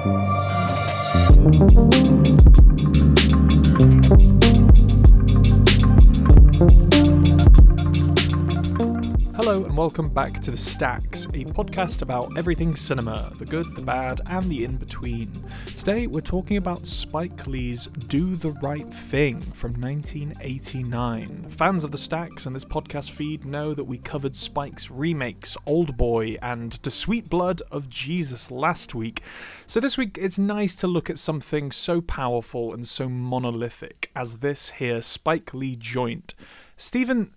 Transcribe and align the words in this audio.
Thank 0.00 1.72
you. 2.72 2.77
Welcome 9.78 10.08
back 10.08 10.40
to 10.40 10.50
The 10.50 10.56
Stacks, 10.56 11.26
a 11.26 11.44
podcast 11.44 12.02
about 12.02 12.36
everything 12.36 12.74
cinema 12.74 13.30
the 13.38 13.44
good, 13.44 13.76
the 13.76 13.80
bad, 13.80 14.20
and 14.26 14.50
the 14.50 14.64
in 14.64 14.76
between. 14.76 15.30
Today 15.66 16.08
we're 16.08 16.20
talking 16.20 16.56
about 16.56 16.84
Spike 16.84 17.46
Lee's 17.46 17.86
Do 17.86 18.34
the 18.34 18.50
Right 18.60 18.92
Thing 18.92 19.40
from 19.40 19.80
1989. 19.80 21.46
Fans 21.50 21.84
of 21.84 21.92
The 21.92 21.96
Stacks 21.96 22.46
and 22.46 22.56
this 22.56 22.64
podcast 22.64 23.12
feed 23.12 23.44
know 23.44 23.72
that 23.72 23.84
we 23.84 23.98
covered 23.98 24.34
Spike's 24.34 24.90
remakes 24.90 25.56
Old 25.64 25.96
Boy 25.96 26.36
and 26.42 26.72
The 26.72 26.90
Sweet 26.90 27.30
Blood 27.30 27.62
of 27.70 27.88
Jesus 27.88 28.50
last 28.50 28.96
week, 28.96 29.22
so 29.68 29.78
this 29.78 29.96
week 29.96 30.18
it's 30.20 30.40
nice 30.40 30.74
to 30.74 30.88
look 30.88 31.08
at 31.08 31.18
something 31.18 31.70
so 31.70 32.00
powerful 32.00 32.74
and 32.74 32.84
so 32.84 33.08
monolithic 33.08 34.10
as 34.16 34.38
this 34.38 34.70
here 34.70 35.00
Spike 35.00 35.54
Lee 35.54 35.76
joint. 35.76 36.34
Stephen, 36.76 37.32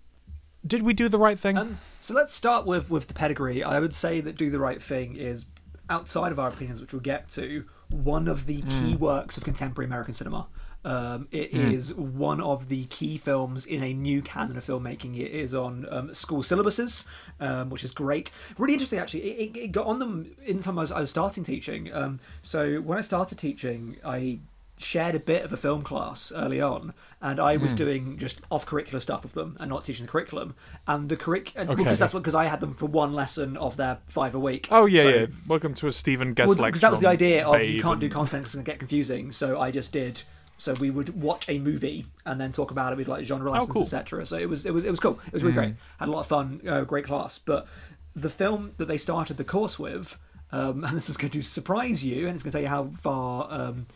did 0.66 0.82
we 0.82 0.94
do 0.94 1.08
the 1.08 1.18
right 1.18 1.38
thing? 1.38 1.58
Um, 1.58 1.78
so 2.00 2.14
let's 2.14 2.34
start 2.34 2.66
with 2.66 2.90
with 2.90 3.06
the 3.06 3.14
pedigree. 3.14 3.62
I 3.62 3.80
would 3.80 3.94
say 3.94 4.20
that 4.20 4.36
Do 4.36 4.50
the 4.50 4.58
Right 4.58 4.82
Thing 4.82 5.16
is 5.16 5.46
outside 5.90 6.32
of 6.32 6.38
our 6.38 6.48
opinions, 6.48 6.80
which 6.80 6.92
we'll 6.92 7.00
get 7.00 7.28
to, 7.30 7.64
one 7.90 8.28
of 8.28 8.46
the 8.46 8.62
key 8.62 8.96
works 8.96 9.36
of 9.36 9.44
contemporary 9.44 9.86
American 9.86 10.14
cinema. 10.14 10.48
Um, 10.84 11.28
it 11.30 11.52
is 11.52 11.94
one 11.94 12.40
of 12.40 12.68
the 12.68 12.86
key 12.86 13.16
films 13.16 13.66
in 13.66 13.84
a 13.84 13.92
new 13.92 14.20
canon 14.20 14.56
of 14.56 14.66
filmmaking. 14.66 15.16
It 15.16 15.30
is 15.30 15.54
on 15.54 15.86
um, 15.90 16.12
school 16.14 16.42
syllabuses, 16.42 17.04
um, 17.38 17.70
which 17.70 17.84
is 17.84 17.92
great. 17.92 18.32
Really 18.58 18.72
interesting, 18.72 18.98
actually. 18.98 19.22
It, 19.22 19.56
it, 19.56 19.60
it 19.60 19.72
got 19.72 19.86
on 19.86 20.00
them 20.00 20.34
in 20.44 20.56
the 20.56 20.62
time 20.62 20.78
I 20.78 20.82
was, 20.82 20.90
I 20.92 21.00
was 21.00 21.10
starting 21.10 21.44
teaching. 21.44 21.92
Um, 21.92 22.18
so 22.42 22.80
when 22.80 22.98
I 22.98 23.02
started 23.02 23.38
teaching, 23.38 23.96
I 24.04 24.40
shared 24.82 25.14
a 25.14 25.20
bit 25.20 25.44
of 25.44 25.52
a 25.52 25.56
film 25.56 25.82
class 25.82 26.32
early 26.34 26.60
on, 26.60 26.92
and 27.20 27.38
I 27.40 27.56
Hmm. 27.56 27.62
was 27.62 27.74
doing 27.74 28.18
just 28.18 28.40
off 28.50 28.66
curricular 28.66 29.00
stuff 29.00 29.22
with 29.22 29.32
them 29.32 29.56
and 29.60 29.70
not 29.70 29.84
teaching 29.84 30.06
the 30.06 30.10
curriculum. 30.12 30.54
And 30.86 31.08
the 31.08 31.16
curriculum, 31.16 31.68
Okay. 31.70 31.76
because 31.82 31.98
that's 31.98 32.12
what 32.12 32.22
because 32.22 32.34
I 32.34 32.44
had 32.44 32.60
them 32.60 32.74
for 32.74 32.86
one 32.86 33.12
lesson 33.14 33.56
of 33.56 33.76
their 33.76 33.98
five 34.06 34.34
a 34.34 34.38
week. 34.40 34.68
oh 34.70 34.86
yeah, 34.86 35.02
So- 35.02 35.08
yeah. 35.08 35.26
Welcome 35.46 35.74
to 35.74 35.86
a 35.86 35.92
Stephen 35.92 36.34
Guest 36.34 36.48
well, 36.48 36.56
lecture. 36.56 36.66
because 36.72 36.80
that 36.82 36.90
was 36.90 37.00
the 37.00 37.08
idea 37.08 37.46
of 37.46 37.62
you 37.62 37.80
can't 37.80 38.00
do 38.00 38.06
and- 38.06 38.14
content 38.14 38.44
'cause 38.44 38.48
it's 38.50 38.54
going 38.56 38.64
to 38.64 38.70
get 38.70 38.78
confusing. 38.78 39.32
So 39.32 39.60
I 39.60 39.70
just 39.70 39.92
did. 39.92 40.22
So 40.58 40.74
we 40.74 40.90
would 40.90 41.20
watch 41.20 41.48
a 41.48 41.58
movie 41.58 42.06
and 42.24 42.40
then 42.40 42.52
talk 42.52 42.70
about 42.70 42.92
it 42.92 42.96
with 42.96 43.08
like 43.08 43.24
genre 43.24 43.50
lessons, 43.50 43.70
Oh, 43.70 43.72
cool. 43.72 43.82
etc. 43.82 44.24
So 44.26 44.36
it 44.36 44.48
was 44.48 44.64
it 44.64 44.72
was 44.72 44.84
it 44.84 44.90
was 44.90 45.00
cool. 45.00 45.18
It 45.26 45.32
was 45.32 45.42
really 45.42 45.54
great. 45.54 45.74
Had 45.98 46.08
a 46.08 46.12
lot 46.12 46.20
of 46.20 46.26
fun. 46.26 46.60
Uh, 46.66 46.82
great 46.82 47.04
class. 47.04 47.38
But 47.38 47.66
the 48.14 48.30
film 48.30 48.72
that 48.76 48.86
they 48.86 48.98
started 48.98 49.38
the 49.38 49.44
course 49.44 49.76
with, 49.78 50.16
um, 50.52 50.84
and 50.84 50.96
this 50.96 51.08
is 51.08 51.16
going 51.16 51.30
to 51.32 51.42
surprise 51.42 52.04
you, 52.04 52.26
and 52.28 52.34
it's 52.34 52.44
going 52.44 52.52
to 52.52 52.58
tell 52.58 52.62
you 52.62 52.68
how 52.68 52.90
far 53.00 53.48
um, 53.50 53.86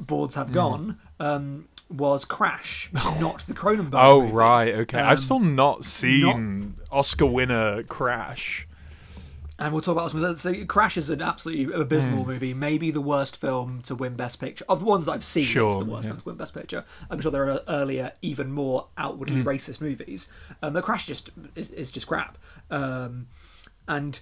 boards 0.00 0.34
have 0.34 0.52
gone. 0.52 0.98
Um, 1.20 1.68
was 1.90 2.24
Crash, 2.26 2.90
not 2.92 3.40
the 3.46 3.54
Cronenberg. 3.54 3.94
Oh 3.94 4.20
movie. 4.20 4.32
right, 4.34 4.74
okay. 4.74 4.98
I've 5.00 5.18
Um, 5.18 5.24
still 5.24 5.40
not 5.40 5.84
seen 5.86 6.76
Oscar 6.92 7.24
winner 7.26 7.82
Crash. 7.84 8.66
And 9.60 9.72
we'll 9.72 9.82
talk 9.82 9.92
about 9.96 10.12
this. 10.12 10.42
So 10.42 10.64
Crash 10.66 10.96
is 10.96 11.10
an 11.10 11.20
absolutely 11.20 11.74
abysmal 11.74 12.22
Hmm. 12.24 12.30
movie, 12.30 12.54
maybe 12.54 12.90
the 12.92 13.00
worst 13.00 13.36
film 13.40 13.80
to 13.86 13.94
win 13.96 14.14
Best 14.14 14.38
Picture. 14.38 14.64
Of 14.68 14.80
the 14.80 14.84
ones 14.84 15.06
that 15.06 15.12
I've 15.12 15.24
seen, 15.24 15.42
it's 15.42 15.50
Sure, 15.50 15.82
the 15.82 15.90
worst 15.90 16.04
yeah. 16.04 16.10
film 16.10 16.20
to 16.20 16.24
win 16.26 16.36
Best 16.36 16.54
Picture. 16.54 16.84
I'm 17.10 17.20
sure 17.20 17.32
there 17.32 17.50
are 17.50 17.60
earlier, 17.66 18.12
even 18.22 18.52
more 18.52 18.86
outwardly 18.96 19.40
Hmm. 19.42 19.48
racist 19.48 19.80
movies. 19.80 20.28
Um, 20.62 20.74
but 20.74 20.84
Crash 20.84 21.06
just 21.06 21.30
is, 21.56 21.70
is 21.70 21.90
just 21.90 22.06
crap. 22.06 22.38
Um, 22.70 23.26
and 23.88 24.20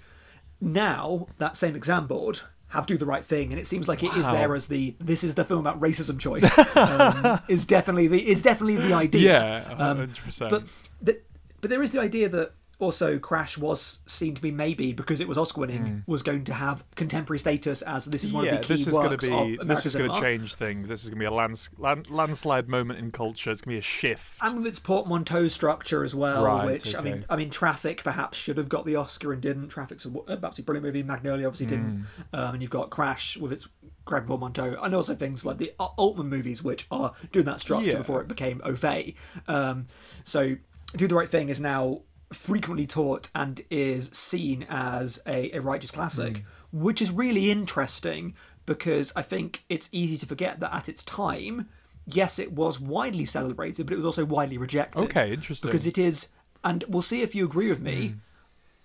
now 0.61 1.27
that 1.39 1.57
same 1.57 1.77
exam 1.77 2.07
board 2.07 2.41
have 2.77 2.87
do 2.87 2.97
the 2.97 3.07
right 3.07 3.25
thing, 3.25 3.51
and 3.53 3.59
it 3.61 3.67
seems 3.67 3.89
like 3.89 4.03
it 4.03 4.13
is 4.17 4.25
Wow. 4.25 4.33
there 4.33 4.55
as 4.55 4.67
the 4.69 4.95
this 5.01 5.25
is 5.25 5.35
the 5.35 5.45
film 5.45 5.61
about 5.67 5.81
racism 5.81 6.19
choice. 6.19 6.47
um, 6.77 7.41
is 7.49 7.67
definitely 7.67 8.07
the 8.07 8.29
is 8.29 8.43
definitely 8.43 8.77
the 8.77 8.93
idea. 8.95 9.21
Yeah, 9.67 9.73
Um, 9.73 9.97
hundred 9.99 10.17
percent. 10.19 10.51
but 10.51 10.63
the, 11.03 11.19
but 11.61 11.71
there 11.71 11.83
is 11.83 11.91
the 11.91 12.00
idea 12.00 12.28
that 12.28 12.53
also 12.78 13.19
Crash 13.19 13.56
was 13.56 14.00
seen 14.06 14.34
to 14.34 14.42
be 14.42 14.50
maybe 14.50 14.92
because 14.92 15.20
it 15.20 15.28
was 15.28 15.38
Oscar 15.38 15.62
winning 15.62 16.04
was 16.06 16.22
going 16.22 16.44
to 16.44 16.54
have 16.54 16.84
contemporary 16.94 17.38
status 17.38 17.81
as 17.82 18.04
this 18.04 18.22
is 18.22 18.32
one 18.32 18.44
yeah, 18.44 18.56
of 18.56 18.60
the 18.60 18.66
key 18.66 18.75
this 18.75 18.87
is 18.87 18.92
going 18.92 19.10
works 19.10 19.25
of 19.25 19.31
be 19.31 19.34
American 19.37 19.69
this 19.69 19.87
is 19.87 19.94
going 19.97 20.12
to 20.12 20.20
change 20.20 20.54
things. 20.54 20.88
This 20.88 21.04
is 21.04 21.10
going 21.10 21.19
to 21.19 21.22
be 21.22 21.26
a 21.26 21.32
lands, 21.34 21.70
land, 21.78 22.10
landslide 22.10 22.69
moment 22.69 22.98
in 22.98 23.10
culture. 23.10 23.50
It's 23.50 23.60
going 23.62 23.72
to 23.72 23.76
be 23.76 23.78
a 23.78 23.82
shift. 23.82 24.38
And 24.42 24.59
with 24.59 24.66
its 24.66 24.78
portmanteau 24.78 25.48
structure 25.48 26.04
as 26.04 26.14
well, 26.14 26.44
Right, 26.44 26.66
which 26.66 26.94
I 26.94 27.00
mean. 27.00 27.25
I 27.31 27.37
mean, 27.37 27.50
Traffic 27.50 28.03
perhaps 28.04 28.37
should 28.37 28.59
have 28.59 28.69
got 28.69 28.84
the 28.84 28.97
Oscar 28.97 29.32
and 29.32 29.41
didn't. 29.41 29.69
Traffic's 29.69 30.04
a 30.04 30.10
w- 30.10 30.25
absolutely 30.31 30.64
brilliant 30.64 30.84
movie. 30.87 31.03
Magnolia 31.03 31.47
obviously 31.47 31.66
didn't. 31.66 32.06
Hmm. 32.32 32.37
Um, 32.37 32.54
and 32.54 32.62
you've 32.62 32.70
got 32.70 32.91
Crash 32.91 33.37
with 33.37 33.53
its 33.53 33.69
Greg 34.04 34.26
portmanteau, 34.26 34.76
and 34.82 34.94
also 34.94 35.14
things 35.14 35.44
like 35.44 35.58
the 35.58 35.72
Al- 35.81 35.94
Altman 35.97 36.28
movies, 36.28 36.62
which 36.62 36.87
are 36.91 37.12
doing 37.32 37.47
that 37.47 37.60
structure 37.60 37.88
Yeah. 37.88 37.98
before 37.98 38.20
it 38.20 38.28
became 38.28 38.60
au 38.64 38.76
fait. 38.76 39.14
Um, 39.48 39.87
so, 40.25 40.56
Do 40.94 41.08
the 41.08 41.14
Right 41.14 41.28
Thing 41.28 41.48
is 41.48 41.58
now 41.58 42.03
frequently 42.32 42.87
taught 42.87 43.31
and 43.34 43.60
is 43.70 44.10
seen 44.12 44.66
as 44.69 45.20
a, 45.26 45.50
a 45.56 45.60
righteous 45.60 45.91
classic, 45.91 46.38
Hmm. 46.72 46.82
which 46.82 47.00
is 47.00 47.10
really 47.10 47.50
interesting 47.50 48.34
because 48.66 49.12
I 49.14 49.22
think 49.22 49.62
it's 49.69 49.88
easy 49.92 50.16
to 50.19 50.26
forget 50.26 50.59
that 50.60 50.75
at 50.75 50.88
its 50.88 51.03
time, 51.04 51.69
yes, 52.04 52.38
it 52.38 52.53
was 52.53 52.81
widely 52.81 53.25
celebrated, 53.25 53.87
but 53.87 53.92
it 53.94 53.98
was 53.98 54.06
also 54.06 54.25
widely 54.25 54.59
rejected. 54.59 55.03
Okay, 55.03 55.32
interesting. 55.32 55.69
Because 55.70 55.87
it 55.87 55.98
is, 55.98 56.28
and 56.64 56.82
we'll 56.88 57.03
see 57.03 57.22
if 57.22 57.34
you 57.34 57.44
agree 57.44 57.69
with 57.69 57.81
me, 57.81 58.09
Hmm. 58.09 58.14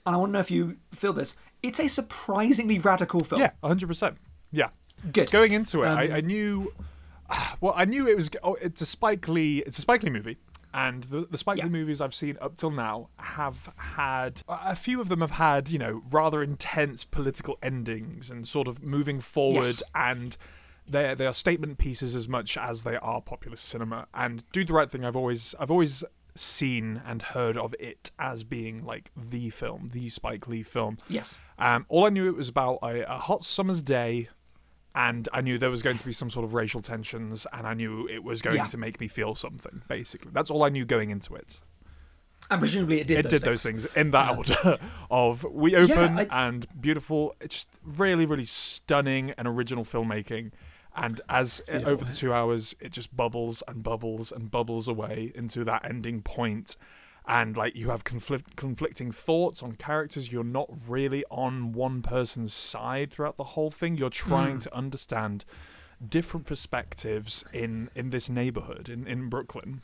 and 0.05 0.15
I 0.15 0.17
want 0.19 0.29
to 0.29 0.33
know 0.33 0.39
if 0.39 0.51
you 0.51 0.77
feel 0.93 1.13
this. 1.13 1.35
It's 1.63 1.79
a 1.79 1.87
surprisingly 1.87 2.77
radical 2.79 3.21
film. 3.21 3.41
yeah, 3.41 3.51
hundred 3.63 3.87
percent. 3.87 4.17
Yeah. 4.51 4.69
Good. 5.11 5.31
Going 5.31 5.51
into 5.53 5.81
it, 5.83 5.87
Um, 5.87 5.97
I, 5.97 6.17
I 6.17 6.21
knew. 6.21 6.73
Well, 7.61 7.73
I 7.77 7.85
knew 7.85 8.07
it 8.07 8.15
was. 8.15 8.29
Oh, 8.43 8.55
it's 8.55 8.81
a 8.81 8.85
Spike 8.85 9.27
Lee. 9.27 9.59
It's 9.65 9.77
a 9.77 9.81
Spike 9.81 10.03
Lee 10.03 10.09
movie. 10.09 10.37
And 10.73 11.03
the, 11.03 11.27
the 11.29 11.37
Spike 11.37 11.57
Yeah. 11.57 11.65
Lee 11.65 11.69
movies 11.71 11.99
I've 12.01 12.13
seen 12.13 12.37
up 12.41 12.55
till 12.55 12.71
now 12.71 13.09
have 13.17 13.69
had 13.75 14.41
a 14.47 14.75
few 14.75 15.01
of 15.01 15.09
them 15.09 15.21
have 15.21 15.31
had 15.31 15.69
you 15.69 15.79
know 15.79 16.01
rather 16.09 16.41
intense 16.41 17.03
political 17.03 17.57
endings 17.61 18.29
and 18.29 18.47
sort 18.47 18.67
of 18.67 18.81
moving 18.81 19.19
forward 19.19 19.65
Yes. 19.65 19.83
and 19.93 20.37
they 20.87 21.13
they 21.13 21.25
are 21.27 21.33
statement 21.33 21.77
pieces 21.77 22.15
as 22.15 22.27
much 22.27 22.57
as 22.57 22.83
they 22.83 22.95
are 22.97 23.21
populist 23.21 23.65
cinema. 23.65 24.07
And 24.13 24.43
Do 24.51 24.63
the 24.65 24.73
Right 24.73 24.89
Thing, 24.89 25.05
I've 25.05 25.15
always 25.15 25.53
I've 25.59 25.71
always 25.71 26.03
seen 26.35 27.01
and 27.05 27.21
heard 27.21 27.57
of 27.57 27.75
it 27.79 28.09
as 28.17 28.43
being 28.45 28.85
like 28.85 29.11
the 29.15 29.49
film, 29.49 29.89
the 29.91 30.09
Spike 30.09 30.47
Lee 30.47 30.63
film. 30.63 30.97
Yes. 31.09 31.37
Um, 31.59 31.85
all 31.89 32.05
I 32.05 32.09
knew 32.09 32.27
it 32.29 32.35
was 32.37 32.47
about 32.49 32.79
a, 32.81 33.03
a 33.13 33.17
hot 33.19 33.43
summer's 33.43 33.81
day, 33.81 34.29
and 34.95 35.27
I 35.33 35.41
knew 35.41 35.57
there 35.57 35.69
was 35.69 35.81
going 35.81 35.97
to 35.97 36.05
be 36.05 36.13
some 36.13 36.29
sort 36.29 36.43
of 36.45 36.53
racial 36.53 36.81
tensions, 36.81 37.47
and 37.53 37.65
I 37.65 37.73
knew 37.73 38.07
it 38.07 38.23
was 38.23 38.41
going 38.41 38.57
Yeah. 38.57 38.67
to 38.67 38.77
make 38.77 38.99
me 38.99 39.07
feel 39.07 39.35
something. 39.35 39.81
Basically, 39.87 40.31
that's 40.33 40.49
all 40.49 40.63
I 40.63 40.69
knew 40.69 40.85
going 40.85 41.09
into 41.09 41.35
it. 41.35 41.61
And 42.49 42.59
presumably 42.59 42.99
it 42.99 43.07
did. 43.07 43.19
It 43.19 43.23
those 43.23 43.31
did 43.31 43.41
those 43.43 43.63
things 43.63 43.85
in 43.95 44.11
that 44.11 44.35
order 44.37 44.77
of 45.11 45.43
we 45.45 45.75
open 45.75 46.19
I- 46.19 46.27
and 46.47 46.67
beautiful. 46.81 47.33
It's 47.39 47.55
just 47.55 47.69
really, 47.85 48.25
really 48.25 48.43
stunning 48.45 49.31
and 49.37 49.47
original 49.47 49.85
filmmaking. 49.85 50.51
And 50.93 51.21
as 51.29 51.61
uh, 51.71 51.77
over 51.85 52.03
the 52.03 52.13
two 52.13 52.33
hours, 52.33 52.75
it 52.81 52.91
just 52.91 53.15
bubbles 53.15 53.63
and 53.69 53.81
bubbles 53.81 54.33
and 54.33 54.51
bubbles 54.51 54.89
away 54.89 55.31
into 55.33 55.63
that 55.63 55.85
ending 55.85 56.21
point. 56.21 56.75
And 57.27 57.55
like 57.55 57.75
you 57.75 57.89
have 57.89 58.03
conflict, 58.03 58.55
conflicting 58.55 59.11
thoughts 59.11 59.61
on 59.61 59.73
characters. 59.73 60.31
You're 60.31 60.43
not 60.43 60.69
really 60.87 61.23
on 61.29 61.71
one 61.71 62.01
person's 62.01 62.53
side 62.53 63.11
throughout 63.11 63.37
the 63.37 63.43
whole 63.43 63.69
thing. 63.71 63.95
You're 63.97 64.09
trying 64.09 64.57
to 64.59 64.75
understand 64.75 65.45
different 66.05 66.45
perspectives 66.47 67.45
in 67.53 67.89
in 67.95 68.09
this 68.09 68.27
neighborhood 68.29 68.89
in 68.89 69.05
in 69.07 69.29
Brooklyn. 69.29 69.81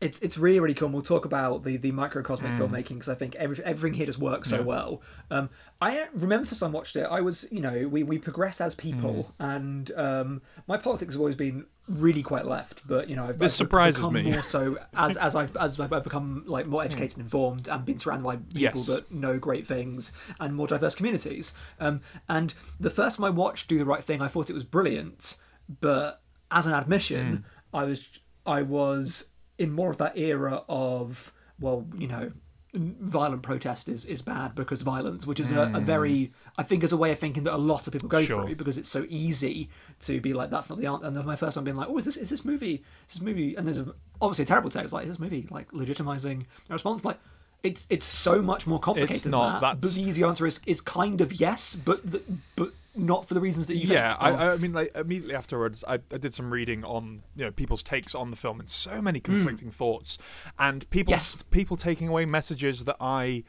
it's 0.00 0.18
it's 0.20 0.36
really 0.38 0.60
really 0.60 0.74
cool. 0.74 0.86
And 0.86 0.94
we'll 0.94 1.02
talk 1.02 1.24
about 1.24 1.64
the 1.64 1.76
the 1.78 1.90
microcosmic 1.92 2.52
Mm. 2.52 2.58
filmmaking 2.58 2.94
because 2.94 3.08
I 3.08 3.14
think 3.16 3.34
every, 3.36 3.62
everything 3.64 3.94
here 3.96 4.06
just 4.06 4.18
works 4.20 4.50
so 4.50 4.62
well. 4.62 5.02
Um, 5.30 5.50
I 5.80 5.98
uh, 6.00 6.06
remember 6.14 6.46
first 6.46 6.60
time 6.60 6.70
I 6.70 6.74
watched 6.74 6.94
it, 6.96 7.04
I 7.10 7.20
was 7.22 7.46
you 7.50 7.60
know 7.60 7.88
we 7.88 8.02
we 8.04 8.18
progress 8.18 8.60
as 8.60 8.74
people, 8.74 9.32
Mm. 9.40 9.54
and 9.56 9.92
um, 9.96 10.42
my 10.68 10.76
politics 10.76 11.14
have 11.14 11.20
always 11.20 11.36
been 11.36 11.66
really 11.88 12.22
quite 12.22 12.46
left, 12.46 12.86
but 12.86 13.08
you 13.10 13.16
know 13.16 13.24
I've, 13.26 13.38
This 13.38 13.52
I've 13.52 13.56
surprises 13.56 14.06
me. 14.08 14.22
more 14.22 14.42
so 14.42 14.78
as 14.96 15.16
as 15.16 15.36
I've 15.36 15.54
as 15.56 15.78
I've 15.78 15.90
become 16.02 16.44
like 16.46 16.66
more 16.66 16.82
educated 16.82 17.18
and 17.18 17.26
informed 17.26 17.68
and 17.68 17.84
been 17.84 17.98
surrounded 17.98 18.24
by 18.24 18.36
people 18.36 18.80
Yes. 18.80 18.86
that 18.86 19.12
know 19.12 19.38
great 19.38 19.66
things 19.66 20.12
and 20.40 20.54
more 20.54 20.66
diverse 20.66 20.94
communities. 20.94 21.52
Um, 21.80 22.00
and 22.28 22.54
the 22.80 22.90
first 22.90 23.16
time 23.16 23.24
I 23.24 23.30
watched 23.30 23.68
Do 23.68 23.78
the 23.78 23.84
Right 23.84 24.02
Thing, 24.02 24.22
I 24.22 24.28
thought 24.28 24.48
it 24.48 24.54
was 24.54 24.64
brilliant, 24.64 25.36
but 25.80 26.22
as 26.50 26.66
an 26.66 26.72
admission, 26.72 27.44
I 27.72 27.84
was 27.84 28.04
I 28.46 28.62
was 28.62 29.28
in 29.58 29.70
more 29.70 29.90
of 29.90 29.98
that 29.98 30.16
era 30.16 30.62
of 30.68 31.32
well, 31.60 31.86
you 31.98 32.08
know, 32.08 32.32
violent 32.74 33.42
protest 33.42 33.88
is, 33.88 34.04
is 34.04 34.20
bad 34.20 34.54
because 34.54 34.82
violence, 34.82 35.26
which 35.26 35.38
is 35.38 35.52
a, 35.52 35.62
a 35.62 35.66
hmm. 35.66 35.84
very 35.84 36.32
I 36.58 36.62
think 36.62 36.82
is 36.82 36.92
a 36.92 36.96
way 36.96 37.12
of 37.12 37.18
thinking 37.18 37.44
that 37.44 37.54
a 37.54 37.56
lot 37.56 37.86
of 37.86 37.92
people 37.92 38.08
go 38.08 38.22
Sure. 38.22 38.44
through 38.44 38.56
because 38.56 38.76
it's 38.76 38.88
so 38.88 39.06
easy 39.08 39.70
to 40.00 40.20
be 40.20 40.32
like 40.32 40.50
that's 40.50 40.68
not 40.68 40.78
the 40.78 40.86
answer. 40.86 41.06
And 41.06 41.16
then 41.16 41.24
my 41.24 41.36
first 41.36 41.56
one 41.56 41.64
being 41.64 41.76
like, 41.76 41.88
oh, 41.88 41.98
is 41.98 42.04
this 42.04 42.16
is 42.16 42.30
this 42.30 42.44
movie? 42.44 42.82
Is 43.08 43.14
this 43.14 43.22
movie? 43.22 43.54
And 43.54 43.66
there's 43.66 43.78
a, 43.78 43.94
obviously 44.20 44.42
a 44.42 44.46
terrible 44.46 44.70
text 44.70 44.92
like 44.92 45.04
is 45.04 45.10
this 45.10 45.18
movie 45.18 45.46
like 45.50 45.70
legitimizing 45.72 46.44
a 46.68 46.72
response 46.72 47.04
like. 47.04 47.18
It's 47.62 47.86
it's 47.88 48.04
so 48.04 48.42
much 48.42 48.66
more 48.66 48.78
complicated. 48.78 49.14
It's 49.14 49.22
than 49.22 49.30
not, 49.30 49.62
that. 49.62 49.80
That's- 49.80 49.94
the 49.94 50.02
easy 50.02 50.22
answer 50.22 50.46
is 50.46 50.60
is 50.66 50.82
kind 50.82 51.22
of 51.22 51.32
yes, 51.32 51.74
but 51.74 52.10
the, 52.10 52.20
but 52.56 52.74
not 52.96 53.26
for 53.26 53.34
the 53.34 53.40
reasons 53.40 53.66
that 53.66 53.76
you 53.76 53.92
yeah, 53.92 54.10
think. 54.10 54.22
I, 54.40 54.46
oh. 54.46 54.52
I 54.52 54.56
mean, 54.56 54.72
like 54.72 54.94
immediately 54.94 55.34
afterwards, 55.34 55.84
I, 55.86 55.94
I 55.94 56.18
did 56.18 56.34
some 56.34 56.52
reading 56.52 56.84
on 56.84 57.22
you 57.36 57.44
know 57.44 57.50
people's 57.50 57.82
takes 57.82 58.14
on 58.14 58.30
the 58.30 58.36
film 58.36 58.60
and 58.60 58.68
so 58.68 59.02
many 59.02 59.20
mm. 59.20 59.24
conflicting 59.24 59.70
thoughts, 59.70 60.18
and 60.58 60.88
people. 60.90 61.12
Yes. 61.12 61.42
people 61.50 61.76
taking 61.76 62.08
away 62.08 62.24
messages 62.24 62.84
that 62.84 62.96
I 63.00 63.44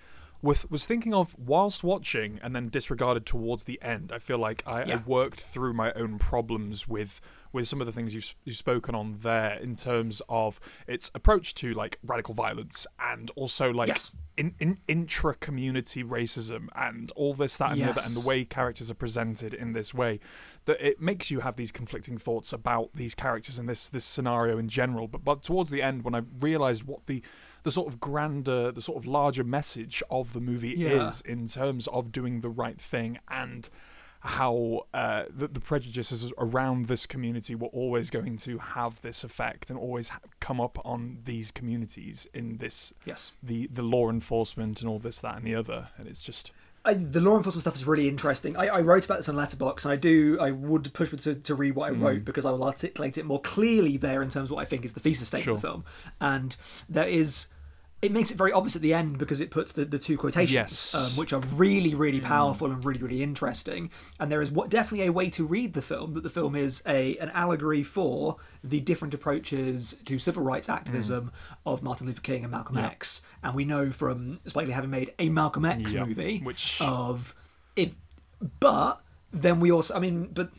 with, 0.46 0.70
was 0.70 0.86
thinking 0.86 1.14
of 1.14 1.36
whilst 1.38 1.84
watching 1.84 2.40
and 2.44 2.56
then 2.56 2.70
disregarded 2.70 3.26
towards 3.26 3.64
the 3.64 3.82
end. 3.82 4.12
I 4.14 4.20
feel 4.20 4.38
like 4.38 4.64
I, 4.68 4.84
I 4.84 4.96
worked 5.06 5.42
through 5.42 5.74
my 5.74 5.92
own 5.94 6.20
problems 6.20 6.88
with 6.88 7.20
with 7.52 7.70
some 7.70 7.80
of 7.80 7.88
the 7.88 7.94
things 7.94 8.14
you've, 8.14 8.36
you've 8.44 8.58
spoken 8.58 8.94
on 8.94 9.16
there 9.22 9.54
in 9.54 9.76
terms 9.76 10.22
of 10.28 10.60
its 10.88 11.10
approach 11.16 11.56
to 11.56 11.74
like 11.74 11.98
radical 12.06 12.34
violence 12.34 12.86
and 13.00 13.32
also 13.38 13.72
like 13.72 13.88
Yes. 13.88 14.12
in, 14.36 14.54
in 14.60 14.78
intra 14.90 15.34
community 15.36 16.04
racism 16.04 16.68
and 16.76 17.14
all 17.16 17.34
this 17.34 17.56
that 17.56 17.72
and 17.72 17.80
the 17.82 17.90
other 17.90 18.02
and 18.04 18.14
the 18.14 18.20
way 18.20 18.44
characters 18.44 18.92
are 18.92 18.96
presented 18.96 19.54
in 19.54 19.72
this 19.72 19.94
way 19.94 20.20
that 20.66 20.86
it 20.86 21.00
makes 21.02 21.32
you 21.32 21.40
have 21.40 21.56
these 21.56 21.72
conflicting 21.72 22.18
thoughts 22.18 22.52
about 22.52 22.90
these 22.94 23.16
characters 23.16 23.58
and 23.58 23.70
this 23.70 23.88
this 23.88 24.04
scenario 24.04 24.58
in 24.58 24.68
general 24.68 25.08
but 25.08 25.24
but 25.24 25.42
towards 25.42 25.70
the 25.70 25.82
end 25.82 26.04
when 26.04 26.14
i 26.14 26.22
realized 26.42 26.84
what 26.84 27.06
the 27.06 27.24
the 27.66 27.72
sort 27.72 27.88
of 27.90 28.00
grander 28.00 28.72
the 28.72 28.82
sort 28.82 28.98
of 28.98 29.06
larger 29.06 29.44
message 29.44 30.02
of 30.10 30.32
the 30.34 30.40
movie 30.40 30.76
Yeah. 30.78 31.08
is 31.08 31.22
in 31.22 31.48
terms 31.48 31.88
of 31.88 32.12
doing 32.12 32.40
the 32.40 32.50
right 32.50 32.80
thing 32.80 33.20
and 33.28 33.68
how 34.22 34.86
uh, 34.94 35.26
the, 35.30 35.48
the 35.48 35.60
prejudices 35.60 36.32
around 36.40 36.88
this 36.88 37.06
community 37.06 37.54
were 37.54 37.68
always 37.68 38.10
going 38.10 38.38
to 38.38 38.58
have 38.58 39.00
this 39.02 39.24
effect 39.24 39.70
and 39.70 39.78
always 39.78 40.10
ha- 40.10 40.20
come 40.40 40.60
up 40.60 40.80
on 40.84 41.20
these 41.26 41.52
communities 41.52 42.26
in 42.34 42.58
this 42.58 42.94
yes. 43.06 43.34
the 43.44 43.68
the 43.72 43.84
law 43.84 44.10
enforcement 44.10 44.82
and 44.82 44.90
all 44.90 44.98
this 45.00 45.22
that 45.22 45.38
and 45.38 45.46
the 45.46 45.54
other 45.54 45.90
and 45.98 46.08
it's 46.08 46.24
just 46.24 46.52
I, 46.88 46.94
the 46.94 47.20
law 47.20 47.36
enforcement 47.38 47.62
stuff 47.64 47.76
is 47.76 47.88
really 47.88 48.08
interesting. 48.08 48.56
I, 48.56 48.68
I 48.68 48.82
wrote 48.82 49.06
about 49.06 49.18
this 49.18 49.28
on 49.28 49.34
Letterboxd, 49.34 49.86
and 49.86 49.92
I 49.92 49.96
do. 49.96 50.38
I 50.40 50.52
would 50.52 50.94
push 50.94 51.12
me 51.12 51.18
to, 51.18 51.34
to 51.34 51.56
read 51.56 51.74
what 51.76 51.88
I 51.90 51.94
wrote 51.94 52.22
Mm. 52.22 52.26
because 52.26 52.46
I 52.46 52.52
will 52.52 52.64
articulate 52.64 53.18
it 53.18 53.26
more 53.26 53.42
clearly 53.42 53.98
there 53.98 54.22
in 54.22 54.30
terms 54.30 54.52
of 54.52 54.56
what 54.56 54.62
I 54.62 54.66
think 54.66 54.86
is 54.86 54.94
the 54.94 55.00
thesis 55.00 55.30
statement 55.30 55.56
of 55.58 55.62
the 55.64 55.68
film. 55.68 55.84
And 56.22 56.56
there 56.88 57.08
is, 57.08 57.48
it 58.06 58.12
makes 58.12 58.32
it 58.32 58.38
very 58.38 58.52
obvious 58.52 58.76
at 58.76 58.82
the 58.82 58.94
end 58.94 59.18
because 59.18 59.40
it 59.40 59.50
puts 59.52 59.72
the, 59.72 59.84
the 59.86 60.00
two 60.00 60.18
quotations, 60.18 60.52
Yes. 60.54 60.94
Mm. 60.96 61.12
um, 61.12 61.18
which 61.18 61.34
are 61.34 61.42
really 61.56 61.94
really 61.96 62.22
powerful 62.22 62.72
and 62.72 62.84
really 62.86 63.02
really 63.02 63.22
interesting. 63.24 63.90
And 64.20 64.32
there 64.32 64.42
is 64.42 64.52
what 64.52 64.70
definitely 64.70 65.08
a 65.08 65.12
way 65.12 65.30
to 65.32 65.46
read 65.46 65.74
the 65.74 65.82
film 65.82 66.14
that 66.14 66.24
the 66.24 66.30
film 66.30 66.56
is 66.56 66.82
a 66.88 67.18
an 67.18 67.30
allegory 67.32 67.84
for 67.84 68.38
the 68.64 68.80
different 68.80 69.14
approaches 69.14 69.98
to 70.06 70.20
civil 70.20 70.44
rights 70.44 70.70
activism 70.70 71.32
of 71.66 71.82
Martin 71.84 72.08
Luther 72.08 72.22
King 72.22 72.44
and 72.44 72.52
Malcolm 72.52 72.76
Mm. 72.76 72.82
Yeah. 72.82 72.88
X. 72.88 73.22
And 73.44 73.56
we 73.56 73.66
know 73.66 73.92
from 73.92 74.40
Spike 74.46 74.68
Lee 74.68 74.74
having 74.74 74.90
made 74.92 75.14
a 75.20 75.30
Malcolm 75.30 75.66
X 75.66 75.92
Yeah, 75.94 76.06
movie, 76.06 76.40
which- 76.44 76.80
of 76.82 77.36
if 77.76 77.94
but 78.60 79.02
then 79.34 79.60
we 79.60 79.72
also 79.72 79.94
i 79.96 80.00
mean 80.00 80.30
but 80.34 80.50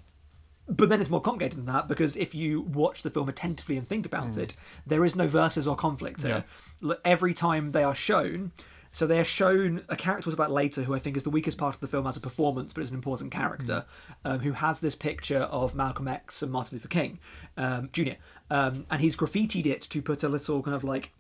but 0.69 0.89
then 0.89 1.01
it's 1.01 1.11
more 1.11 1.21
complicated 1.21 1.59
than 1.59 1.67
that 1.67 1.87
because 1.89 2.17
if 2.17 2.35
you 2.35 2.61
watch 2.63 3.03
the 3.03 3.11
film 3.11 3.29
attentively 3.29 3.77
and 3.77 3.89
think 3.89 4.05
about 4.07 4.37
it 4.37 4.55
there 4.87 5.05
is 5.05 5.15
no 5.15 5.27
verses 5.29 5.67
or 5.69 5.77
conflict 5.77 6.23
here. 6.23 6.45
L- 6.83 6.97
every 7.05 7.33
time 7.35 7.73
they 7.73 7.85
are 7.85 7.95
shown 7.95 8.53
so 8.93 9.07
they 9.07 9.19
are 9.21 9.25
shown 9.25 9.83
a 9.91 9.97
character 9.97 10.27
was 10.27 10.35
about 10.35 10.51
later 10.51 10.83
who 10.83 10.95
i 10.95 10.99
think 10.99 11.17
is 11.17 11.23
the 11.23 11.31
weakest 11.31 11.57
part 11.59 11.75
of 11.75 11.81
the 11.81 11.87
film 11.87 12.07
as 12.07 12.17
a 12.17 12.21
performance 12.21 12.73
but 12.73 12.83
is 12.83 12.91
an 12.91 12.97
important 12.97 13.31
character 13.31 13.85
um, 14.25 14.41
who 14.41 14.53
has 14.53 14.81
this 14.81 14.95
picture 14.97 15.41
of 15.41 15.75
malcolm 15.75 16.09
x 16.09 16.43
and 16.43 16.51
martin 16.51 16.77
luther 16.77 16.89
king 16.89 17.19
um, 17.57 17.89
jr 17.93 18.11
um, 18.51 18.87
and 18.91 19.01
he's 19.01 19.15
graffitied 19.17 19.67
it 19.67 19.83
to 19.83 20.01
put 20.03 20.23
a 20.25 20.29
little 20.29 20.63
kind 20.63 20.75
of 20.75 20.83
like 20.83 21.13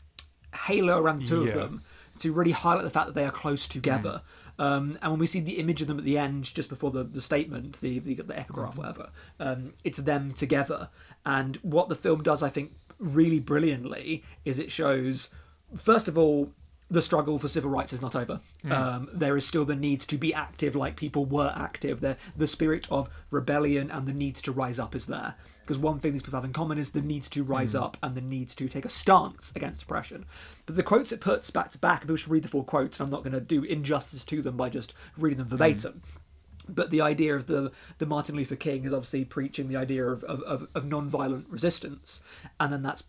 halo 0.66 0.98
around 1.00 1.20
the 1.20 1.26
two 1.26 1.44
Yeah. 1.44 1.50
of 1.50 1.54
them 1.54 1.82
to 2.20 2.32
really 2.32 2.52
highlight 2.52 2.84
the 2.84 2.90
fact 2.90 3.06
that 3.08 3.14
they 3.14 3.26
are 3.26 3.30
close 3.30 3.68
together. 3.68 4.22
Um, 4.58 4.96
and 5.02 5.12
when 5.12 5.20
we 5.20 5.26
see 5.26 5.40
the 5.40 5.58
image 5.58 5.82
of 5.82 5.88
them 5.88 5.98
at 5.98 6.04
the 6.04 6.18
end, 6.18 6.54
just 6.54 6.68
before 6.68 6.90
the, 6.90 7.04
the 7.04 7.20
statement, 7.20 7.80
the, 7.80 7.98
the, 7.98 8.14
the 8.14 8.38
epigraph, 8.38 8.76
whatever, 8.76 9.10
um, 9.38 9.74
it's 9.84 9.98
them 9.98 10.32
together. 10.32 10.88
And 11.24 11.56
what 11.56 11.88
the 11.88 11.94
film 11.94 12.22
does, 12.22 12.42
I 12.42 12.48
think, 12.48 12.72
really 12.98 13.40
brilliantly 13.40 14.24
is 14.44 14.58
it 14.58 14.70
shows, 14.72 15.28
first 15.76 16.08
of 16.08 16.16
all, 16.16 16.52
the 16.88 17.02
struggle 17.02 17.38
for 17.38 17.48
civil 17.48 17.70
rights 17.70 17.92
is 17.92 18.00
not 18.00 18.14
over. 18.14 18.40
Um, 18.70 19.08
there 19.12 19.36
is 19.36 19.44
still 19.46 19.64
the 19.64 19.74
need 19.74 20.00
to 20.02 20.16
be 20.16 20.32
active 20.32 20.76
like 20.76 20.96
people 20.96 21.24
were 21.24 21.52
active. 21.56 22.00
The, 22.00 22.16
the 22.36 22.46
spirit 22.46 22.86
of 22.90 23.08
rebellion 23.30 23.90
and 23.90 24.06
the 24.06 24.12
need 24.12 24.36
to 24.36 24.52
rise 24.52 24.78
up 24.78 24.94
is 24.94 25.06
there. 25.06 25.34
Because 25.66 25.78
one 25.78 25.98
thing 25.98 26.12
these 26.12 26.22
people 26.22 26.36
have 26.36 26.44
in 26.44 26.52
common 26.52 26.78
is 26.78 26.90
the 26.90 27.02
need 27.02 27.24
to 27.24 27.42
rise 27.42 27.72
hmm. 27.72 27.82
up 27.82 27.96
and 28.00 28.14
the 28.14 28.20
need 28.20 28.50
to 28.50 28.68
take 28.68 28.84
a 28.84 28.88
stance 28.88 29.52
against 29.56 29.82
oppression. 29.82 30.24
But 30.64 30.76
the 30.76 30.84
quotes 30.84 31.10
it 31.10 31.20
puts 31.20 31.50
back 31.50 31.72
to 31.72 31.78
back, 31.78 32.02
and 32.02 32.08
people 32.08 32.16
should 32.16 32.30
read 32.30 32.44
the 32.44 32.48
full 32.48 32.62
quotes, 32.62 33.00
and 33.00 33.06
I'm 33.06 33.10
not 33.10 33.24
going 33.24 33.32
to 33.32 33.40
do 33.40 33.64
injustice 33.64 34.24
to 34.26 34.42
them 34.42 34.56
by 34.56 34.68
just 34.68 34.94
reading 35.18 35.38
them 35.38 35.48
verbatim. 35.48 35.92
Hmm. 35.92 36.20
But 36.68 36.90
the 36.90 37.00
idea 37.00 37.34
of 37.34 37.46
the 37.46 37.72
the 37.98 38.06
Martin 38.06 38.36
Luther 38.36 38.56
King 38.56 38.84
is 38.84 38.92
obviously 38.92 39.24
preaching 39.24 39.68
the 39.68 39.76
idea 39.76 40.06
of, 40.06 40.24
of, 40.24 40.40
of, 40.42 40.68
of 40.74 40.86
non-violent 40.86 41.48
resistance, 41.48 42.20
and 42.58 42.72
then 42.72 42.82
that's 42.82 43.04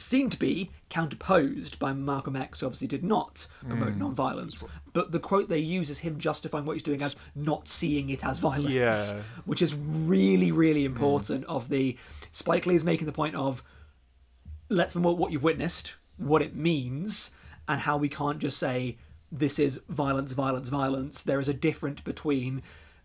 seen 0.00 0.30
to 0.30 0.38
be 0.38 0.70
counterposed 0.88 1.78
by 1.78 1.92
Malcolm 1.92 2.36
X, 2.36 2.60
who 2.60 2.66
obviously 2.66 2.88
did 2.88 3.04
not 3.04 3.46
promote 3.66 3.92
hmm. 3.92 3.98
non-violence. 3.98 4.64
But 4.92 5.12
the 5.12 5.20
quote 5.20 5.48
they 5.48 5.58
use 5.58 5.90
is 5.90 6.00
him 6.00 6.18
justifying 6.18 6.64
what 6.64 6.74
he's 6.74 6.82
doing 6.82 7.02
as 7.02 7.16
not 7.34 7.68
seeing 7.68 8.10
it 8.10 8.24
as 8.24 8.38
violence, 8.38 8.74
Yeah. 8.74 9.22
which 9.44 9.62
is 9.62 9.74
really, 9.74 10.52
really 10.52 10.84
hmm. 10.84 10.92
important. 10.92 11.44
Of 11.46 11.68
the 11.68 11.96
Spike 12.32 12.66
Lee 12.66 12.76
is 12.76 12.84
making 12.84 13.06
the 13.06 13.12
point 13.12 13.34
of 13.34 13.62
let's 14.68 14.92
promote 14.92 15.18
what 15.18 15.32
you've 15.32 15.42
witnessed, 15.42 15.94
what 16.16 16.42
it 16.42 16.54
means, 16.54 17.30
and 17.66 17.80
how 17.82 17.96
we 17.96 18.08
can't 18.08 18.38
just 18.38 18.58
say 18.58 18.96
this 19.30 19.58
is 19.58 19.80
violence, 19.88 20.32
violence, 20.32 20.68
violence. 20.68 21.22
There 21.22 21.40
is 21.40 21.48
a 21.48 21.54
difference 21.54 22.00
between 22.00 22.62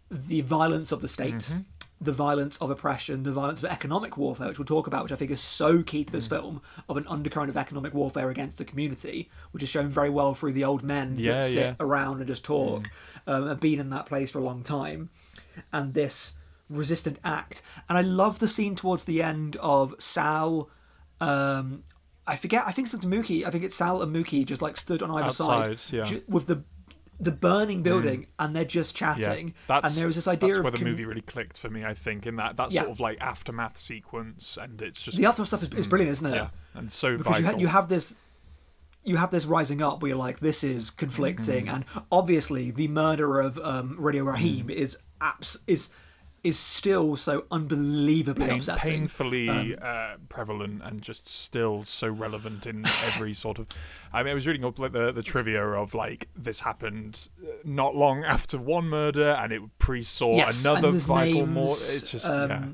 the 0.10 0.42
violence 0.42 0.92
of 0.92 1.02
the 1.02 1.08
state, 1.08 1.36
mm-hmm. 1.36 1.62
The 2.04 2.12
violence 2.12 2.58
of 2.58 2.70
oppression, 2.70 3.24
the 3.24 3.32
violence 3.32 3.64
of 3.64 3.70
economic 3.72 4.18
warfare, 4.18 4.48
which 4.48 4.60
we'll 4.60 4.66
talk 4.66 4.88
about, 4.88 5.04
which 5.04 5.12
I 5.12 5.16
think 5.16 5.32
is 5.32 5.42
so 5.42 5.82
key 5.84 6.04
to 6.04 6.12
this 6.12 6.28
film, 6.28 6.62
of 6.90 6.98
an 6.98 7.06
undercurrent 7.08 7.50
of 7.50 7.58
economic 7.58 7.94
warfare 7.94 8.30
against 8.30 8.58
the 8.58 8.66
community, 8.66 9.30
which 9.52 9.64
is 9.64 9.70
shown 9.70 9.90
very 9.90 10.10
well 10.10 10.34
through 10.34 10.54
the 10.54 10.64
old 10.64 10.84
men 10.84 11.16
Yeah, 11.18 11.42
that 11.42 11.44
sit 11.50 11.60
yeah. 11.60 11.76
around 11.80 12.18
and 12.20 12.28
just 12.28 12.44
talk, 12.44 12.90
um, 13.28 13.48
and 13.48 13.60
been 13.60 13.80
in 13.80 13.90
that 13.92 14.06
place 14.06 14.32
for 14.32 14.40
a 14.40 14.44
long 14.44 14.64
time, 14.64 15.10
and 15.72 15.94
this 15.94 16.34
resistant 16.70 17.20
act. 17.24 17.62
And 17.88 17.98
I 17.98 18.02
love 18.02 18.40
the 18.40 18.48
scene 18.48 18.76
towards 18.76 19.04
the 19.06 19.22
end 19.22 19.56
of 19.58 19.96
Sal. 20.00 20.70
Um, 21.22 21.84
I 22.26 22.36
forget. 22.36 22.64
I 22.66 22.72
think 22.72 22.92
it's 22.94 23.06
Mookie. 23.06 23.46
I 23.46 23.52
think 23.52 23.64
it's 23.64 23.76
Sal 23.76 24.02
and 24.02 24.16
Mookie 24.16 24.46
just 24.46 24.62
like 24.62 24.78
stood 24.78 25.02
on 25.04 25.12
either 25.12 25.30
side 25.30 25.82
yeah. 25.92 26.04
ju- 26.06 26.24
with 26.28 26.48
the 26.48 26.64
the 27.20 27.32
burning 27.32 27.84
building, 27.84 28.28
and 28.40 28.56
they're 28.56 28.66
just 28.66 29.00
yeah 29.00 29.14
chatting. 29.16 29.54
that's 29.68 29.88
and 29.90 29.96
there 30.00 30.08
was 30.08 30.16
this 30.16 30.28
idea 30.28 30.50
that's 30.50 30.58
of 30.58 30.64
where 30.64 30.72
the 30.72 30.78
com- 30.80 30.88
movie 30.88 31.06
really 31.06 31.22
clicked 31.22 31.58
for 31.58 31.70
me 31.70 31.86
i 31.86 31.94
think 31.94 32.26
in 32.26 32.36
that 32.38 32.58
that 32.58 32.72
Yeah. 32.72 32.82
sort 32.82 32.92
of 32.92 33.00
like 33.00 33.22
aftermath 33.22 33.78
sequence 33.78 34.58
and 34.62 34.82
it's 34.82 35.02
just 35.02 35.18
the 35.18 35.26
aftermath 35.26 35.48
stuff 35.50 35.64
is, 35.64 35.70
is 35.70 35.88
brilliant, 35.88 36.12
isn't 36.12 36.26
it? 36.26 36.36
yeah 36.36 36.48
and 36.74 36.92
so 36.92 37.18
because 37.18 37.38
you, 37.38 37.44
vital 37.44 37.52
ha- 37.56 37.62
you 37.62 37.68
have 37.68 37.88
this 37.90 38.16
you 39.06 39.18
have 39.18 39.32
this 39.32 39.46
rising 39.46 39.82
up 39.82 40.02
where 40.02 40.10
you're 40.10 40.18
like 40.18 40.40
this 40.40 40.64
is 40.64 40.90
conflicting 40.90 41.66
Mm-hmm. 41.68 41.76
and 41.76 41.86
obviously 42.12 42.72
the 42.72 42.88
murder 42.88 43.40
of 43.42 43.58
um, 43.60 43.96
radio 44.00 44.24
Mm. 44.26 44.32
Raheem 44.34 44.70
is 44.70 44.98
abs- 45.22 45.60
is 45.68 45.90
is 46.44 46.60
still 46.60 47.16
so 47.16 47.46
unbelievably 47.52 48.46
pain- 48.46 48.58
upsetting 48.58 48.94
Um, 48.94 49.00
painfully 49.02 49.78
uh, 49.78 50.18
prevalent 50.28 50.82
and 50.84 51.02
just 51.02 51.28
still 51.28 51.84
so 51.84 52.08
relevant 52.10 52.66
in 52.68 52.86
every 53.06 53.34
sort 53.46 53.60
of. 53.60 53.68
I 54.12 54.24
mean, 54.24 54.32
I 54.32 54.34
was 54.34 54.46
reading 54.46 54.66
up 54.66 54.78
like 54.78 54.92
the, 54.92 55.12
the 55.12 55.24
trivia 55.24 55.66
of 55.66 55.94
like 55.94 56.28
this 56.36 56.60
happened 56.62 57.30
uh, 57.42 57.52
not 57.64 57.96
long 57.96 58.24
after 58.24 58.58
one 58.58 58.86
murder, 58.90 59.30
and 59.32 59.54
it 59.54 59.62
pre-saw 59.80 60.36
yes, 60.36 60.64
another 60.66 60.92
vital 60.92 61.46
more. 61.48 61.72
It's 61.72 62.12
just 62.12 62.26
yeah. 62.28 62.66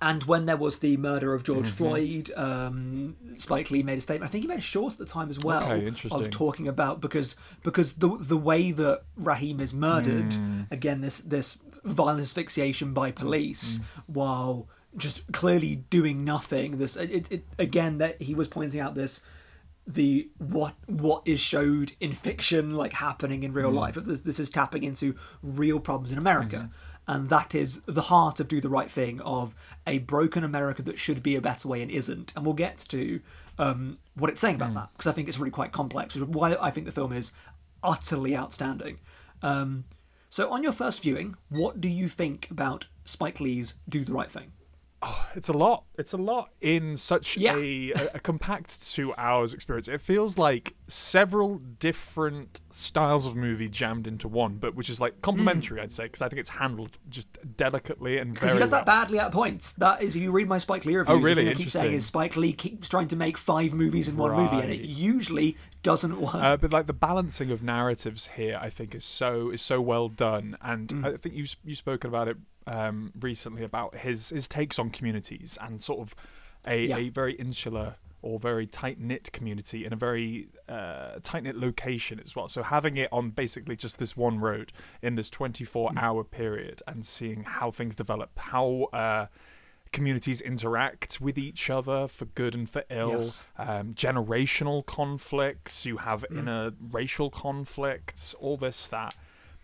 And 0.00 0.22
when 0.24 0.46
there 0.46 0.56
was 0.56 0.78
the 0.78 0.96
murder 0.96 1.34
of 1.34 1.42
George 1.42 1.66
Mm-hmm. 1.66 1.76
Floyd, 1.76 2.30
um, 2.36 3.16
Spike 3.36 3.70
Lee 3.70 3.82
made 3.82 3.98
a 3.98 4.00
statement. 4.00 4.28
I 4.28 4.32
think 4.32 4.42
he 4.42 4.48
made 4.48 4.58
a 4.58 4.62
short 4.62 4.92
at 4.94 4.98
the 4.98 5.06
time 5.06 5.30
as 5.30 5.38
well 5.40 5.70
Okay, 5.72 5.92
of 6.10 6.30
talking 6.30 6.68
about 6.68 7.00
because 7.00 7.36
because 7.62 7.94
the 7.94 8.16
the 8.18 8.36
way 8.36 8.70
that 8.70 9.02
Raheem 9.16 9.60
is 9.60 9.74
murdered, 9.74 10.34
Hmm. 10.34 10.62
again 10.70 11.00
this 11.00 11.18
this 11.18 11.58
violent 11.84 12.20
asphyxiation 12.20 12.92
by 12.92 13.10
police 13.10 13.80
while 14.06 14.68
just 14.96 15.30
clearly 15.32 15.76
doing 15.76 16.24
nothing. 16.24 16.78
This 16.78 16.96
it, 16.96 17.26
it 17.30 17.44
again 17.58 17.98
that 17.98 18.20
he 18.22 18.34
was 18.34 18.48
pointing 18.48 18.80
out 18.80 18.94
this 18.94 19.20
the 19.86 20.28
what 20.38 20.74
what 20.86 21.22
is 21.24 21.40
showed 21.40 21.92
in 21.98 22.12
fiction 22.12 22.74
like 22.74 22.92
happening 22.92 23.42
in 23.42 23.52
real 23.52 23.70
life. 23.70 23.94
This, 23.94 24.20
this 24.20 24.38
is 24.38 24.50
tapping 24.50 24.84
into 24.84 25.14
real 25.42 25.80
problems 25.80 26.12
in 26.12 26.18
America, 26.18 26.56
Mm-hmm. 26.56 26.72
And 27.08 27.28
that 27.30 27.54
is 27.54 27.80
the 27.86 28.02
heart 28.02 28.38
of 28.38 28.46
do 28.46 28.60
the 28.60 28.68
right 28.68 28.90
thing 28.90 29.20
of 29.22 29.54
a 29.86 29.98
broken 29.98 30.44
America 30.44 30.82
that 30.82 30.98
should 30.98 31.22
be 31.22 31.34
a 31.34 31.40
better 31.40 31.66
way 31.66 31.82
and 31.82 31.90
isn't. 31.90 32.32
And 32.36 32.44
we'll 32.44 32.54
get 32.54 32.78
to 32.90 33.20
um, 33.58 33.98
what 34.14 34.30
it's 34.30 34.40
saying 34.40 34.56
about 34.56 34.70
Mm. 34.70 34.74
that 34.74 34.90
because 34.92 35.06
I 35.08 35.12
think 35.12 35.26
it's 35.26 35.38
really 35.38 35.50
quite 35.50 35.72
complex. 35.72 36.14
Which 36.14 36.22
is 36.22 36.28
why 36.28 36.54
I 36.60 36.70
think 36.70 36.86
the 36.86 36.92
film 36.92 37.12
is 37.12 37.32
utterly 37.82 38.36
outstanding. 38.36 38.98
Um, 39.42 39.84
so 40.30 40.50
on 40.50 40.62
your 40.62 40.72
first 40.72 41.00
viewing, 41.02 41.36
what 41.48 41.80
do 41.80 41.88
you 41.88 42.08
think 42.08 42.48
about 42.50 42.86
Spike 43.04 43.40
Lee's 43.40 43.74
Do 43.88 44.04
the 44.04 44.12
Right 44.12 44.30
Thing? 44.30 44.52
it's 45.34 45.48
a 45.48 45.52
lot. 45.52 45.84
It's 45.96 46.12
a 46.12 46.16
lot 46.16 46.50
in 46.60 46.96
such 46.96 47.36
Yeah. 47.36 47.56
a, 47.56 47.92
a, 47.92 48.10
a 48.14 48.20
compact 48.20 48.90
two 48.92 49.14
hours 49.16 49.54
experience. 49.54 49.86
It 49.88 50.00
feels 50.00 50.36
like 50.36 50.74
several 50.88 51.56
different 51.58 52.60
styles 52.70 53.26
of 53.26 53.36
movie 53.36 53.68
jammed 53.68 54.06
into 54.06 54.26
one, 54.26 54.56
but 54.56 54.74
which 54.74 54.88
is 54.88 55.00
like 55.00 55.20
complementary, 55.22 55.80
I'd 55.80 55.92
say, 55.92 56.04
because 56.04 56.22
I 56.22 56.28
think 56.28 56.40
it's 56.40 56.48
handled 56.48 56.98
just 57.08 57.28
delicately 57.56 58.18
and 58.18 58.32
Because 58.32 58.48
very 58.52 58.54
he 58.54 58.60
does 58.60 58.70
that 58.70 58.86
well. 58.86 59.02
badly 59.02 59.18
at 59.18 59.30
points. 59.30 59.72
That 59.72 60.02
is, 60.02 60.16
if 60.16 60.22
you 60.22 60.30
read 60.32 60.48
my 60.48 60.58
Spike 60.58 60.84
Lee 60.86 60.96
reviews, 60.96 61.14
Oh, 61.14 61.20
really? 61.20 61.44
the 61.44 61.50
I 61.50 61.54
keep 61.54 61.70
saying 61.70 61.92
is 61.92 62.06
Spike 62.06 62.36
Lee 62.36 62.52
keeps 62.52 62.88
trying 62.88 63.08
to 63.08 63.16
make 63.16 63.36
five 63.36 63.72
movies 63.74 64.08
in 64.08 64.16
one 64.16 64.34
movie, 64.34 64.56
and 64.62 64.72
it 64.72 64.80
usually 64.80 65.56
doesn't 65.82 66.20
work. 66.20 66.34
Uh, 66.34 66.56
but 66.56 66.72
like 66.72 66.86
the 66.86 66.92
balancing 66.94 67.50
of 67.50 67.62
narratives 67.62 68.28
here, 68.36 68.58
I 68.60 68.70
think 68.70 68.94
is 68.94 69.04
so 69.04 69.50
is 69.50 69.60
so 69.62 69.80
well 69.80 70.08
done, 70.08 70.56
and 70.62 70.88
Mm. 70.88 71.04
I 71.14 71.16
think 71.18 71.34
you 71.34 71.44
you 71.64 71.74
spoken 71.74 72.08
about 72.08 72.28
it 72.28 72.36
um, 72.66 73.12
recently 73.20 73.62
about 73.62 73.94
his 73.96 74.30
his 74.30 74.48
takes 74.48 74.78
on 74.78 74.90
communities 74.90 75.58
and 75.60 75.82
sort 75.82 76.00
of 76.00 76.14
a, 76.66 76.86
Yeah. 76.86 76.96
a 76.96 77.08
very 77.10 77.34
insular 77.34 77.96
or 78.22 78.38
very 78.38 78.66
tight 78.66 78.98
knit 78.98 79.30
community 79.32 79.84
in 79.84 79.92
a 79.92 79.96
very 79.96 80.48
uh, 80.68 81.18
tight 81.22 81.42
knit 81.44 81.56
location 81.56 82.20
as 82.24 82.34
well. 82.34 82.48
So 82.48 82.62
having 82.62 82.96
it 82.96 83.08
on 83.12 83.30
basically 83.30 83.76
just 83.76 83.98
this 83.98 84.16
one 84.16 84.40
road 84.40 84.72
in 85.02 85.14
this 85.14 85.30
twenty 85.30 85.64
four 85.64 85.90
Mm. 85.90 86.02
hour 86.02 86.24
period 86.24 86.82
and 86.86 87.04
seeing 87.04 87.44
how 87.44 87.70
things 87.70 87.94
develop, 87.94 88.30
how 88.38 88.88
uh, 88.92 89.26
communities 89.92 90.40
interact 90.42 91.18
with 91.20 91.38
each 91.38 91.70
other 91.70 92.06
for 92.08 92.26
good 92.26 92.54
and 92.54 92.68
for 92.68 92.84
ill, 92.90 93.12
Yes. 93.22 93.42
um, 93.56 93.94
generational 93.94 94.84
conflicts, 94.84 95.86
you 95.86 95.98
have 95.98 96.24
Mm. 96.30 96.38
inner 96.38 96.72
racial 96.90 97.30
conflicts, 97.30 98.34
all 98.34 98.56
this, 98.56 98.86
that. 98.88 99.14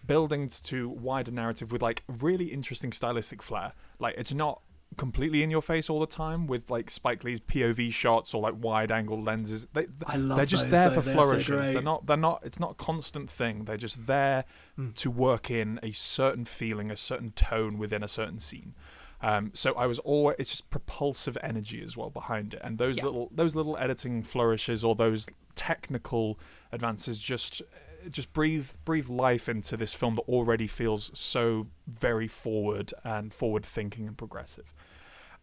Building 0.07 0.49
to 0.65 0.89
wider 0.89 1.31
narrative 1.33 1.73
with 1.73 1.83
like 1.83 2.05
really 2.09 2.47
interesting 2.47 2.93
stylistic 2.93 3.43
flair. 3.43 3.73
Like 3.99 4.15
it's 4.17 4.33
not 4.33 4.61
completely 4.95 5.43
in 5.43 5.51
your 5.51 5.61
face 5.63 5.91
all 5.91 6.01
the 6.01 6.07
time 6.07 6.47
with 6.47 6.71
like 6.71 6.89
Spike 6.91 7.23
Lee's 7.25 7.41
POV 7.41 7.93
shots 7.93 8.33
or 8.35 8.41
like 8.43 8.55
wide 8.59 8.91
angle 8.93 9.21
lenses. 9.23 9.67
They, 9.73 9.87
I 10.07 10.17
love 10.17 10.37
they're 10.37 10.47
just 10.47 10.65
those, 10.65 10.71
there 10.73 10.89
though. 10.91 10.95
for 10.97 11.01
They're 11.03 11.15
flourishes. 11.15 11.47
great. 11.49 11.73
they're 11.75 11.83
not. 11.83 12.07
They're 12.07 12.17
not. 12.17 12.41
It's 12.45 12.59
not 12.61 12.73
a 12.73 12.75
constant 12.75 13.31
thing. 13.31 13.65
They're 13.65 13.77
just 13.77 14.07
there 14.07 14.45
Mm. 14.79 14.95
to 14.97 15.11
work 15.11 15.51
in 15.51 15.79
a 15.85 15.93
certain 15.93 16.45
feeling, 16.45 16.91
a 16.91 16.97
certain 16.97 17.31
tone 17.33 17.79
within 17.79 18.03
a 18.03 18.09
certain 18.09 18.39
scene. 18.41 18.75
Um, 19.23 19.53
so 19.55 19.73
I 19.75 19.87
was 19.87 19.99
always 20.01 20.37
it's 20.39 20.51
just 20.51 20.69
propulsive 20.69 21.39
energy 21.43 21.81
as 21.83 21.97
well 21.97 22.11
behind 22.11 22.55
it, 22.55 22.61
and 22.65 22.77
those 22.79 22.99
Yeah. 22.99 23.05
little 23.05 23.29
those 23.33 23.55
little 23.55 23.77
editing 23.79 24.23
flourishes 24.23 24.83
or 24.85 24.95
those 24.95 25.29
technical 25.55 26.39
advances 26.73 27.19
just 27.19 27.63
just 28.11 28.33
breathe 28.33 28.71
breathe 28.85 29.09
life 29.09 29.49
into 29.49 29.77
this 29.77 29.95
film 29.95 30.17
that 30.17 30.23
already 30.23 30.67
feels 30.67 31.11
so 31.15 31.67
very 31.87 32.29
forward 32.29 32.93
and 33.05 33.33
forward 33.33 33.65
thinking 33.65 34.07
and 34.07 34.17
progressive. 34.17 34.73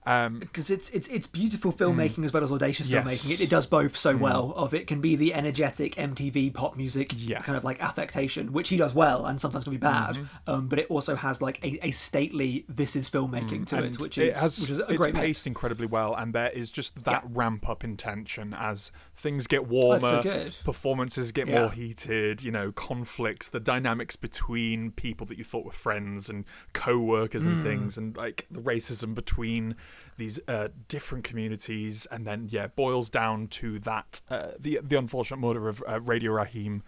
Um, 0.05 0.39
because 0.39 0.71
it's 0.71 0.89
it's 0.89 1.07
it's 1.09 1.27
beautiful 1.27 1.71
filmmaking 1.71 2.25
as 2.25 2.33
well 2.33 2.43
as 2.43 2.51
audacious 2.51 2.89
Yes. 2.89 3.05
filmmaking. 3.05 3.31
It, 3.33 3.41
it 3.41 3.49
does 3.51 3.67
both 3.67 3.95
so 3.95 4.17
well. 4.17 4.51
Of 4.55 4.73
it 4.73 4.87
can 4.87 4.99
be 4.99 5.15
the 5.15 5.31
energetic 5.33 5.93
MTV 5.95 6.53
pop 6.55 6.75
music 6.75 7.11
Yeah. 7.15 7.41
kind 7.41 7.55
of 7.55 7.63
like 7.63 7.79
affectation, 7.83 8.51
which 8.51 8.69
he 8.69 8.77
does 8.77 8.95
well 8.95 9.27
and 9.27 9.39
sometimes 9.39 9.63
can 9.65 9.71
be 9.73 9.77
bad. 9.77 10.17
Um, 10.47 10.67
but 10.67 10.79
it 10.79 10.87
also 10.89 11.15
has 11.15 11.39
like 11.39 11.63
a, 11.63 11.77
a 11.85 11.91
stately 11.91 12.65
this 12.67 12.95
is 12.95 13.11
filmmaking 13.11 13.67
to 13.67 13.77
it, 13.77 13.85
and 13.85 13.97
which 13.97 14.17
it 14.17 14.29
is 14.29 14.39
has, 14.39 14.59
which 14.61 14.69
is 14.71 14.79
a 14.79 14.85
it's 14.87 14.97
great 14.97 15.13
mix. 15.13 15.23
paced 15.23 15.47
incredibly 15.47 15.85
well, 15.85 16.15
and 16.15 16.33
there 16.33 16.49
is 16.49 16.71
just 16.71 17.03
that 17.03 17.23
Yeah. 17.23 17.29
ramp 17.33 17.69
up 17.69 17.83
in 17.83 17.95
tension 17.95 18.55
as 18.57 18.91
things 19.15 19.45
get 19.45 19.59
Oh, 19.61 19.65
warmer, 19.65 19.99
so 20.01 20.23
good. 20.23 20.55
performances 20.63 21.31
get 21.31 21.47
Yeah. 21.47 21.59
more 21.61 21.71
heated, 21.71 22.41
you 22.41 22.49
know, 22.51 22.71
conflicts, 22.71 23.49
the 23.49 23.59
dynamics 23.59 24.15
between 24.15 24.89
people 24.91 25.27
that 25.27 25.37
you 25.37 25.43
thought 25.43 25.63
were 25.63 25.71
friends 25.71 26.27
and 26.27 26.43
co-workers 26.73 27.45
Mm. 27.45 27.51
and 27.51 27.63
things, 27.63 27.97
and 27.99 28.17
like 28.17 28.47
the 28.49 28.61
racism 28.61 29.13
between 29.13 29.75
these 30.17 30.39
uh, 30.47 30.69
different 30.87 31.23
communities, 31.23 32.05
and 32.11 32.25
then 32.25 32.47
yeah, 32.49 32.67
boils 32.67 33.09
down 33.09 33.47
to 33.49 33.79
that 33.79 34.21
uh, 34.29 34.49
the 34.59 34.79
the 34.83 34.97
unfortunate 34.97 35.37
murder 35.37 35.67
of 35.67 35.83
uh, 35.87 35.99
Radio 36.01 36.31
Raheem. 36.31 36.83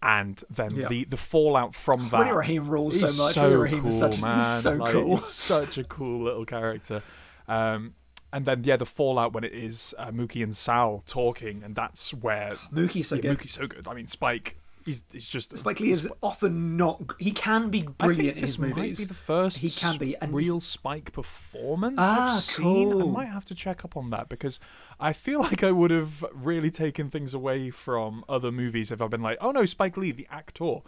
And 0.00 0.40
then 0.48 0.76
Yeah. 0.76 0.86
the, 0.86 1.04
the 1.06 1.16
fallout 1.16 1.74
from 1.74 2.08
that. 2.10 2.20
Radio 2.20 2.36
Raheem 2.36 2.68
rules 2.68 3.00
so 3.00 3.06
much. 3.06 3.34
So 3.34 3.42
Radio 3.42 3.58
Raheem 3.58 3.80
cool, 3.80 3.88
is 3.88 3.98
such 3.98 4.20
man. 4.20 4.40
so 4.62 4.74
Like, 4.74 4.92
cool. 4.92 5.16
such 5.16 5.76
a 5.76 5.82
cool 5.82 6.22
little 6.22 6.44
character. 6.44 7.02
Um, 7.48 7.94
and 8.32 8.44
then 8.46 8.62
yeah, 8.62 8.76
the 8.76 8.86
fallout 8.86 9.32
when 9.32 9.42
it 9.42 9.52
is 9.52 9.96
uh, 9.98 10.12
Mookie 10.12 10.40
and 10.42 10.54
Sal 10.54 11.02
talking, 11.06 11.64
and 11.64 11.74
that's 11.74 12.14
where 12.14 12.54
Mookie's 12.72 13.08
so 13.08 13.16
yeah, 13.16 13.22
good. 13.22 13.38
Mookie's 13.38 13.52
so 13.54 13.66
good. 13.66 13.88
I 13.88 13.94
mean, 13.94 14.06
Spike, 14.06 14.60
he's 14.88 15.02
he's 15.12 15.28
just 15.28 15.56
Spike 15.56 15.80
Lee 15.80 15.90
is 15.90 16.08
often 16.22 16.76
not. 16.76 17.00
He 17.18 17.30
can 17.30 17.70
be 17.70 17.84
I 18.00 18.06
brilliant 18.06 18.36
in 18.36 18.40
this 18.42 18.50
his 18.52 18.58
might 18.58 18.74
movies. 18.76 18.98
be 18.98 19.04
the 19.04 19.14
first 19.14 19.58
He 19.58 19.70
can 19.70 19.98
be, 19.98 20.16
and 20.16 20.34
real 20.34 20.60
Spike 20.60 21.12
performance 21.12 21.96
Ah, 21.98 22.36
I've 22.36 22.42
seen. 22.42 23.00
I 23.00 23.04
might 23.04 23.26
have 23.28 23.44
to 23.46 23.54
check 23.54 23.84
up 23.84 23.96
on 23.96 24.10
that 24.10 24.28
because 24.28 24.58
I 24.98 25.12
feel 25.12 25.40
like 25.48 25.62
I 25.62 25.70
would 25.70 25.90
have 25.90 26.24
really 26.32 26.70
taken 26.70 27.10
things 27.10 27.34
away 27.34 27.70
from 27.70 28.24
other 28.28 28.50
movies 28.50 28.90
if 28.90 29.00
I've 29.02 29.10
been 29.10 29.22
like, 29.22 29.38
oh 29.40 29.50
no, 29.52 29.64
Spike 29.66 29.96
Lee, 29.96 30.10
the 30.12 30.26
actor. 30.30 30.78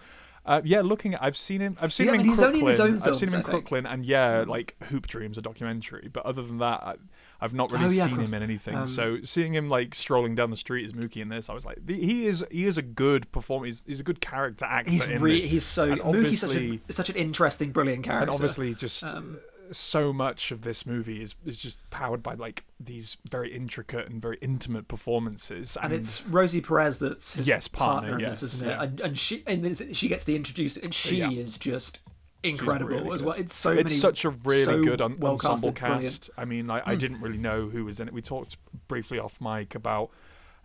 Uh, 0.50 0.60
yeah, 0.64 0.80
looking 0.80 1.14
at, 1.14 1.22
I've 1.22 1.36
seen 1.36 1.60
him. 1.60 1.76
I've 1.80 1.92
seen 1.92 2.06
Yeah, 2.06 2.14
him 2.14 2.20
in 2.22 2.26
Crooklyn. 2.26 2.46
only 2.48 2.60
in 2.60 2.66
his 2.66 2.80
own 2.80 3.02
I've 3.02 3.16
seen 3.16 3.28
him 3.28 3.34
in. 3.36 3.40
Mm. 3.42 3.44
Crooklyn, 3.44 3.86
and 3.86 4.04
yeah, 4.04 4.44
like 4.48 4.74
Hoop 4.84 5.06
Dreams, 5.06 5.38
a 5.38 5.42
documentary. 5.42 6.08
But 6.12 6.26
other 6.26 6.42
than 6.42 6.58
that, 6.58 6.82
I, 6.82 6.94
I've 7.40 7.54
not 7.54 7.70
really 7.70 7.84
Oh, 7.84 7.88
yeah, 7.88 8.06
seen 8.08 8.18
him 8.18 8.34
in 8.34 8.42
anything. 8.42 8.74
Um, 8.74 8.86
so 8.88 9.18
seeing 9.22 9.54
him 9.54 9.68
like 9.68 9.94
strolling 9.94 10.34
down 10.34 10.50
the 10.50 10.56
street 10.56 10.84
as 10.84 10.92
Mookie 10.92 11.22
in 11.22 11.28
this, 11.28 11.48
I 11.48 11.54
was 11.54 11.64
like, 11.64 11.78
the- 11.86 12.04
he 12.04 12.26
is 12.26 12.44
he 12.50 12.66
is 12.66 12.76
a 12.76 12.82
good 12.82 13.30
performer. 13.30 13.66
He's, 13.66 13.84
he's 13.86 14.00
a 14.00 14.02
good 14.02 14.20
character 14.20 14.64
actor. 14.64 14.90
He's 14.90 15.06
in 15.08 15.22
re- 15.22 15.40
this. 15.40 15.50
he's 15.50 15.64
so 15.64 15.92
And 15.92 16.00
Mookie's 16.00 16.40
such, 16.40 16.56
a, 16.56 16.80
such 16.92 17.10
an 17.10 17.16
interesting, 17.16 17.70
brilliant 17.70 18.02
character. 18.04 18.22
and 18.22 18.30
obviously 18.30 18.74
just 18.74 19.04
Um, 19.04 19.38
so 19.72 20.12
much 20.12 20.50
of 20.50 20.62
this 20.62 20.84
movie 20.86 21.22
is 21.22 21.34
is 21.44 21.60
just 21.60 21.78
powered 21.90 22.22
by 22.22 22.34
like 22.34 22.64
these 22.78 23.16
very 23.30 23.54
intricate 23.54 24.08
and 24.08 24.20
very 24.20 24.38
intimate 24.40 24.88
performances 24.88 25.76
and 25.82 25.92
it's 25.92 26.24
Rosie 26.26 26.60
Perez 26.60 26.98
that's 26.98 27.34
his 27.34 27.46
Yes, 27.48 27.68
partner, 27.68 28.08
partner, 28.10 28.24
in 28.24 28.30
this, 28.30 28.42
yes, 28.42 28.54
isn't 28.54 28.68
it? 28.70 28.78
And, 28.80 29.00
and 29.00 29.18
she 29.18 29.42
and 29.46 29.64
this, 29.64 29.82
she 29.92 30.08
gets 30.08 30.24
the 30.24 30.36
introduced, 30.36 30.76
and 30.78 30.94
she 30.94 31.18
Yeah. 31.18 31.30
is 31.30 31.56
just 31.58 32.00
incredible 32.42 32.96
really 32.96 33.10
as 33.14 33.22
well. 33.22 33.34
It's 33.36 33.54
so 33.54 33.70
it's 33.72 33.90
many. 33.90 34.00
such 34.00 34.24
a 34.24 34.30
really 34.30 34.64
so 34.64 34.82
good 34.82 35.00
un- 35.02 35.16
well 35.18 35.32
ensemble 35.32 35.72
casted, 35.72 35.80
brilliant. 35.80 36.02
cast. 36.02 36.30
I 36.38 36.44
mean, 36.46 36.70
I, 36.70 36.82
I 36.86 36.94
didn't 36.94 37.20
really 37.20 37.38
know 37.38 37.68
who 37.68 37.84
was 37.84 38.00
in 38.00 38.08
it. 38.08 38.14
We 38.14 38.22
talked 38.22 38.56
briefly 38.88 39.18
off 39.18 39.40
mic 39.40 39.74
about 39.74 40.10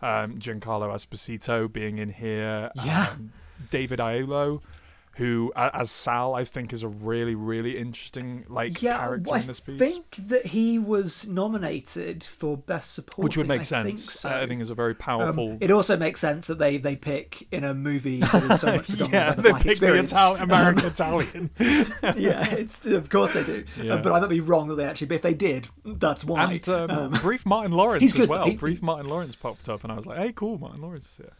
um, 0.00 0.38
Giancarlo 0.38 0.88
Esposito 0.94 1.70
being 1.70 1.98
in 1.98 2.08
here. 2.10 2.70
Yeah. 2.82 3.08
Um, 3.12 3.32
David 3.70 3.98
Aiello, 4.00 4.60
who 5.16 5.50
as 5.56 5.90
Sal, 5.90 6.34
I 6.34 6.44
think 6.44 6.72
is 6.72 6.82
a 6.82 6.88
really 6.88 7.34
really 7.34 7.78
interesting 7.78 8.44
like 8.48 8.82
yeah, 8.82 8.98
character 8.98 9.34
I 9.34 9.38
in 9.40 9.46
this 9.46 9.60
piece. 9.60 9.80
I 9.80 9.84
think 9.84 10.16
that 10.28 10.46
he 10.46 10.78
was 10.78 11.26
nominated 11.26 12.22
for 12.22 12.56
best 12.56 12.92
supporting. 12.92 13.24
which 13.24 13.36
would 13.38 13.48
make 13.48 13.60
I 13.60 13.64
sense. 13.64 13.86
Think 13.86 13.98
so. 13.98 14.28
I 14.28 14.46
think 14.46 14.60
is 14.60 14.68
a 14.70 14.74
very 14.74 14.92
Um, 14.92 14.96
powerful. 14.98 15.56
it 15.60 15.70
also 15.70 15.96
makes 15.96 16.20
sense 16.20 16.46
that 16.48 16.58
they, 16.58 16.76
they 16.76 16.96
pick 16.96 17.46
in 17.50 17.64
a 17.64 17.72
movie 17.72 18.20
that 18.20 18.42
is 18.42 18.60
so 18.60 18.76
much 18.76 18.90
yeah, 19.10 19.32
they 19.34 19.50
black 19.50 19.62
picked 19.62 19.80
the 19.80 19.86
experience. 19.86 20.12
Ital- 20.12 20.36
American 20.36 20.84
Italian. 20.94 21.50
yeah, 22.16 22.50
it's 22.54 22.84
of 22.86 23.08
course 23.08 23.32
they 23.32 23.44
do. 23.44 23.64
Uh, 23.78 23.82
Yeah. 23.82 23.96
but 24.02 24.12
I 24.12 24.20
might 24.20 24.28
be 24.28 24.40
wrong 24.40 24.68
that 24.68 24.74
they 24.76 24.84
actually. 24.84 25.06
But 25.08 25.14
if 25.16 25.22
they 25.22 25.34
did, 25.34 25.68
that's 25.84 26.24
why. 26.24 26.44
And 26.52 26.68
um, 26.68 26.90
Um, 26.90 27.10
brief 27.22 27.46
Martin 27.46 27.72
Lawrence 27.72 28.14
as 28.14 28.28
well. 28.28 28.44
He- 28.46 28.54
brief 28.56 28.82
Martin 28.82 29.08
Lawrence 29.08 29.34
popped 29.36 29.68
up, 29.68 29.82
and 29.82 29.92
I 29.92 29.96
was 29.96 30.06
like, 30.06 30.18
"Hey, 30.18 30.32
cool, 30.32 30.58
Martin 30.58 30.82
Lawrence 30.82 31.06
is 31.12 31.16
here." 31.18 31.32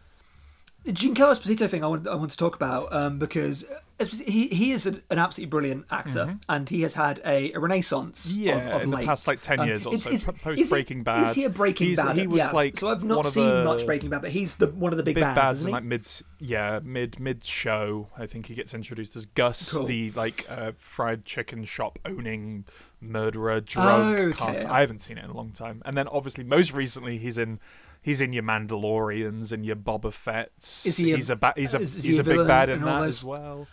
The 0.86 0.92
Giancarlo 0.92 1.36
Esposito 1.38 1.68
thing 1.68 1.84
I 1.84 1.88
want, 1.88 2.06
I 2.08 2.14
want 2.14 2.30
to 2.30 2.36
talk 2.36 2.54
about 2.56 2.92
um, 2.92 3.18
because 3.18 3.64
he 3.98 4.46
he 4.48 4.72
is 4.72 4.84
an, 4.86 5.02
an 5.10 5.18
absolutely 5.18 5.50
brilliant 5.50 5.86
actor 5.90 6.38
and 6.48 6.68
he 6.68 6.82
has 6.82 6.94
had 6.94 7.20
a, 7.24 7.52
a 7.52 7.58
renaissance. 7.60 8.30
Mm-hmm. 8.30 8.40
Yeah, 8.42 8.76
of, 8.76 8.82
in 8.82 8.90
the 8.90 8.98
past 8.98 9.26
like 9.26 9.40
ten 9.40 9.60
Um, 9.60 9.66
years 9.68 9.86
or 9.86 9.96
so, 9.96 10.10
is- 10.10 10.24
po- 10.26 10.32
post 10.32 10.60
is 10.60 10.68
he- 10.68 10.74
Breaking 10.74 11.02
Bad. 11.02 11.28
Is 11.28 11.34
he 11.34 11.44
a 11.44 11.50
Breaking 11.50 11.88
He's- 11.88 12.02
Bad? 12.04 12.16
He 12.16 12.26
was 12.26 12.38
yeah. 12.38 12.50
like 12.52 12.76
so 12.78 12.88
I've 12.88 13.02
not 13.02 13.26
of 13.26 13.32
seen 13.32 13.46
the 13.48 13.64
much 13.64 13.84
Breaking 13.86 14.10
Bad, 14.10 14.22
but 14.22 14.30
he's 14.30 14.56
the 14.56 14.68
one 14.68 14.92
of 14.92 14.96
the 14.98 15.02
big, 15.02 15.14
big 15.16 15.24
bads, 15.24 15.36
bads 15.36 15.58
isn't 15.60 15.68
in 15.68 15.72
he? 15.72 15.74
like 15.74 15.84
mid, 15.84 16.06
yeah, 16.38 16.80
mid 16.84 17.18
mid 17.20 17.44
show. 17.44 18.08
I 18.16 18.26
think 18.26 18.46
he 18.46 18.54
gets 18.54 18.72
introduced 18.74 19.16
as 19.16 19.26
Gus, 19.26 19.72
Cool. 19.72 19.86
the 19.86 20.10
like 20.12 20.46
uh, 20.48 20.72
fried 20.78 21.24
chicken 21.24 21.64
shop 21.64 21.98
owning 22.04 22.64
murderer 23.00 23.60
drug 23.60 24.18
Oh, 24.18 24.22
okay, 24.28 24.58
yeah. 24.62 24.72
I 24.72 24.80
haven't 24.80 25.00
seen 25.00 25.18
it 25.18 25.24
in 25.24 25.30
a 25.30 25.34
long 25.36 25.50
time. 25.52 25.82
And 25.84 25.96
then 25.96 26.06
obviously 26.08 26.44
most 26.44 26.72
recently 26.72 27.18
he's 27.18 27.38
in. 27.38 27.60
He's 28.06 28.20
in 28.20 28.32
your 28.32 28.44
Mandalorians 28.44 29.50
and 29.50 29.66
your 29.66 29.74
Boba 29.76 30.12
Fett's. 30.12 30.86
Is 30.86 30.96
he 30.96 31.12
a- 31.12 31.16
he's 31.16 31.28
a 31.28 31.34
ba- 31.36 31.52
he's 31.56 31.74
a 31.74 31.80
is- 31.80 31.96
is 31.96 32.04
he 32.04 32.10
he's 32.10 32.18
a 32.18 32.22
a 32.22 32.24
big 32.24 32.46
bad 32.46 32.68
in 32.70 32.82
that 32.82 33.02
as 33.02 33.24
well. 33.24 33.66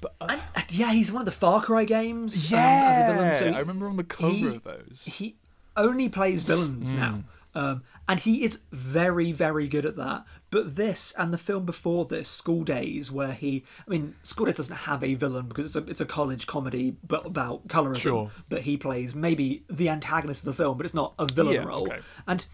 But 0.00 0.14
uh, 0.20 0.36
And, 0.56 0.64
yeah, 0.72 0.92
he's 0.92 1.10
one 1.12 1.20
of 1.22 1.26
the 1.26 1.32
Far 1.32 1.60
Cry 1.62 1.84
games. 1.84 2.52
um, 2.52 2.58
yeah, 2.58 2.90
as 2.92 3.10
a 3.10 3.14
villain. 3.14 3.38
So 3.52 3.56
I 3.56 3.58
remember 3.60 3.88
on 3.88 3.96
the 3.96 4.04
cover 4.04 4.32
he- 4.32 4.46
of 4.46 4.62
those. 4.62 5.04
he 5.16 5.36
only 5.76 6.08
plays 6.08 6.44
villains 6.44 6.92
Hmm. 6.92 6.96
now. 6.98 7.24
Um, 7.54 7.82
and 8.08 8.18
he 8.20 8.44
is 8.44 8.60
very, 8.70 9.30
very 9.32 9.68
good 9.68 9.84
at 9.84 9.96
that. 9.96 10.24
But 10.50 10.76
this 10.76 11.12
and 11.18 11.34
the 11.34 11.38
film 11.38 11.66
before 11.66 12.06
this, 12.06 12.26
School 12.28 12.62
Daze, 12.64 13.10
where 13.12 13.32
he, 13.32 13.62
I 13.86 13.90
mean, 13.90 14.14
School 14.22 14.46
Daze 14.46 14.54
doesn't 14.56 14.74
have 14.74 15.02
a 15.04 15.14
villain 15.16 15.48
because 15.48 15.66
it's 15.66 15.76
a, 15.76 15.90
it's 15.90 16.00
a 16.00 16.06
college 16.06 16.46
comedy, 16.46 16.96
but 17.06 17.26
about 17.26 17.68
colorism. 17.68 17.98
Sure. 17.98 18.30
But 18.48 18.62
he 18.62 18.76
plays 18.78 19.14
maybe 19.14 19.64
the 19.68 19.88
antagonist 19.90 20.40
of 20.42 20.46
the 20.46 20.62
film, 20.62 20.76
but 20.78 20.86
it's 20.86 20.94
not 20.94 21.12
a 21.18 21.26
villain 21.26 21.54
Yeah, 21.56 21.64
role. 21.64 21.82
okay. 21.88 21.98
And 22.26 22.46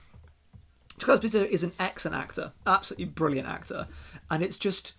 Charles 0.99 1.21
Esposito 1.21 1.49
is 1.49 1.63
an 1.63 1.73
excellent 1.79 2.17
actor, 2.17 2.53
absolutely 2.67 3.07
brilliant 3.07 3.49
actor, 3.49 3.87
and 4.31 4.43
it's 4.43 4.57
just 4.57 4.93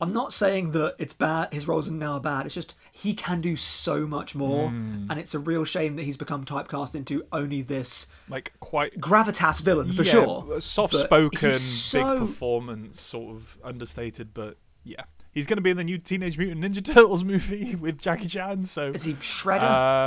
I'm 0.00 0.12
not 0.12 0.32
saying 0.32 0.72
that 0.72 0.96
it's 0.98 1.14
bad. 1.14 1.54
His 1.54 1.68
roles 1.68 1.88
are 1.88 1.92
now 1.92 2.18
bad. 2.18 2.44
It's 2.46 2.54
just 2.56 2.74
he 2.90 3.14
can 3.14 3.40
do 3.40 3.54
so 3.54 4.04
much 4.06 4.34
more, 4.34 4.68
Hmm. 4.68 5.06
and 5.08 5.20
it's 5.20 5.32
a 5.34 5.38
real 5.38 5.64
shame 5.64 5.94
that 5.96 6.02
he's 6.02 6.16
become 6.16 6.44
typecast 6.44 6.96
into 6.96 7.24
only 7.30 7.62
this 7.62 8.08
Like 8.28 8.52
quite 8.58 8.98
gravitas 9.00 9.60
villain 9.62 9.92
for 9.92 10.02
yeah, 10.02 10.10
sure. 10.12 10.60
Soft 10.60 10.94
spoken, 10.94 11.52
so- 11.52 12.18
big 12.18 12.18
performance, 12.28 13.00
sort 13.00 13.36
of 13.36 13.58
understated, 13.62 14.34
but 14.34 14.56
yeah. 14.82 15.04
He's 15.32 15.46
going 15.46 15.56
to 15.56 15.62
be 15.62 15.70
in 15.70 15.76
the 15.78 15.84
new 15.84 15.98
Teenage 15.98 16.36
Mutant 16.36 16.60
Ninja 16.62 16.84
Turtles 16.94 17.24
movie 17.24 17.74
with 17.80 17.98
Jackie 17.98 18.28
Chan, 18.28 18.64
so 18.64 18.90
Is 18.90 19.04
he 19.04 19.14
Shredder? 19.14 19.62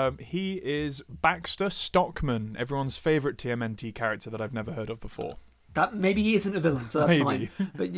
Um, 0.10 0.18
he 0.20 0.54
is 0.64 1.02
Baxter 1.10 1.70
Stockman, 1.70 2.56
everyone's 2.60 2.98
favorite 2.98 3.38
TMNT 3.38 3.94
character 3.96 4.30
that 4.30 4.40
I've 4.40 4.54
never 4.54 4.74
heard 4.74 4.90
of 4.90 5.00
before. 5.00 5.38
that 5.74 5.96
maybe 5.96 6.22
he 6.24 6.36
isn't 6.36 6.56
a 6.56 6.60
villain, 6.60 6.90
so 6.90 7.00
that's 7.00 7.10
Maybe. 7.24 7.48
fine. 7.48 7.72
But 7.76 7.90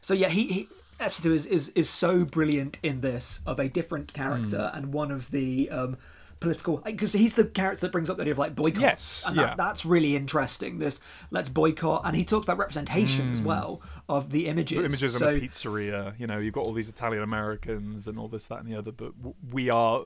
so 0.00 0.14
yeah, 0.14 0.28
he. 0.28 0.46
he 0.46 0.68
Epstein 1.00 1.32
is, 1.32 1.44
is 1.46 1.70
is 1.70 1.90
so 1.90 2.24
brilliant 2.24 2.78
in 2.84 3.00
this 3.00 3.40
of 3.46 3.58
a 3.58 3.68
different 3.68 4.12
character 4.14 4.70
Hmm. 4.72 4.78
and 4.78 4.92
one 4.92 5.10
of 5.10 5.28
the 5.32 5.68
um, 5.68 5.96
political 6.40 6.78
because 6.78 7.12
he's 7.12 7.34
the 7.34 7.44
character 7.44 7.82
that 7.82 7.92
brings 7.92 8.10
up 8.10 8.16
the 8.16 8.22
idea 8.22 8.32
of 8.32 8.38
like 8.38 8.54
boycott. 8.54 8.82
Yes, 8.82 9.24
and 9.26 9.36
yeah. 9.36 9.46
that, 9.46 9.56
that's 9.56 9.84
really 9.84 10.16
interesting. 10.16 10.78
This 10.78 11.00
let's 11.30 11.48
boycott, 11.48 12.02
and 12.04 12.16
he 12.16 12.24
talks 12.24 12.44
about 12.44 12.58
representation 12.58 13.32
as 13.32 13.42
well 13.42 13.82
of 14.08 14.30
the 14.30 14.46
images. 14.46 14.78
Hmm. 14.78 14.84
Images 14.84 15.16
so, 15.16 15.28
of 15.28 15.36
a 15.36 15.40
pizzeria, 15.40 16.14
you 16.18 16.26
know, 16.26 16.38
you've 16.38 16.54
got 16.54 16.64
all 16.64 16.72
these 16.72 16.88
Italian 16.88 17.22
Americans 17.22 18.08
and 18.08 18.18
all 18.18 18.28
this, 18.28 18.46
that, 18.46 18.60
and 18.60 18.68
the 18.68 18.76
other, 18.76 18.92
but 18.92 19.12
we 19.50 19.70
are. 19.70 20.04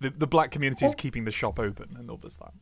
The, 0.00 0.08
the 0.08 0.26
black 0.26 0.50
community 0.50 0.86
is 0.86 0.90
Well- 0.90 0.96
keeping 0.96 1.24
the 1.24 1.30
shop 1.30 1.58
open 1.58 1.94
and 1.98 2.10
all 2.10 2.16
this, 2.16 2.36
that. 2.36 2.52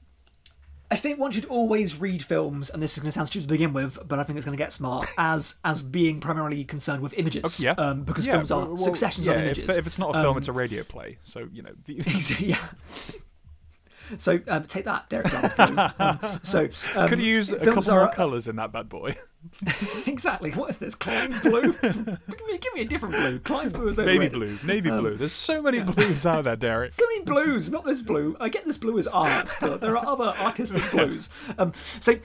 I 0.90 0.96
think 0.96 1.18
one 1.18 1.30
should 1.32 1.44
always 1.46 1.98
read 2.00 2.24
films, 2.24 2.70
and 2.70 2.82
this 2.82 2.94
is 2.94 2.98
going 3.02 3.08
to 3.08 3.12
sound 3.12 3.28
stupid 3.28 3.42
to 3.46 3.52
begin 3.52 3.74
with, 3.74 3.98
but 4.08 4.18
I 4.18 4.24
think 4.24 4.38
it's 4.38 4.46
going 4.46 4.56
to 4.56 4.62
get 4.62 4.72
smart 4.72 5.06
as 5.18 5.54
as 5.64 5.82
being 5.82 6.18
primarily 6.20 6.64
concerned 6.64 7.02
with 7.02 7.12
images. 7.14 7.60
Yeah. 7.60 7.72
um, 7.72 8.04
because 8.04 8.26
Yeah, 8.26 8.32
films 8.34 8.50
are 8.50 8.64
well, 8.66 8.76
successions 8.78 9.26
yeah, 9.26 9.32
of 9.34 9.38
if- 9.40 9.58
images. 9.58 9.76
If, 9.76 9.86
it's 9.86 9.98
not 9.98 10.10
a 10.10 10.22
film, 10.22 10.32
Um, 10.32 10.38
it's 10.38 10.48
a 10.48 10.52
radio 10.52 10.82
play. 10.84 11.18
So, 11.22 11.48
you 11.52 11.62
know. 11.62 11.72
The, 11.84 11.94
yeah. 12.40 12.58
So 14.16 14.40
um, 14.48 14.64
take 14.64 14.86
that, 14.86 15.10
Derek. 15.10 15.26
Um, 15.58 16.40
so 16.42 16.68
um, 16.96 17.08
could 17.08 17.18
you 17.18 17.26
use 17.26 17.52
a 17.52 17.58
couple 17.58 17.90
are- 17.92 18.04
more 18.06 18.12
colours 18.12 18.48
in 18.48 18.56
that 18.56 18.72
bad 18.72 18.88
boy? 18.88 19.14
exactly. 20.06 20.50
What 20.52 20.70
is 20.70 20.76
this? 20.78 20.94
Klein's 20.94 21.40
blue. 21.40 21.72
give, 21.82 21.96
me, 22.06 22.58
give 22.58 22.74
me 22.74 22.80
a 22.82 22.84
different 22.84 23.14
blue. 23.14 23.38
Klein's 23.40 23.72
blue 23.72 23.88
is 23.88 23.98
Navy 23.98 24.10
overrated. 24.26 24.32
blue. 24.32 24.58
Navy 24.64 24.90
Um, 24.90 25.00
blue. 25.00 25.16
There's 25.16 25.32
so 25.32 25.62
many 25.62 25.80
blues 25.80 26.26
out 26.26 26.44
there, 26.44 26.56
Derek. 26.56 26.92
So 26.92 27.04
many 27.06 27.24
blues, 27.24 27.70
not 27.70 27.84
this 27.84 28.00
blue. 28.00 28.36
I 28.40 28.48
get 28.48 28.64
this 28.66 28.78
blue 28.78 28.98
as 28.98 29.06
art, 29.06 29.48
but 29.60 29.80
there 29.80 29.96
are 29.96 30.06
other 30.06 30.34
artistic 30.40 30.82
blues. 30.90 31.28
Um, 31.58 31.72
so 32.00 32.16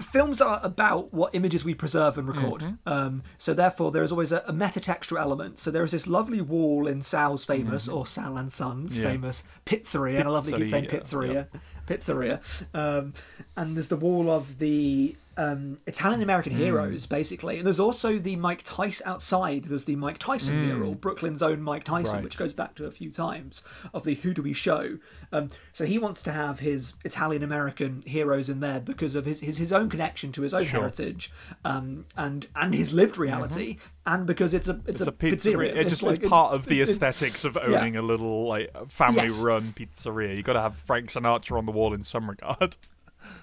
films 0.00 0.40
are 0.40 0.58
about 0.64 1.12
what 1.14 1.32
images 1.34 1.64
we 1.64 1.74
preserve 1.74 2.18
and 2.18 2.26
record. 2.26 2.62
Mm-hmm. 2.62 2.88
Um, 2.92 3.22
so 3.38 3.54
therefore, 3.54 3.92
there 3.92 4.02
is 4.02 4.10
always 4.10 4.32
a, 4.32 4.38
a 4.46 4.52
metatextual 4.52 5.20
element. 5.20 5.58
So 5.58 5.70
there 5.70 5.84
is 5.84 5.92
this 5.92 6.06
lovely 6.06 6.40
wall 6.40 6.86
in 6.88 7.02
Sal's 7.02 7.44
famous, 7.44 7.86
or 7.88 8.06
Sal 8.06 8.36
and 8.36 8.50
Sons 8.50 8.94
Mm-hmm. 8.94 9.02
Yeah. 9.02 9.10
famous 9.10 9.44
pizzeria, 9.66 10.18
and 10.20 10.28
I 10.28 10.30
love 10.32 10.44
that 10.46 10.52
you 10.52 10.58
keep 10.58 10.66
saying 10.66 10.86
Pizzeria, 10.86 11.46
pizzeria, 11.86 12.40
pizzeria. 12.40 12.98
Um, 12.98 13.12
and 13.56 13.76
there's 13.76 13.88
the 13.88 13.96
wall 13.96 14.30
of 14.30 14.58
the 14.58 15.14
um, 15.36 15.78
Italian 15.86 16.22
American 16.22 16.52
Mm. 16.52 16.56
heroes, 16.56 17.06
basically. 17.06 17.58
And 17.58 17.66
there's 17.66 17.80
also 17.80 18.18
the 18.18 18.36
Mike 18.36 18.62
Tyson 18.64 19.06
outside. 19.06 19.64
There's 19.64 19.84
the 19.84 19.96
Mike 19.96 20.18
Tyson 20.18 20.64
mural, 20.66 20.94
Brooklyn's 20.94 21.42
own 21.42 21.60
Mike 21.62 21.84
Tyson, 21.84 22.10
Mm. 22.12 22.14
Right. 22.14 22.24
which 22.24 22.36
goes 22.38 22.52
back 22.52 22.74
to 22.76 22.86
a 22.86 22.90
few 22.90 23.10
times 23.10 23.64
of 23.92 24.04
the 24.04 24.14
Who 24.14 24.32
Do 24.34 24.42
We 24.42 24.52
Show. 24.52 24.98
Um, 25.32 25.48
so 25.72 25.84
he 25.84 25.98
wants 25.98 26.22
to 26.22 26.32
have 26.32 26.60
his 26.60 26.94
Italian 27.04 27.42
American 27.42 28.02
heroes 28.06 28.48
in 28.48 28.60
there 28.60 28.80
because 28.80 29.14
of 29.14 29.24
his, 29.24 29.40
his 29.40 29.58
his 29.58 29.72
own 29.72 29.88
connection 29.90 30.30
to 30.32 30.42
his 30.42 30.54
own 30.54 30.64
Sure. 30.64 30.80
heritage, 30.80 31.32
um, 31.64 32.04
and 32.16 32.46
and 32.54 32.74
his 32.74 32.92
lived 32.92 33.18
reality, 33.18 33.78
and 34.06 34.26
because 34.26 34.54
it's 34.54 34.68
a 34.68 34.80
it's, 34.86 35.00
Mm-hmm. 35.00 35.26
It's 35.26 35.44
a 35.44 35.48
pizzeria. 35.50 35.72
pizzeria. 35.72 35.76
It's 35.76 35.90
just 35.90 36.02
like- 36.02 36.20
it's 36.20 36.28
part 36.28 36.54
of 36.54 36.66
the 36.66 36.80
it- 36.80 36.84
aesthetics 36.88 37.44
of 37.44 37.56
owning 37.56 37.96
a 37.96 38.02
little 38.02 38.46
like 38.46 38.70
family-run 38.90 39.72
pizzeria. 39.76 40.36
You 40.36 40.42
got 40.42 40.52
to 40.54 40.60
have 40.60 40.76
Frank 40.76 41.08
Sinatra 41.10 41.58
on 41.58 41.66
the 41.66 41.72
wall 41.72 41.92
in 41.94 42.02
some 42.02 42.28
regard. 42.30 42.76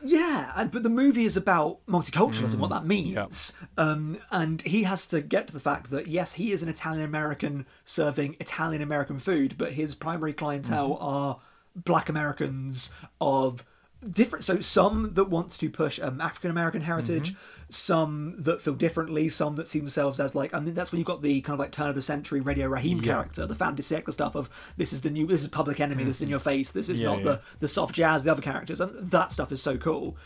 Yeah, 0.03 0.51
and, 0.55 0.71
but 0.71 0.83
the 0.83 0.89
movie 0.89 1.25
is 1.25 1.38
about 1.38 1.85
multiculturalism, 1.88 2.55
what 2.59 2.69
that 2.71 2.85
means. 2.85 3.53
Um, 3.77 4.17
and 4.31 4.61
he 4.61 4.83
has 4.83 5.05
to 5.07 5.21
get 5.21 5.47
to 5.47 5.53
the 5.53 5.59
fact 5.59 5.91
that, 5.91 6.07
yes, 6.07 6.33
he 6.33 6.51
is 6.51 6.63
an 6.63 6.69
Italian 6.69 7.03
American 7.03 7.65
serving 7.85 8.35
Italian 8.39 8.81
American 8.81 9.19
food, 9.19 9.55
but 9.57 9.73
his 9.73 9.93
primary 9.95 10.33
clientele 10.33 10.97
are 11.00 11.39
black 11.75 12.09
Americans 12.09 12.89
of 13.19 13.63
different. 14.10 14.43
So 14.43 14.60
some 14.60 15.13
that 15.13 15.25
wants 15.25 15.57
to 15.59 15.70
push 15.70 16.00
um, 16.00 16.20
African 16.22 16.50
American 16.51 16.81
heritage, 16.81 17.35
some 17.70 18.35
that 18.40 18.61
feel 18.61 18.74
differently, 18.74 19.29
some 19.29 19.55
that 19.55 19.68
see 19.68 19.79
themselves 19.79 20.20
as 20.20 20.35
like, 20.35 20.53
I 20.53 20.59
mean, 20.59 20.74
that's 20.74 20.92
when 20.92 21.00
you've 21.00 21.07
got 21.07 21.22
the 21.22 21.42
kind 21.42 21.53
of 21.53 21.59
like 21.59 21.72
turn 21.72 21.90
of 21.90 21.96
the 21.96 22.01
century 22.01 22.42
Radio 22.42 22.68
Raheem 22.68 23.01
character, 23.01 23.46
the 23.46 23.55
Fam 23.55 23.75
Dissector 23.75 24.11
stuff 24.11 24.35
of 24.35 24.50
this 24.77 24.92
is 24.94 25.01
the 25.01 25.09
new, 25.09 25.27
this 25.27 25.42
is 25.42 25.48
Public 25.48 25.79
Enemy, 25.79 26.03
this 26.03 26.18
is 26.18 26.22
in 26.24 26.29
your 26.29 26.40
face, 26.40 26.72
this 26.72 26.90
is 26.90 27.00
Yeah, 27.00 27.07
not 27.09 27.18
yeah. 27.20 27.24
the 27.24 27.42
the 27.59 27.68
soft 27.68 27.96
jazz, 27.96 28.24
the 28.24 28.31
other 28.31 28.42
characters, 28.42 28.81
and 28.81 29.11
that 29.11 29.31
stuff 29.31 29.51
is 29.51 29.61
so 29.61 29.77
cool. 29.77 30.18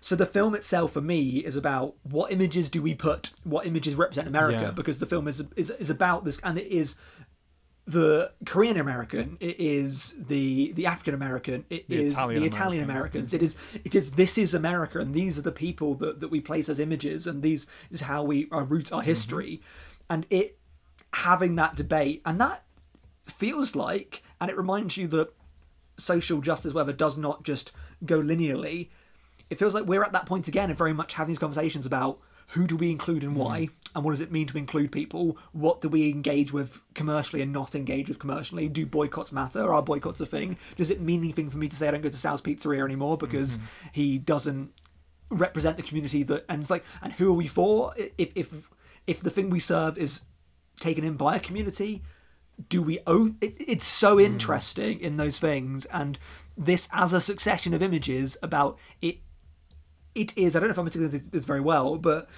So 0.00 0.14
the 0.14 0.26
film 0.26 0.54
itself, 0.54 0.92
for 0.92 1.00
me, 1.00 1.38
is 1.38 1.56
about 1.56 1.96
what 2.04 2.30
images 2.30 2.68
do 2.68 2.80
we 2.80 2.94
put, 2.94 3.32
what 3.42 3.66
images 3.66 3.96
represent 3.96 4.28
America, 4.28 4.60
Yeah. 4.66 4.70
because 4.70 4.98
the 5.00 5.06
film 5.06 5.26
is 5.26 5.42
is 5.56 5.70
is 5.70 5.90
about 5.90 6.24
this, 6.24 6.38
and 6.44 6.56
it 6.56 6.68
is 6.68 6.94
the 7.88 8.32
Korean 8.44 8.76
American, 8.76 9.38
it 9.40 9.58
is 9.58 10.14
the 10.18 10.72
the 10.72 10.84
African 10.84 11.14
American, 11.14 11.64
is 11.70 12.12
Italian 12.12 12.42
the 12.42 12.46
Italian 12.46 12.84
Americans. 12.84 13.28
Mm-hmm. 13.32 13.36
It 13.36 13.42
is 13.42 13.56
it 13.82 13.94
is 13.94 14.10
this 14.12 14.36
is 14.36 14.52
America, 14.52 15.00
and 15.00 15.14
these 15.14 15.38
are 15.38 15.42
the 15.42 15.52
people 15.52 15.94
that, 15.94 16.20
that 16.20 16.28
we 16.28 16.40
place 16.40 16.68
as 16.68 16.78
images, 16.78 17.26
and 17.26 17.42
these 17.42 17.66
is 17.90 18.02
how 18.02 18.22
we 18.22 18.46
our 18.52 18.62
root 18.62 18.92
our 18.92 19.00
mm-hmm. 19.00 19.08
history, 19.08 19.62
and 20.10 20.26
it 20.28 20.58
having 21.14 21.56
that 21.56 21.76
debate, 21.76 22.20
and 22.26 22.38
that 22.38 22.62
feels 23.24 23.74
like, 23.74 24.22
and 24.38 24.50
it 24.50 24.56
reminds 24.58 24.98
you 24.98 25.08
that 25.08 25.32
social 25.96 26.42
justice, 26.42 26.74
whether 26.74 26.92
does 26.92 27.16
not 27.16 27.42
just 27.42 27.72
go 28.04 28.20
linearly. 28.20 28.90
It 29.48 29.58
feels 29.58 29.72
like 29.72 29.86
we're 29.86 30.04
at 30.04 30.12
that 30.12 30.26
point 30.26 30.46
again 30.46 30.68
and 30.68 30.76
very 30.76 30.92
much 30.92 31.14
having 31.14 31.30
these 31.30 31.38
conversations 31.38 31.86
about 31.86 32.20
who 32.48 32.66
do 32.66 32.76
we 32.76 32.90
include 32.90 33.24
and 33.24 33.36
why, 33.36 33.66
hmm. 33.66 33.72
and 33.94 34.04
what 34.04 34.12
does 34.12 34.20
it 34.20 34.32
mean 34.32 34.46
to 34.46 34.58
include 34.58 34.90
people? 34.90 35.36
What 35.52 35.80
do 35.80 35.88
we 35.88 36.08
engage 36.10 36.52
with 36.52 36.80
commercially 36.94 37.42
and 37.42 37.52
not 37.52 37.74
engage 37.74 38.08
with 38.08 38.18
commercially? 38.18 38.68
Do 38.68 38.86
boycotts 38.86 39.32
matter? 39.32 39.72
Are 39.72 39.82
boycotts 39.82 40.20
a 40.20 40.26
thing? 40.26 40.56
Does 40.76 40.90
it 40.90 41.00
mean 41.00 41.20
anything 41.20 41.50
for 41.50 41.58
me 41.58 41.68
to 41.68 41.76
say 41.76 41.88
I 41.88 41.90
don't 41.90 42.00
go 42.00 42.08
to 42.08 42.16
Sal's 42.16 42.42
Pizzeria 42.42 42.84
anymore 42.84 43.18
because 43.18 43.56
hmm. 43.56 43.64
he 43.92 44.18
doesn't 44.18 44.72
represent 45.30 45.76
the 45.76 45.82
community 45.82 46.22
that? 46.22 46.46
And 46.48 46.62
it's 46.62 46.70
like, 46.70 46.84
and 47.02 47.12
who 47.14 47.30
are 47.30 47.36
we 47.36 47.46
for? 47.46 47.92
If 47.96 48.30
if 48.34 48.48
if 49.06 49.20
the 49.20 49.30
thing 49.30 49.50
we 49.50 49.60
serve 49.60 49.98
is 49.98 50.22
taken 50.80 51.04
in 51.04 51.14
by 51.14 51.36
a 51.36 51.40
community, 51.40 52.02
do 52.68 52.82
we 52.82 52.98
owe 53.06 53.34
it, 53.40 53.56
it's 53.58 53.86
so 53.86 54.14
hmm. 54.14 54.20
interesting 54.20 55.00
in 55.00 55.18
those 55.18 55.38
things 55.38 55.84
and 55.86 56.18
this 56.56 56.88
as 56.92 57.12
a 57.12 57.20
succession 57.20 57.72
of 57.72 57.82
images 57.82 58.36
about 58.42 58.78
it 59.00 59.18
it 60.22 60.30
is 60.36 60.54
i 60.56 60.58
don't 60.60 60.68
know 60.68 60.72
if 60.72 60.78
i'm 60.78 60.86
articulating 60.86 61.28
this 61.30 61.44
very 61.44 61.60
well 61.60 61.96
but 61.96 62.28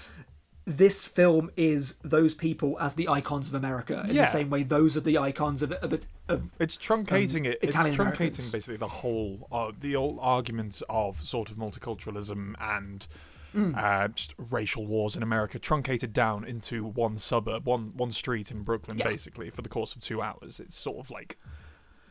this 0.66 1.06
film 1.06 1.50
is 1.56 1.96
those 2.04 2.34
people 2.34 2.76
as 2.80 2.94
the 2.94 3.08
icons 3.08 3.48
of 3.48 3.54
america 3.54 4.04
in 4.08 4.14
Yeah. 4.14 4.26
the 4.26 4.30
same 4.30 4.50
way 4.50 4.62
those 4.62 4.96
are 4.96 5.00
the 5.00 5.18
icons 5.18 5.62
of 5.62 5.72
of, 5.72 5.92
of 6.28 6.42
It's 6.60 6.76
truncating 6.76 7.44
it. 7.46 7.58
It's 7.62 7.74
Um, 7.74 7.80
Italian 7.86 7.94
truncating 7.96 8.16
Americans. 8.20 8.52
basically 8.52 8.76
the 8.76 8.94
whole 9.02 9.48
uh, 9.50 9.72
the 9.86 9.96
old 9.96 10.18
argument 10.20 10.82
of 10.88 11.20
sort 11.22 11.50
of 11.50 11.56
multiculturalism 11.56 12.54
and 12.60 13.06
Mm. 13.52 13.76
uh, 13.76 14.06
just 14.06 14.32
racial 14.38 14.86
wars 14.86 15.16
in 15.16 15.24
America, 15.24 15.58
truncated 15.58 16.12
down 16.12 16.44
into 16.44 16.84
one 16.84 17.18
suburb, 17.18 17.66
one 17.66 17.90
one 17.96 18.12
street 18.12 18.52
in 18.52 18.62
Brooklyn, 18.62 18.96
Yeah. 18.96 19.08
basically 19.08 19.50
for 19.50 19.60
the 19.62 19.68
course 19.68 19.92
of 19.96 20.00
two 20.00 20.22
hours. 20.22 20.60
It's 20.60 20.76
sort 20.76 20.98
of 21.04 21.10
like, 21.10 21.36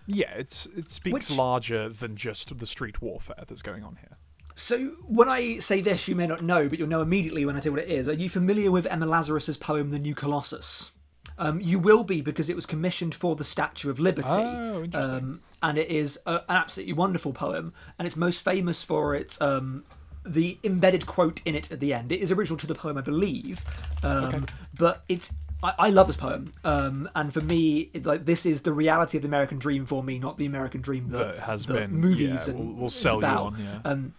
yeah, 0.05 0.31
it's 0.33 0.65
it 0.75 0.89
speaks 0.89 1.13
Which- 1.29 1.31
larger 1.37 1.87
than 1.87 2.17
just 2.17 2.57
the 2.57 2.65
street 2.65 3.01
warfare 3.01 3.45
that's 3.47 3.61
going 3.61 3.85
on 3.85 3.95
here. 4.01 4.17
So 4.59 4.77
when 5.07 5.29
i 5.29 5.57
say 5.59 5.79
this 5.81 6.07
you 6.07 6.15
may 6.15 6.27
not 6.27 6.41
know 6.41 6.67
but 6.67 6.77
you'll 6.77 6.87
know 6.87 7.01
immediately 7.01 7.45
when 7.45 7.55
i 7.55 7.59
tell 7.59 7.71
you 7.71 7.77
what 7.77 7.83
it 7.83 7.89
is 7.89 8.07
are 8.09 8.13
you 8.13 8.29
familiar 8.29 8.69
with 8.71 8.85
emma 8.87 9.05
lazarus's 9.05 9.57
poem 9.57 9.89
the 9.89 9.99
new 9.99 10.13
colossus 10.15 10.91
um, 11.37 11.61
you 11.61 11.79
will 11.79 12.03
be 12.03 12.19
because 12.19 12.49
it 12.49 12.55
was 12.57 12.65
commissioned 12.65 13.15
for 13.15 13.33
the 13.37 13.45
Statue 13.45 13.89
of 13.89 13.97
Liberty. 13.97 14.27
Oh, 14.29 14.83
interesting. 14.83 15.15
Um, 15.15 15.41
and 15.63 15.77
it 15.77 15.87
is 15.89 16.19
a, 16.25 16.33
an 16.35 16.41
absolutely 16.49 16.91
wonderful 16.91 17.31
poem, 17.31 17.71
and 17.97 18.05
it's 18.05 18.17
most 18.17 18.43
famous 18.43 18.83
for 18.83 19.15
its 19.15 19.39
um, 19.39 19.85
the 20.25 20.57
embedded 20.65 21.05
quote 21.07 21.41
in 21.45 21.55
it 21.55 21.71
at 21.71 21.79
the 21.79 21.93
end. 21.93 22.11
It 22.11 22.19
is 22.19 22.29
original 22.33 22.57
to 22.57 22.67
the 22.67 22.75
poem, 22.75 22.97
I 22.97 23.01
believe, 23.01 23.63
um, 24.03 24.47
but 24.77 25.05
it's. 25.07 25.31
I, 25.63 25.73
I 25.79 25.89
love 25.91 26.07
this 26.07 26.17
poem, 26.17 26.51
um, 26.65 27.09
and 27.15 27.33
for 27.33 27.41
me, 27.41 27.89
it, 27.93 28.05
like 28.05 28.25
this 28.25 28.45
is 28.45 28.61
the 28.63 28.73
reality 28.73 29.17
of 29.17 29.21
the 29.21 29.27
American 29.29 29.59
dream 29.59 29.85
for 29.85 30.03
me, 30.03 30.19
not 30.19 30.37
the 30.37 30.45
American 30.45 30.81
dream 30.81 31.07
that, 31.11 31.35
That 31.35 31.39
has 31.43 31.65
that 31.67 31.73
been- 31.73 31.91
movies 31.91 32.47
yeah, 32.47 32.49
and 32.53 32.59
will- 32.59 32.75
will 32.75 32.87
is 32.87 32.95
sell 32.95 33.13
you 33.13 33.19
about. 33.19 33.45
on, 33.53 33.59
yeah. 33.63 33.79
Um, 33.89 34.13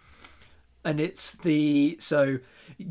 and 0.84 1.00
it's 1.00 1.36
the 1.38 1.96
so 2.00 2.38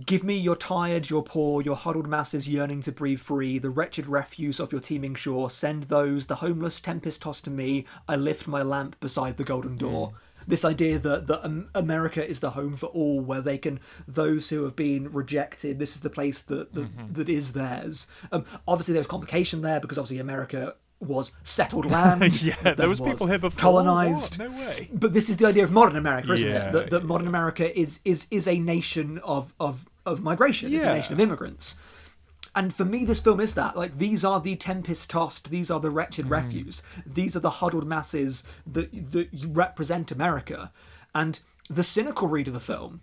give 0.05 0.23
me 0.23 0.37
your 0.37 0.55
tired 0.55 1.09
your 1.09 1.23
poor 1.23 1.61
your 1.61 1.75
huddled 1.75 2.07
masses 2.07 2.47
yearning 2.47 2.81
to 2.81 2.91
breathe 2.91 3.19
free 3.19 3.57
the 3.57 3.69
wretched 3.69 4.05
refuse 4.07 4.59
of 4.59 4.71
your 4.71 4.81
teeming 4.81 5.15
shore 5.15 5.49
send 5.49 5.83
those 5.83 6.27
the 6.27 6.35
homeless 6.35 6.79
tempest 6.79 7.21
tossed 7.21 7.43
to 7.45 7.49
me 7.49 7.85
i 8.07 8.15
lift 8.15 8.47
my 8.47 8.61
lamp 8.61 8.99
beside 8.99 9.37
the 9.37 9.43
golden 9.43 9.75
door 9.77 10.13
this 10.47 10.65
idea 10.65 10.97
that 10.97 11.27
that 11.27 11.45
um, 11.45 11.69
America 11.75 12.27
is 12.27 12.39
the 12.39 12.51
home 12.51 12.75
for 12.75 12.87
all, 12.87 13.19
where 13.19 13.41
they 13.41 13.57
can 13.59 13.79
those 14.07 14.49
who 14.49 14.63
have 14.63 14.75
been 14.75 15.11
rejected. 15.11 15.77
This 15.77 15.93
is 15.95 16.01
the 16.01 16.09
place 16.09 16.41
that 16.43 16.73
that, 16.73 16.85
Mm-hmm. 16.97 17.13
that 17.13 17.29
is 17.29 17.53
theirs. 17.53 18.07
Um, 18.31 18.45
obviously, 18.67 18.95
there's 18.95 19.05
complication 19.05 19.61
there 19.61 19.79
because 19.79 19.99
obviously 19.99 20.17
America 20.17 20.73
was 20.99 21.31
settled 21.43 21.85
land. 21.89 22.41
yeah, 22.43 22.73
there 22.73 22.89
was 22.89 22.99
people 22.99 23.27
here 23.27 23.39
before. 23.39 23.59
colonized. 23.59 24.37
What? 24.37 24.51
No 24.51 24.57
way. 24.57 24.89
But 24.93 25.13
this 25.13 25.29
is 25.29 25.37
the 25.37 25.45
idea 25.47 25.63
of 25.63 25.71
modern 25.71 25.95
America, 25.95 26.33
isn't 26.33 26.47
Yeah, 26.49 26.69
it? 26.69 26.73
That, 26.73 26.89
that 26.91 27.03
modern 27.05 27.27
America 27.27 27.77
is 27.79 27.99
is 28.03 28.27
is 28.31 28.47
a 28.47 28.59
nation 28.59 29.19
of 29.19 29.53
of 29.59 29.87
of 30.05 30.21
migration. 30.21 30.73
It's 30.73 30.83
a 30.83 30.93
nation 30.93 31.13
of 31.13 31.19
immigrants. 31.19 31.75
And 32.55 32.73
for 32.73 32.83
me, 32.83 33.05
this 33.05 33.19
film 33.19 33.39
is 33.39 33.53
that. 33.53 33.77
Like, 33.77 33.99
these 33.99 34.25
are 34.25 34.41
the 34.41 34.55
tempest 34.55 35.09
tossed, 35.09 35.51
these 35.51 35.69
are 35.69 35.79
the 35.79 35.91
wretched 35.91 36.25
Mm. 36.25 36.31
refuse, 36.31 36.81
these 37.05 37.35
are 37.35 37.39
the 37.39 37.51
huddled 37.61 37.85
masses 37.87 38.43
that, 38.65 39.11
that 39.11 39.29
represent 39.47 40.11
America. 40.11 40.71
And 41.13 41.39
the 41.69 41.83
cynical 41.83 42.27
read 42.27 42.47
of 42.47 42.55
the 42.55 42.59
film, 42.59 43.01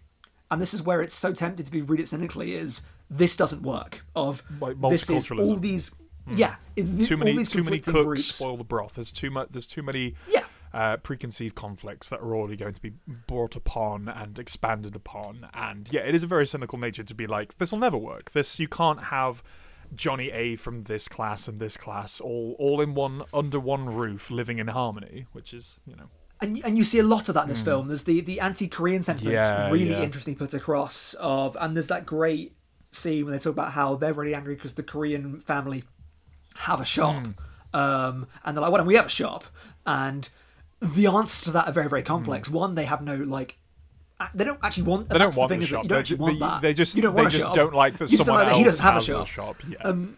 and 0.51 0.61
this 0.61 0.75
is 0.75 0.83
where 0.83 1.01
it's 1.01 1.15
so 1.15 1.33
tempted 1.33 1.65
to 1.65 1.71
be 1.73 1.81
read 1.81 2.01
it 2.01 2.09
cynically, 2.09 2.55
is 2.55 2.83
this 3.09 3.37
doesn't 3.37 3.63
work. 3.63 4.05
Of 4.17 4.43
Like 4.61 4.81
this 4.91 5.09
is 5.09 5.31
all 5.31 5.57
these, 5.57 5.95
yeah, 6.35 6.57
it- 6.77 7.07
Too 7.07 7.15
all 7.15 7.19
many 7.19 7.37
these 7.37 7.51
too 7.51 7.63
many 7.63 7.79
cooks 7.81 8.05
groups. 8.05 8.25
spoil 8.37 8.57
the 8.57 8.65
broth. 8.65 8.95
There's 8.95 9.13
too 9.13 9.31
much. 9.31 9.49
There's 9.51 9.67
too 9.67 9.83
many. 9.83 10.15
Yeah. 10.29 10.45
Uh, 10.75 10.97
preconceived 10.99 11.55
conflicts 11.55 12.11
that 12.11 12.21
are 12.21 12.35
already 12.37 12.57
going 12.57 12.73
to 12.75 12.83
be 12.83 12.91
brought 13.27 13.57
upon 13.57 14.09
and 14.09 14.39
expanded 14.39 14.95
upon, 14.95 15.49
and 15.55 15.89
yeah, 15.91 16.03
it 16.03 16.15
is 16.15 16.23
a 16.23 16.27
very 16.27 16.47
cynical 16.47 16.77
nature 16.79 17.03
to 17.05 17.15
be 17.15 17.27
like, 17.27 17.57
this 17.57 17.73
will 17.73 17.79
never 17.79 17.97
work. 17.97 18.33
This 18.33 18.59
you 18.61 18.69
can't 18.69 19.05
have 19.05 19.43
Johnny 19.95 20.31
A 20.33 20.57
from 20.57 20.83
this 20.83 21.09
class 21.09 21.49
and 21.49 21.61
this 21.61 21.79
class 21.79 22.21
all 22.21 22.57
all 22.59 22.83
in 22.83 22.93
one 22.95 23.23
under 23.33 23.59
one 23.59 23.87
roof 23.87 24.31
living 24.31 24.59
in 24.59 24.67
harmony, 24.69 25.25
which 25.33 25.55
is 25.55 25.81
you 25.87 25.97
know 25.97 26.11
and 26.43 26.61
and 26.63 26.77
you 26.77 26.85
see 26.85 26.99
a 26.99 27.05
lot 27.05 27.31
of 27.31 27.35
that 27.37 27.45
in 27.45 27.49
this 27.49 27.63
film. 27.63 27.89
There's 27.89 28.05
the 28.05 28.21
the 28.21 28.41
anti-Korean 28.41 29.03
sentiments 29.03 29.49
Hmm. 29.49 29.55
Yeah, 29.55 29.71
really 29.71 29.91
yeah. 29.91 30.03
interesting 30.03 30.35
put 30.35 30.53
across 30.53 31.15
of, 31.21 31.57
and 31.59 31.75
there's 31.75 31.87
that 31.89 32.05
great 32.05 32.55
scene 32.93 33.25
when 33.25 33.33
they 33.33 33.39
talk 33.39 33.53
about 33.53 33.73
how 33.73 33.95
they're 33.95 34.13
really 34.13 34.35
angry 34.35 34.57
because 34.57 34.75
the 34.75 34.83
Korean 34.83 35.41
family 35.41 35.85
have 36.59 36.81
a 36.81 36.85
shop, 36.85 37.25
Hmm. 37.25 37.77
um, 37.79 38.27
and 38.45 38.57
they're 38.57 38.63
like, 38.63 38.73
"Why 38.73 38.79
don't 38.79 38.87
we 38.87 38.95
have 38.97 39.07
a 39.07 39.11
shop?" 39.11 39.45
And 39.87 40.29
the 40.81 41.07
answers 41.07 41.43
to 41.43 41.51
that 41.53 41.69
are 41.69 41.73
very 41.73 41.89
very 41.89 42.03
complex. 42.03 42.49
One, 42.51 42.75
they 42.75 42.85
have 42.85 43.03
no 43.03 43.17
like. 43.17 43.59
They 44.35 44.45
don't 44.45 44.59
actually 44.63 44.85
want. 44.85 45.07
Hmm. 45.09 45.13
they 45.13 45.19
don't 45.19 45.37
want 45.37 45.49
the 45.51 45.53
thing 45.55 45.61
the 45.61 45.67
shop. 45.67 45.83
You 45.85 45.89
don't 45.91 46.09
They, 46.09 46.15
want 46.15 46.35
they, 46.41 46.47
that. 46.47 46.63
they 46.63 46.73
just 46.73 46.97
you 46.97 47.03
don't 47.03 47.15
they 47.17 47.25
just 47.25 47.39
shop. 47.43 47.55
don't 47.55 47.75
like 47.75 47.99
that 47.99 48.11
You 48.11 48.17
just 48.17 48.27
don't 48.27 48.27
someone 48.27 48.45
like 48.45 48.53
that 48.53 48.59
he 48.59 48.65
else 48.65 48.73
doesn't 48.79 48.85
have 48.85 48.97
a 48.97 49.05
shop. 49.05 49.23
a 49.27 49.27
shop. 49.29 49.57
Yeah. 49.69 49.79
Um, 49.85 50.17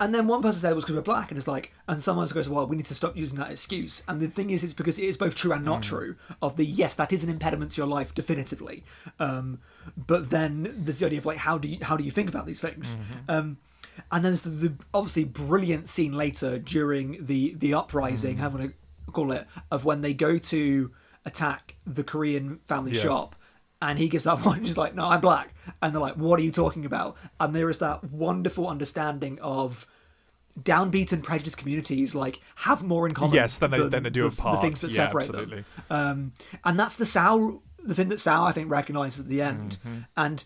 and 0.00 0.12
then 0.12 0.26
one 0.26 0.42
person 0.42 0.60
said 0.60 0.72
it 0.72 0.74
was 0.74 0.84
because 0.84 0.96
we're 0.96 1.02
black, 1.02 1.30
and 1.30 1.38
it's 1.38 1.46
like, 1.46 1.72
and 1.88 2.02
someone 2.02 2.24
else 2.24 2.32
goes, 2.32 2.48
well, 2.48 2.66
we 2.66 2.74
need 2.76 2.86
to 2.86 2.94
stop 2.94 3.16
using 3.16 3.38
that 3.38 3.52
excuse. 3.52 4.02
And 4.08 4.20
the 4.20 4.26
thing 4.26 4.50
is, 4.50 4.64
it's 4.64 4.72
because 4.72 4.98
it 4.98 5.04
is 5.04 5.16
both 5.16 5.36
true 5.36 5.52
and 5.52 5.64
not 5.64 5.82
true. 5.84 6.16
Of 6.40 6.56
the 6.56 6.64
yes, 6.66 6.96
that 6.96 7.12
is 7.12 7.22
an 7.22 7.30
impediment 7.30 7.72
to 7.72 7.80
your 7.82 7.86
life, 7.86 8.12
definitively. 8.12 8.82
Um, 9.20 9.60
but 9.96 10.30
then 10.30 10.72
there's 10.76 10.98
the 10.98 11.06
idea 11.06 11.18
of 11.20 11.26
like, 11.26 11.38
how 11.38 11.56
do 11.58 11.68
you 11.68 11.78
how 11.82 11.96
do 11.96 12.02
you 12.04 12.10
think 12.10 12.28
about 12.28 12.46
these 12.46 12.60
things? 12.60 12.96
Um, 13.28 13.58
and 14.10 14.24
then 14.24 14.32
there's 14.32 14.42
the, 14.42 14.50
the 14.50 14.74
obviously 14.94 15.24
brilliant 15.24 15.88
scene 15.88 16.12
later 16.12 16.58
during 16.58 17.24
the 17.26 17.54
the 17.54 17.74
uprising, 17.74 18.38
how 18.38 18.48
I'm 18.48 18.74
call 19.12 19.32
it, 19.32 19.46
of 19.70 19.84
when 19.84 20.00
they 20.00 20.14
go 20.14 20.38
to 20.38 20.90
attack 21.24 21.76
the 21.86 22.02
Korean 22.04 22.60
family 22.66 22.92
Yeah. 22.92 23.02
shop 23.02 23.36
and 23.80 23.98
he 23.98 24.08
gives 24.08 24.24
that 24.24 24.44
one 24.44 24.60
he's 24.60 24.76
like 24.76 24.94
no 24.94 25.04
i'm 25.06 25.20
black 25.20 25.54
and 25.82 25.92
they're 25.94 26.00
like 26.00 26.14
what 26.16 26.38
are 26.38 26.42
you 26.42 26.50
talking 26.52 26.84
about 26.84 27.16
and 27.40 27.54
there 27.54 27.68
is 27.68 27.78
that 27.78 28.02
wonderful 28.10 28.66
understanding 28.68 29.38
of 29.40 29.86
downbeat 30.60 31.12
and 31.12 31.22
prejudiced 31.24 31.56
communities 31.56 32.14
like 32.14 32.40
have 32.56 32.82
more 32.82 33.06
in 33.06 33.12
common 33.14 33.34
Yes, 33.34 33.58
than 33.58 33.70
they- 33.70 33.78
than 33.78 33.90
than 33.90 34.02
they 34.04 34.10
do 34.10 34.22
the, 34.22 34.28
apart. 34.28 34.56
the 34.56 34.60
things 34.62 34.80
that 34.82 34.90
Yeah, 34.90 35.06
separate 35.06 35.22
absolutely. 35.28 35.56
them 35.56 35.64
um, 35.90 36.32
and 36.64 36.78
that's 36.78 36.96
the 36.96 37.06
Sal 37.06 37.62
the 37.82 37.94
thing 37.94 38.08
that 38.08 38.20
Sal 38.20 38.44
I 38.44 38.52
think 38.52 38.70
recognizes 38.70 39.20
at 39.20 39.28
the 39.28 39.42
end 39.42 39.78
Mm-hmm. 39.86 39.98
and 40.16 40.44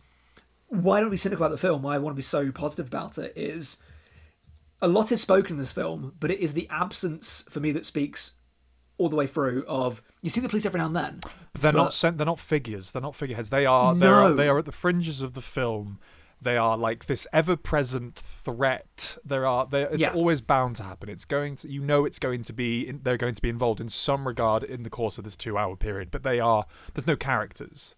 why 0.68 1.00
don't 1.00 1.10
we 1.10 1.16
cynical 1.16 1.44
about 1.46 1.52
the 1.52 1.58
film 1.58 1.82
why 1.82 1.94
I 1.94 1.98
want 1.98 2.14
to 2.14 2.16
be 2.16 2.22
so 2.22 2.50
positive 2.50 2.86
about 2.88 3.18
it 3.18 3.32
is 3.36 3.76
a 4.82 4.88
lot 4.88 5.12
is 5.12 5.20
spoken 5.20 5.52
in 5.54 5.58
this 5.58 5.72
film 5.72 6.14
but 6.20 6.30
it 6.30 6.40
is 6.40 6.52
the 6.54 6.68
absence 6.70 7.44
for 7.48 7.60
me 7.60 7.72
that 7.72 7.86
speaks 7.86 8.32
all 8.98 9.08
the 9.08 9.16
way 9.16 9.26
through 9.26 9.64
of 9.68 10.02
you 10.22 10.30
see 10.30 10.40
the 10.40 10.48
police 10.48 10.66
every 10.66 10.78
now 10.80 10.86
and 10.86 10.96
then 10.96 11.20
But 11.52 11.62
they're 11.62 11.72
But- 11.72 11.78
not 11.78 11.94
sent. 11.94 12.18
They're 12.18 12.26
not 12.26 12.40
figures. 12.40 12.90
They're 12.92 13.02
not 13.02 13.14
figureheads. 13.14 13.50
They 13.50 13.64
are. 13.66 13.94
They 13.94 14.06
are. 14.06 14.28
No. 14.30 14.34
They 14.34 14.48
are 14.48 14.58
at 14.58 14.64
the 14.64 14.72
fringes 14.72 15.22
of 15.22 15.34
the 15.34 15.40
film. 15.42 15.98
They 16.42 16.56
are 16.58 16.76
like 16.76 17.06
this 17.06 17.26
ever-present 17.32 18.16
threat. 18.16 19.16
There 19.24 19.46
are. 19.46 19.66
They, 19.66 19.82
it's 19.84 19.98
Yeah. 19.98 20.12
always 20.12 20.40
bound 20.42 20.76
to 20.76 20.82
happen. 20.82 21.08
It's 21.08 21.24
going 21.24 21.56
to. 21.56 21.70
You 21.70 21.80
know, 21.80 22.04
it's 22.04 22.18
going 22.18 22.42
to 22.42 22.52
be. 22.52 22.86
In, 22.88 22.98
they're 23.00 23.16
going 23.16 23.34
to 23.34 23.40
be 23.42 23.48
involved 23.48 23.80
in 23.80 23.88
some 23.88 24.26
regard 24.26 24.62
in 24.64 24.82
the 24.82 24.90
course 24.90 25.16
of 25.18 25.24
this 25.24 25.36
two-hour 25.36 25.76
period. 25.76 26.10
But 26.10 26.24
they 26.24 26.38
are. 26.40 26.66
There's 26.92 27.06
no 27.06 27.16
characters. 27.16 27.96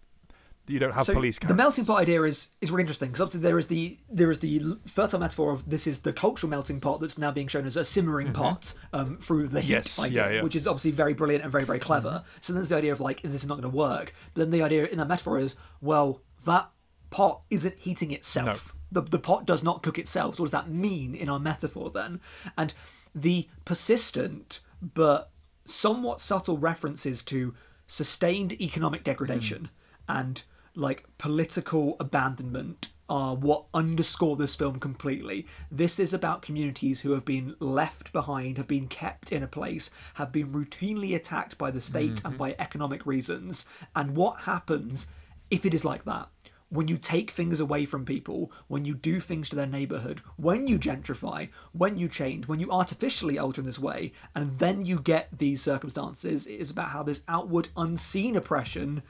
You 0.69 0.79
don't 0.79 0.93
have 0.93 1.05
so 1.05 1.13
police 1.13 1.39
the 1.39 1.53
melting 1.53 1.83
pot 1.85 1.97
idea 1.99 2.21
is 2.23 2.49
is 2.61 2.69
really 2.71 2.83
interesting 2.83 3.09
because 3.09 3.21
obviously 3.21 3.41
there 3.41 3.57
is 3.59 3.67
the 3.67 3.97
there 4.09 4.31
is 4.31 4.39
the 4.39 4.77
fertile 4.87 5.19
metaphor 5.19 5.51
of 5.51 5.69
this 5.69 5.87
is 5.87 5.99
the 6.01 6.13
cultural 6.13 6.49
melting 6.49 6.79
pot 6.79 6.99
that's 6.99 7.17
now 7.17 7.31
being 7.31 7.47
shown 7.47 7.65
as 7.65 7.75
a 7.75 7.83
simmering 7.83 8.31
pot 8.33 8.73
um, 8.93 9.17
through 9.17 9.47
the 9.47 9.61
heat, 9.61 9.67
Mm-hmm. 9.69 9.71
Yes, 9.73 9.99
idea, 9.99 10.15
yeah, 10.15 10.23
Mm-hmm. 10.25 10.33
yeah. 10.35 10.41
which 10.43 10.55
is 10.55 10.67
obviously 10.67 10.91
very 10.91 11.13
brilliant 11.13 11.43
and 11.43 11.51
very 11.51 11.65
very 11.65 11.79
clever. 11.79 12.23
So 12.41 12.53
then 12.53 12.59
there's 12.59 12.69
the 12.69 12.75
idea 12.75 12.91
of 12.93 13.01
like, 13.01 13.25
is 13.25 13.31
this 13.31 13.45
not 13.45 13.55
going 13.59 13.71
to 13.71 13.77
work? 13.77 14.13
But 14.33 14.41
then 14.41 14.51
the 14.51 14.61
idea 14.61 14.85
in 14.85 14.97
that 14.99 15.07
metaphor 15.07 15.39
is, 15.39 15.55
well, 15.81 16.21
that 16.45 16.69
pot 17.09 17.41
isn't 17.49 17.79
heating 17.79 18.11
itself. 18.11 18.73
No. 18.91 19.01
The 19.01 19.09
the 19.09 19.19
pot 19.19 19.45
does 19.45 19.63
not 19.63 19.83
cook 19.83 19.97
itself. 19.99 20.35
So 20.35 20.43
what 20.43 20.47
does 20.47 20.51
that 20.59 20.69
mean 20.69 21.15
in 21.15 21.29
our 21.29 21.39
metaphor 21.39 21.89
then? 21.89 22.19
And 22.57 22.73
the 23.15 23.47
persistent 23.65 24.59
but 24.81 25.31
somewhat 25.65 26.21
subtle 26.21 26.57
references 26.57 27.21
to 27.23 27.53
sustained 27.87 28.53
economic 28.61 29.03
degradation 29.03 29.69
and 30.07 30.43
like 30.75 31.05
political 31.17 31.95
abandonment 31.99 32.89
are 33.09 33.35
what 33.35 33.65
underscore 33.73 34.35
this 34.35 34.55
film 34.55 34.79
completely. 34.79 35.47
This 35.71 35.99
is 35.99 36.13
about 36.13 36.43
communities 36.43 37.01
who 37.01 37.11
have 37.11 37.25
been 37.25 37.55
left 37.59 38.13
behind, 38.13 38.57
have 38.57 38.67
been 38.67 38.87
kept 38.87 39.31
in 39.31 39.41
a 39.41 39.47
place, 39.47 39.89
have 40.13 40.31
been 40.31 40.53
routinely 40.53 41.15
attacked 41.15 41.57
by 41.57 41.71
the 41.71 41.81
state 41.81 42.21
and 42.23 42.33
mm-hmm. 42.33 42.37
by 42.37 42.55
economic 42.59 43.05
reasons. 43.05 43.65
And 43.95 44.15
what 44.15 44.41
happens 44.41 45.07
if 45.49 45.65
it 45.65 45.73
is 45.73 45.83
like 45.83 46.05
that? 46.05 46.29
When 46.71 46.87
you 46.87 46.99
take 46.99 47.31
things 47.31 47.59
away 47.59 47.85
from 47.85 48.05
people, 48.05 48.51
when 48.67 48.85
you 48.85 48.93
do 48.93 49.19
things 49.19 49.49
to 49.49 49.55
their 49.55 49.65
neighborhood, 49.65 50.21
when 50.37 50.67
you 50.67 50.77
gentrify, 50.77 51.49
when 51.71 51.97
you 51.97 52.07
change, 52.07 52.47
when 52.47 52.59
you 52.59 52.71
artificially 52.71 53.39
alter 53.39 53.61
in 53.61 53.65
this 53.65 53.79
way, 53.79 54.13
and 54.35 54.59
then 54.59 54.85
you 54.85 54.99
get 54.99 55.29
these 55.35 55.63
circumstances, 55.63 56.45
it 56.45 56.53
is 56.53 56.69
about 56.69 56.89
how 56.89 57.01
this 57.01 57.23
outward 57.27 57.69
unseen 57.75 58.35
oppression 58.35 59.01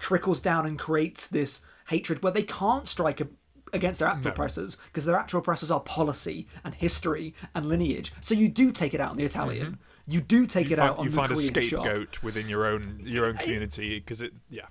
trickles 0.00 0.40
down 0.40 0.66
and 0.66 0.76
creates 0.78 1.28
this 1.28 1.62
hatred 1.88 2.22
where 2.22 2.32
they 2.32 2.42
can't 2.42 2.88
strike 2.88 3.20
a, 3.20 3.28
against 3.72 4.00
their 4.00 4.08
actual 4.08 4.32
oppressors 4.32 4.76
because 4.86 5.04
their 5.04 5.16
actual 5.16 5.38
oppressors 5.38 5.70
are 5.70 5.80
policy 5.80 6.48
and 6.64 6.74
history 6.74 7.34
and 7.54 7.66
lineage. 7.66 8.12
So 8.20 8.34
you 8.34 8.48
do 8.48 8.72
take 8.72 8.94
it 8.94 9.00
out 9.00 9.10
on 9.10 9.16
the 9.16 9.24
Italian. 9.24 9.78
You 10.06 10.20
do 10.20 10.46
take 10.46 10.68
you 10.68 10.74
it 10.74 10.78
find, 10.78 10.90
out 10.90 10.98
on 10.98 11.04
you 11.04 11.10
the 11.10 11.16
find 11.16 11.30
a 11.30 11.34
Korean 11.34 11.52
shop. 11.52 11.84
scapegoat 11.84 12.22
within 12.22 12.48
your 12.48 12.66
own 12.66 12.98
your 13.04 13.26
own 13.26 13.36
community 13.36 14.00
because 14.00 14.20
it. 14.20 14.32
Yeah. 14.48 14.66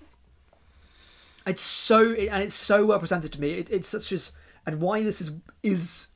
It's 1.45 1.61
so 1.61 2.11
and 2.13 2.43
it's 2.43 2.55
so 2.55 2.85
well 2.85 2.99
presented 2.99 3.31
to 3.33 3.39
me. 3.39 3.53
It, 3.53 3.69
it's 3.69 3.87
such 3.87 4.11
as 4.11 4.33
and 4.65 4.81
why 4.81 5.03
this 5.03 5.21
is 5.21 5.31
is 5.63 6.07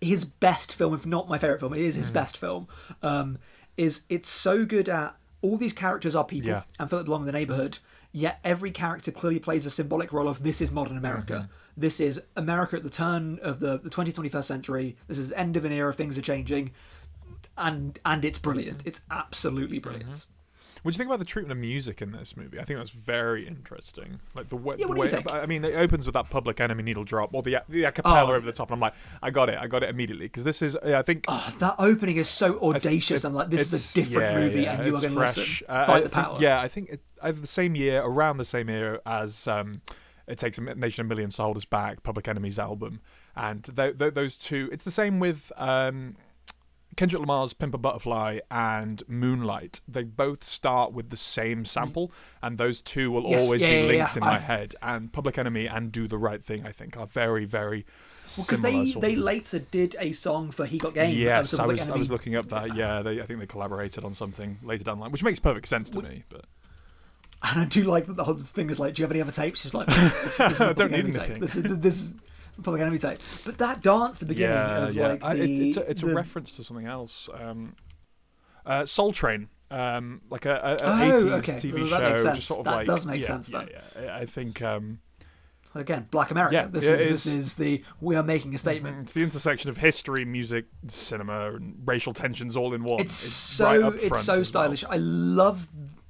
his 0.00 0.24
best 0.24 0.74
film, 0.74 0.94
if 0.94 1.04
not 1.04 1.28
my 1.28 1.38
favorite 1.38 1.58
film. 1.58 1.74
It 1.74 1.80
is 1.80 1.96
his 1.96 2.10
best 2.10 2.36
film. 2.36 2.68
Um, 3.02 3.38
is 3.76 4.02
it's 4.08 4.30
so 4.30 4.64
good 4.64 4.88
at 4.88 5.16
all 5.42 5.56
these 5.56 5.72
characters 5.72 6.14
are 6.14 6.24
people 6.24 6.50
Yeah. 6.50 6.62
and 6.78 6.88
Philip 6.90 7.04
they 7.04 7.08
belong 7.08 7.22
in 7.22 7.26
the 7.26 7.32
neighborhood. 7.32 7.78
Yet 8.10 8.40
every 8.42 8.70
character 8.70 9.10
clearly 9.12 9.38
plays 9.38 9.66
a 9.66 9.70
symbolic 9.70 10.12
role 10.12 10.28
of 10.28 10.42
this 10.42 10.60
is 10.60 10.72
modern 10.72 10.96
America. 10.96 11.32
Mm-hmm. 11.34 11.52
This 11.80 12.00
is 12.00 12.20
America 12.36 12.76
at 12.76 12.82
the 12.82 12.90
turn 12.90 13.38
of 13.42 13.60
the, 13.60 13.78
the 13.78 13.90
20th, 13.90 14.14
21st 14.14 14.44
century. 14.44 14.96
This 15.06 15.18
is 15.18 15.28
the 15.28 15.38
end 15.38 15.56
of 15.56 15.64
an 15.64 15.72
era. 15.72 15.92
Things 15.92 16.16
are 16.18 16.22
changing, 16.22 16.72
and 17.56 17.98
and 18.04 18.24
it's 18.24 18.38
brilliant. 18.38 18.78
Mm-hmm. 18.78 18.88
It's 18.88 19.00
absolutely 19.10 19.78
brilliant. 19.78 20.26
What 20.82 20.92
do 20.92 20.94
you 20.94 20.98
think 20.98 21.08
about 21.08 21.18
the 21.18 21.24
treatment 21.24 21.52
of 21.52 21.58
music 21.58 22.00
in 22.02 22.12
this 22.12 22.36
movie? 22.36 22.58
I 22.60 22.64
think 22.64 22.78
that's 22.78 22.90
very 22.90 23.46
interesting. 23.46 24.20
Like 24.34 24.48
the 24.48 24.56
way, 24.56 24.76
Yeah, 24.78 24.84
the 24.86 24.88
what 24.88 24.94
do 24.94 25.00
you 25.00 25.02
way 25.04 25.08
think? 25.10 25.30
I 25.32 25.46
mean, 25.46 25.64
it 25.64 25.74
opens 25.74 26.06
with 26.06 26.12
that 26.14 26.30
Public 26.30 26.60
Enemy 26.60 26.82
needle 26.82 27.04
drop 27.04 27.34
or 27.34 27.42
the 27.42 27.58
the 27.68 27.82
acapella 27.82 28.22
Oh. 28.28 28.32
over 28.34 28.40
the 28.46 28.52
top, 28.52 28.68
and 28.70 28.76
I'm 28.76 28.80
like, 28.80 28.94
I 29.22 29.30
got 29.30 29.48
it, 29.48 29.58
I 29.58 29.66
got 29.66 29.82
it 29.82 29.90
immediately 29.90 30.26
because 30.26 30.44
this 30.44 30.62
is, 30.62 30.76
I 30.76 31.02
think. 31.02 31.24
Oh, 31.28 31.52
that 31.58 31.74
opening 31.78 32.16
is 32.16 32.28
so 32.28 32.60
audacious. 32.60 33.24
I'm 33.24 33.34
like, 33.34 33.50
this 33.50 33.72
is 33.72 33.96
a 33.96 34.00
different 34.00 34.34
yeah, 34.34 34.40
movie, 34.40 34.62
yeah, 34.62 34.74
and 34.74 34.86
you 34.86 34.94
are 34.96 35.00
going 35.00 35.14
to 35.14 35.18
listen. 35.18 35.66
Uh, 35.68 35.86
Fight 35.86 35.96
I 35.96 36.00
the 36.00 36.08
think- 36.08 36.12
power. 36.26 36.36
yeah, 36.40 36.60
I 36.60 36.68
think 36.68 36.90
it, 36.90 37.00
either 37.22 37.40
the 37.40 37.46
same 37.46 37.74
year, 37.74 38.00
around 38.02 38.36
the 38.38 38.44
same 38.44 38.68
year 38.70 39.00
as 39.04 39.48
um, 39.48 39.82
it 40.26 40.38
takes 40.38 40.58
a 40.58 40.60
nation 40.60 41.02
of 41.02 41.08
millions 41.08 41.36
to 41.36 41.42
hold 41.42 41.56
us 41.56 41.64
back, 41.64 42.02
Public 42.02 42.28
Enemy's 42.28 42.58
album, 42.58 43.00
and 43.34 43.64
th- 43.64 43.98
th- 43.98 44.14
those 44.14 44.36
two. 44.36 44.68
It's 44.72 44.84
the 44.84 44.90
same 44.90 45.18
with. 45.18 45.50
Um, 45.56 46.16
Kendrick 46.98 47.20
Lamar's 47.20 47.52
Pimp 47.52 47.74
a 47.74 47.78
Butterfly 47.78 48.40
and 48.50 49.04
Moonlight, 49.06 49.80
they 49.86 50.02
both 50.02 50.42
start 50.42 50.92
with 50.92 51.10
the 51.10 51.16
same 51.16 51.64
sample, 51.64 52.10
and 52.42 52.58
those 52.58 52.82
two 52.82 53.12
will 53.12 53.30
Yes, 53.30 53.42
always 53.44 53.62
yeah, 53.62 53.68
be 53.68 53.74
yeah, 53.76 53.82
linked 54.02 54.16
yeah. 54.16 54.22
in 54.22 54.24
my 54.26 54.34
I- 54.34 54.38
head. 54.40 54.74
And 54.82 55.12
Public 55.12 55.38
Enemy 55.38 55.66
and 55.68 55.92
Do 55.92 56.08
the 56.08 56.18
Right 56.18 56.44
Thing, 56.44 56.66
I 56.66 56.72
think, 56.72 56.96
are 56.96 57.06
very, 57.06 57.44
very 57.44 57.86
because 58.22 58.60
similar. 58.60 58.84
they 58.84 58.92
they 58.92 59.16
later 59.16 59.60
did 59.60 59.94
a 60.00 60.10
song 60.12 60.50
for 60.50 60.66
"He 60.66 60.78
Got 60.78 60.94
Game." 60.94 61.10
uh, 61.10 61.18
Yes, 61.18 61.56
I 61.56 61.66
was 61.66 61.88
I 61.88 61.96
was 61.96 62.10
looking 62.10 62.34
up 62.34 62.48
that. 62.48 62.74
Yeah, 62.74 63.00
they, 63.02 63.20
I 63.22 63.26
think 63.26 63.38
they 63.38 63.46
collaborated 63.46 64.04
on 64.04 64.12
something 64.12 64.58
later 64.64 64.82
down 64.82 64.96
the 64.98 65.02
line, 65.02 65.12
which 65.12 65.22
makes 65.22 65.38
perfect 65.38 65.68
sense 65.68 65.88
to 65.90 66.02
me. 66.02 66.24
But 66.28 66.46
And 67.44 67.60
I 67.60 67.64
do 67.66 67.84
like 67.84 68.06
that 68.06 68.16
the 68.16 68.24
whole 68.24 68.34
thing 68.36 68.68
is 68.70 68.80
like, 68.80 68.94
"Do 68.94 69.02
you 69.02 69.04
have 69.04 69.12
any 69.12 69.20
other 69.22 69.30
tapes?" 69.30 69.60
She's 69.60 69.72
like, 69.72 69.86
"This 69.86 70.40
is 70.40 70.40
a 70.60 70.74
don't 70.74 70.90
need 70.90 70.98
Enemy 71.04 71.12
tape. 71.12 71.38
This 71.40 71.54
is 71.54 71.78
this 71.78 72.00
is 72.02 72.14
Public 72.62 72.80
Enemy 72.82 72.98
tape." 72.98 73.18
But 73.44 73.58
that 73.58 73.82
dance, 73.82 74.18
the 74.18 74.26
beginning 74.26 74.56
yeah, 74.56 74.86
of 74.88 74.94
yeah, 74.94 75.08
like 75.08 75.24
I- 75.24 75.34
the, 75.34 75.42
it, 75.44 75.50
it's 75.66 75.76
a, 75.76 75.90
it's 75.90 76.02
a 76.02 76.06
reference 76.06 76.52
to 76.56 76.64
something 76.64 76.86
else. 76.86 77.28
Um, 77.32 77.74
uh, 78.66 78.84
Soul 78.84 79.12
Train, 79.12 79.48
um, 79.70 80.20
like 80.30 80.44
a, 80.46 80.50
a, 80.52 80.72
a 80.72 80.76
Oh, 81.14 81.14
80s 81.24 81.38
okay. 81.38 81.52
TV 81.52 81.72
Well, 81.74 81.84
show, 81.86 81.90
that 81.98 82.10
makes 82.10 82.22
sense. 82.22 82.36
just 82.36 82.48
sort 82.48 82.60
of 82.60 82.64
That 82.66 82.74
like 82.76 82.86
does 82.86 83.06
make 83.06 83.20
yeah, 83.22 83.26
sense 83.26 83.46
then. 83.48 83.68
Yeah, 84.02 84.16
I 84.16 84.26
think 84.26 84.60
um, 84.62 84.98
again 85.74 86.06
Black 86.10 86.30
America. 86.30 86.54
Yeah, 86.54 86.66
this 86.66 86.86
it 86.86 87.00
is 87.00 87.06
this 87.24 87.26
is- 87.26 87.34
is 87.34 87.54
the 87.54 87.82
we 88.00 88.16
are 88.16 88.22
making 88.22 88.54
a 88.54 88.58
statement. 88.58 89.02
it's 89.02 89.12
the 89.12 89.22
intersection 89.22 89.70
of 89.70 89.78
history, 89.78 90.24
music, 90.24 90.66
cinema, 90.88 91.54
and 91.54 91.76
racial 91.86 92.12
tensions 92.12 92.56
all 92.56 92.74
in 92.74 92.84
one. 92.84 93.00
It's, 93.00 93.14
so 93.14 93.90
right 93.90 93.94
it's 94.02 94.24
so 94.24 94.32
as 94.34 94.38
well. 94.38 94.44
stylish. 94.44 94.84
I 94.84 94.96
love 94.98 95.68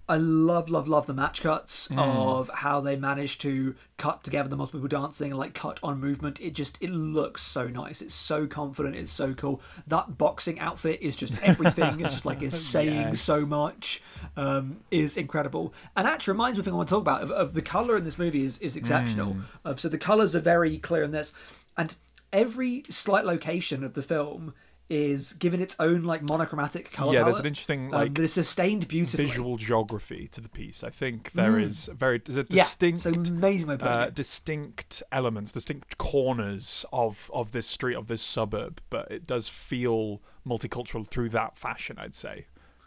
I 0.08 0.16
love 0.16 0.70
love 0.70 0.88
love 0.88 1.06
the 1.06 1.14
match 1.14 1.42
cuts 1.42 1.88
Mm. 1.88 1.98
of 1.98 2.48
how 2.48 2.80
they 2.80 2.96
managed 2.96 3.40
to 3.42 3.74
cut 3.98 4.24
together 4.24 4.48
the 4.48 4.56
multiple 4.56 4.80
people 4.80 5.00
dancing 5.00 5.30
and 5.32 5.38
like 5.38 5.54
cut 5.54 5.78
on 5.82 6.00
movement. 6.00 6.40
It 6.40 6.54
just 6.54 6.78
it 6.80 6.90
looks 6.90 7.42
so 7.42 7.66
nice. 7.68 8.00
It's 8.00 8.14
so 8.14 8.46
confident. 8.46 8.96
It's 8.96 9.12
so 9.12 9.34
cool. 9.34 9.60
That 9.86 10.16
boxing 10.16 10.58
outfit 10.60 11.00
is 11.02 11.14
just 11.16 11.34
everything. 11.42 12.00
it's 12.00 12.12
just 12.14 12.24
like 12.24 12.42
it's 12.48 12.58
saying 12.58 12.94
Yes. 13.08 13.20
so 13.20 13.44
much. 13.46 14.02
Um, 14.36 14.78
is 14.90 15.16
incredible 15.16 15.72
and 15.96 16.06
actually 16.06 16.32
reminds 16.32 16.56
me 16.56 16.60
of 16.60 16.64
thing 16.64 16.74
I 16.74 16.76
want 16.76 16.88
to 16.88 16.94
talk 16.94 17.02
about 17.02 17.22
of, 17.22 17.30
of 17.30 17.54
the 17.54 17.62
color 17.62 17.96
in 17.96 18.04
this 18.04 18.18
movie 18.18 18.44
is 18.44 18.58
is 18.58 18.76
exceptional. 18.76 19.34
Mm. 19.34 19.42
Uh, 19.64 19.76
so 19.76 19.88
the 19.88 19.98
colors 19.98 20.34
are 20.34 20.40
very 20.40 20.78
clear 20.78 21.02
in 21.02 21.10
this, 21.10 21.32
and 21.76 21.94
every 22.32 22.84
slight 22.90 23.24
location 23.24 23.82
of 23.84 23.94
the 23.94 24.02
film 24.02 24.54
is 24.90 25.34
given 25.34 25.60
its 25.60 25.76
own 25.78 26.02
like 26.04 26.22
monochromatic 26.22 26.90
color. 26.92 27.12
Yeah, 27.12 27.22
there's 27.24 27.34
palette. 27.34 27.40
an 27.40 27.46
interesting 27.46 27.84
Um, 27.94 28.14
like 28.14 28.28
sustained 28.28 28.88
beautifully. 28.88 29.26
visual 29.26 29.56
geography 29.56 30.28
to 30.28 30.40
the 30.40 30.48
piece. 30.48 30.82
I 30.82 30.90
think 30.90 31.32
there 31.32 31.58
is 31.58 31.90
very 31.94 32.18
there's 32.24 32.38
a 32.38 32.44
Mm. 32.44 32.54
yeah, 32.54 32.64
distinct 32.64 33.00
so 33.00 33.10
amazing 33.12 33.68
way 33.68 33.74
of 33.74 33.80
putting 33.80 33.94
uh, 33.94 34.10
distinct 34.10 35.02
elements, 35.12 35.52
distinct 35.52 35.98
corners 35.98 36.86
of 36.92 37.30
of 37.34 37.52
this 37.52 37.66
street 37.66 37.96
of 37.96 38.06
this 38.06 38.22
suburb, 38.22 38.80
but 38.88 39.10
it 39.10 39.26
does 39.26 39.48
feel 39.48 40.22
multicultural 40.46 41.06
through 41.06 41.28
that 41.30 41.58
fashion. 41.58 41.96
I'd 41.98 42.14
say. 42.14 42.46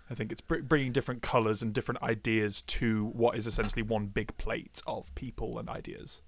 I 0.09 0.13
think 0.13 0.31
it's 0.33 0.41
bringing 0.41 0.91
different 0.91 1.21
colors 1.21 1.61
and 1.61 1.71
different 1.71 2.03
ideas 2.03 2.61
to 2.63 3.05
what 3.13 3.37
is 3.37 3.47
essentially 3.47 3.81
one 3.81 4.07
big 4.07 4.35
plate 4.37 4.81
of 4.85 5.13
people 5.15 5.57
and 5.57 5.69
ideas. 5.69 6.19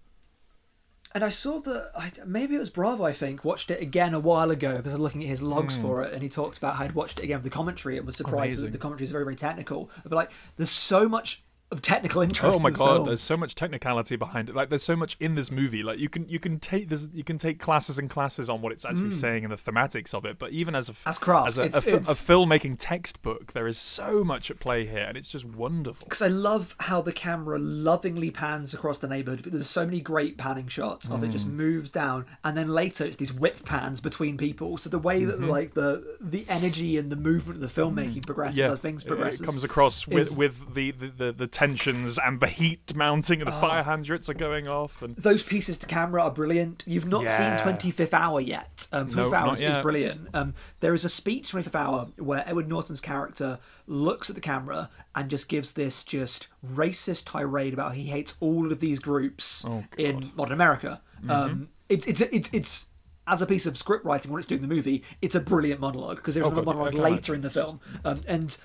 And 1.15 1.23
I 1.23 1.30
saw 1.30 1.60
that 1.60 1.91
I, 1.95 2.12
maybe 2.26 2.56
it 2.56 2.60
was 2.60 2.71
Bravo. 2.71 3.04
I 3.04 3.13
think 3.13 3.45
watched 3.45 3.69
it 3.69 3.82
again 3.82 4.13
a 4.13 4.19
while 4.19 4.49
ago 4.49 4.78
because 4.78 4.93
I 4.93 4.95
was 4.95 5.02
looking 5.02 5.23
at 5.23 5.30
his 5.30 5.41
logs 5.41 5.76
hmm. 5.76 5.86
for 5.86 6.04
it, 6.04 6.13
and 6.13 6.23
he 6.23 6.30
talked 6.30 6.58
about 6.58 6.76
how 6.76 6.84
he'd 6.84 6.95
watched 6.95 7.19
it 7.19 7.23
again 7.23 7.38
with 7.38 7.43
the 7.43 7.49
commentary. 7.49 7.97
It 7.97 8.06
was 8.06 8.15
surprising. 8.15 8.65
That 8.65 8.71
the 8.71 8.78
commentary 8.80 9.06
is 9.06 9.12
very 9.12 9.23
very 9.23 9.36
technical. 9.36 9.91
But 10.04 10.13
like, 10.13 10.32
there's 10.58 10.71
so 10.71 11.08
much 11.08 11.43
of 11.71 11.82
technical 11.82 12.21
interest. 12.21 12.56
Oh 12.56 12.60
my 12.60 12.69
in 12.69 12.76
god, 12.76 12.95
film. 12.97 13.08
there's 13.08 13.21
so 13.21 13.36
much 13.36 13.56
technicality 13.56 14.15
behind 14.15 14.47
it. 14.49 14.56
Like 14.56 14.69
there's 14.69 14.84
so 14.84 14.95
much 14.95 15.17
in 15.19 15.34
this 15.34 15.49
movie. 15.49 15.82
Like 15.82 15.97
you 15.97 16.08
can 16.08 16.30
you 16.30 16.38
can 16.39 16.60
take 16.60 16.89
this 16.89 17.10
you 17.13 17.23
can 17.23 17.39
take 17.39 17.60
classes 17.60 17.97
and 17.97 18.10
classes 18.10 18.47
on 18.49 18.62
what 18.62 18.71
it's 18.71 18.86
actually 18.86 19.10
saying 19.10 19.43
and 19.43 19.52
the 19.52 19.58
thematics 19.58 20.13
of 20.13 20.23
it. 20.26 20.38
But 20.38 20.52
even 20.52 20.76
as 20.76 20.89
a 20.89 20.93
Mm. 20.93 20.97
As 21.08 21.17
craft, 21.17 21.47
as 21.49 21.58
a, 21.58 21.62
a, 21.63 21.65
it's- 21.65 21.88
a 21.88 22.13
filmmaking 22.13 22.76
textbook, 22.78 23.54
there 23.54 23.65
is 23.67 23.78
so 23.80 24.23
much 24.23 24.52
at 24.52 24.60
play 24.60 24.86
here, 24.86 25.06
and 25.08 25.17
it's 25.17 25.30
just 25.30 25.45
wonderful. 25.45 26.06
because 26.06 26.21
I 26.21 26.28
love 26.28 26.76
how 26.80 27.02
the 27.02 27.12
camera 27.12 27.58
lovingly 27.58 28.30
pans 28.30 28.73
across 28.76 28.99
the 28.99 29.08
neighborhood. 29.08 29.41
But 29.43 29.54
there's 29.54 29.67
so 29.69 29.86
many 29.86 29.99
great 29.99 30.38
panning 30.38 30.67
shots 30.67 31.10
of 31.10 31.23
it 31.23 31.30
just 31.30 31.47
Mm. 31.47 31.54
moves 31.54 31.89
down, 31.89 32.26
and 32.43 32.56
then 32.56 32.67
later 32.67 33.04
it's 33.06 33.17
these 33.17 33.34
whip 33.34 33.65
pans 33.65 33.99
between 34.02 34.38
people. 34.38 34.78
So 34.78 34.89
the 34.91 34.99
way 34.99 35.26
that 35.26 35.41
like 35.41 35.73
the 35.73 36.17
the 36.21 36.45
energy 36.47 36.97
and 36.97 37.12
the 37.12 37.15
movement 37.15 37.62
of 37.63 37.73
the 37.73 37.82
filmmaking 37.82 38.26
progresses 38.28 38.60
Mm-hmm. 38.60 38.67
Yeah, 38.69 38.73
as 38.73 38.80
things 38.80 39.04
it- 39.04 39.08
progress. 39.08 39.41
it 39.41 39.43
comes 39.43 39.63
across 39.63 40.06
with 40.08 40.28
is- 40.32 40.38
with 40.38 40.73
the, 40.76 40.91
the, 40.91 41.08
the, 41.08 41.32
the 41.32 41.47
tensions 41.54 42.18
and 42.18 42.39
the 42.42 42.48
heat 42.48 42.94
mounting 42.96 43.39
and 43.39 43.48
the 43.48 43.56
Ah. 43.56 43.62
fire 43.62 43.84
hydrants 43.84 44.28
are 44.30 44.34
going 44.34 44.68
off 44.68 45.02
and 45.02 45.16
those 45.16 45.44
pieces 45.44 45.78
to 45.78 45.86
camera 45.86 46.24
are 46.24 46.32
brilliant. 46.32 46.84
You've 46.86 47.06
not 47.06 47.24
Yeah. 47.24 47.56
seen 47.58 47.63
25th 47.63 48.13
Hour 48.13 48.42
yet. 48.42 48.88
Um, 48.92 49.08
25th 49.10 49.16
No, 49.32 49.34
Hour 49.70 49.78
is, 49.78 49.82
brilliant. 49.84 50.28
Um, 50.34 50.54
there 50.82 50.94
is 50.94 51.06
a 51.06 51.10
speech 51.10 51.52
25th 51.52 51.76
Hour 51.76 52.08
where 52.18 52.44
Edward 52.48 52.68
Norton's 52.68 53.00
character 53.00 53.60
looks 53.88 54.30
at 54.30 54.36
the 54.36 54.42
camera 54.42 54.89
and 55.16 55.30
just 55.30 55.48
gives 55.48 55.74
this 55.74 56.04
just 56.04 56.48
racist 56.66 57.24
tirade 57.26 57.74
about 57.74 57.89
how 57.89 57.94
he 57.94 58.08
hates 58.08 58.36
all 58.39 58.72
of 58.72 58.80
these 58.80 59.00
groups 59.00 59.63
Oh, 59.66 59.84
in 59.98 60.32
modern 60.36 60.54
America. 60.54 61.02
Mm-hmm. 61.20 61.32
Um, 61.32 61.70
it's 61.88 62.06
it's 62.08 62.20
it's 62.22 62.50
it's 62.52 62.88
as 63.28 63.42
a 63.42 63.46
piece 63.46 63.66
of 63.66 63.78
script 63.78 64.04
writing 64.04 64.32
when 64.32 64.39
it's 64.39 64.48
doing 64.48 64.62
the 64.62 64.68
movie, 64.68 65.02
it's 65.22 65.36
a 65.36 65.39
brilliant 65.39 65.80
monologue 65.80 66.18
because 66.18 66.34
there's 66.34 66.46
Oh, 66.46 66.50
another 66.50 66.66
God, 66.66 66.76
monologue 66.76 66.94
later 66.96 67.34
in 67.34 67.39
the 67.42 67.50
film, 67.50 67.80
um, 68.04 68.20
and 68.28 68.58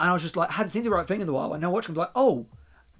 and 0.00 0.10
I 0.10 0.12
was 0.12 0.22
just 0.22 0.36
like, 0.36 0.50
hadn't 0.50 0.70
seen 0.70 0.82
the 0.84 0.90
right 0.90 1.06
thing 1.06 1.20
in 1.20 1.28
a 1.28 1.32
while. 1.32 1.52
And 1.52 1.62
now 1.62 1.70
watching, 1.70 1.94
I'm 1.94 1.98
like, 1.98 2.10
oh, 2.14 2.46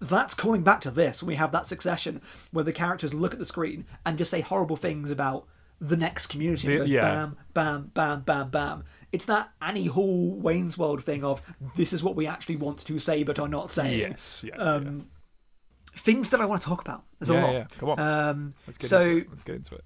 that's 0.00 0.34
calling 0.34 0.62
back 0.62 0.80
to 0.82 0.90
this. 0.90 1.22
when 1.22 1.28
We 1.28 1.34
have 1.36 1.52
that 1.52 1.66
succession 1.66 2.20
where 2.50 2.64
the 2.64 2.72
characters 2.72 3.14
look 3.14 3.32
at 3.32 3.38
the 3.38 3.44
screen 3.44 3.84
and 4.04 4.18
just 4.18 4.30
say 4.30 4.40
horrible 4.40 4.76
things 4.76 5.10
about 5.10 5.46
the 5.80 5.96
next 5.96 6.28
community. 6.28 6.66
The- 6.68 6.78
goes 6.78 6.88
yeah. 6.90 7.00
Bam, 7.02 7.36
bam, 7.52 7.90
bam, 7.94 8.20
bam, 8.22 8.50
bam. 8.50 8.84
It's 9.12 9.24
that 9.26 9.50
Annie 9.62 9.86
Hall 9.86 10.32
Wayne's 10.34 10.76
World 10.78 11.04
thing 11.04 11.22
of 11.24 11.40
this 11.76 11.92
is 11.92 12.02
what 12.02 12.16
we 12.16 12.26
actually 12.26 12.56
want 12.56 12.78
to 12.78 12.98
say 12.98 13.22
but 13.22 13.38
are 13.38 13.48
not 13.48 13.70
saying. 13.70 13.98
yes 14.00 14.44
yeah, 14.46 14.56
Um, 14.56 15.08
Things 15.96 16.30
that 16.30 16.40
I 16.40 16.44
want 16.44 16.60
to 16.62 16.66
talk 16.68 16.80
about. 16.80 17.04
There's 17.20 17.30
yeah. 17.30 17.40
a 17.40 17.46
lot. 17.46 17.52
yeah, 17.52 17.64
come 17.78 17.88
on 17.90 18.00
Um, 18.00 18.54
let's 18.66 18.78
get 18.78 18.90
so 18.90 19.00
into 19.02 19.16
it. 19.18 19.26
let's 19.30 19.44
get 19.44 19.54
into 19.56 19.74
it 19.76 19.84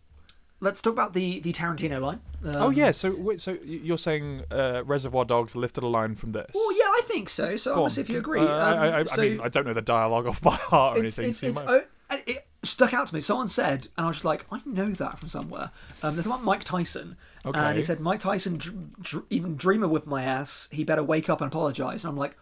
let's 0.60 0.80
talk 0.80 0.92
about 0.92 1.12
the 1.12 1.40
the 1.40 1.52
Tarantino 1.52 2.00
line. 2.00 2.20
Um, 2.44 2.56
oh 2.56 2.70
yeah 2.70 2.90
so 2.90 3.14
wait, 3.14 3.40
so 3.40 3.56
you're 3.64 3.98
saying 3.98 4.44
uh, 4.50 4.82
Reservoir 4.84 5.24
Dogs 5.24 5.56
lifted 5.56 5.82
a 5.84 5.88
line 5.88 6.14
from 6.14 6.32
this 6.32 6.50
Well, 6.54 6.72
yeah, 6.78 6.84
I 6.84 7.02
think 7.04 7.28
so. 7.28 7.56
So 7.56 7.74
Go 7.74 7.82
want 7.82 7.98
on. 7.98 8.00
if 8.02 8.08
you 8.10 8.18
agree. 8.18 8.40
Uh, 8.40 8.44
Um, 8.44 8.78
I, 8.78 8.98
I, 8.98 9.04
so- 9.04 9.22
I 9.22 9.28
mean 9.28 9.40
I 9.40 9.48
don't 9.48 9.66
know 9.66 9.74
the 9.74 9.82
dialogue 9.82 10.26
off 10.26 10.40
by 10.40 10.54
heart 10.56 10.98
or 10.98 11.04
it's, 11.04 11.18
anything 11.18 11.30
it's, 11.30 11.40
so 11.40 11.46
it's, 11.48 11.56
might- 11.56 11.68
oh, 11.68 12.16
it 12.26 12.46
stuck 12.62 12.94
out 12.94 13.06
to 13.08 13.14
me. 13.14 13.20
Someone 13.20 13.48
said, 13.48 13.88
and 13.96 14.04
I 14.04 14.08
was 14.08 14.16
just 14.16 14.24
like, 14.24 14.46
I 14.50 14.60
know 14.64 14.90
that 14.92 15.18
from 15.18 15.28
somewhere. 15.28 15.70
Um, 16.02 16.14
there's 16.14 16.28
one 16.28 16.44
Mike 16.44 16.64
Tyson, 16.64 17.16
and 17.44 17.76
he 17.76 17.82
said 17.82 18.00
Mike 18.00 18.20
Tyson 18.20 18.58
dr- 18.58 19.00
dr- 19.00 19.24
even 19.30 19.56
dream 19.56 19.82
of 19.82 19.90
whipping 19.90 20.10
my 20.10 20.22
ass. 20.24 20.68
He 20.70 20.84
better 20.84 21.02
wake 21.02 21.28
up 21.28 21.40
and 21.40 21.48
apologize. 21.48 22.04
And 22.04 22.10
I'm 22.10 22.16
like, 22.16 22.36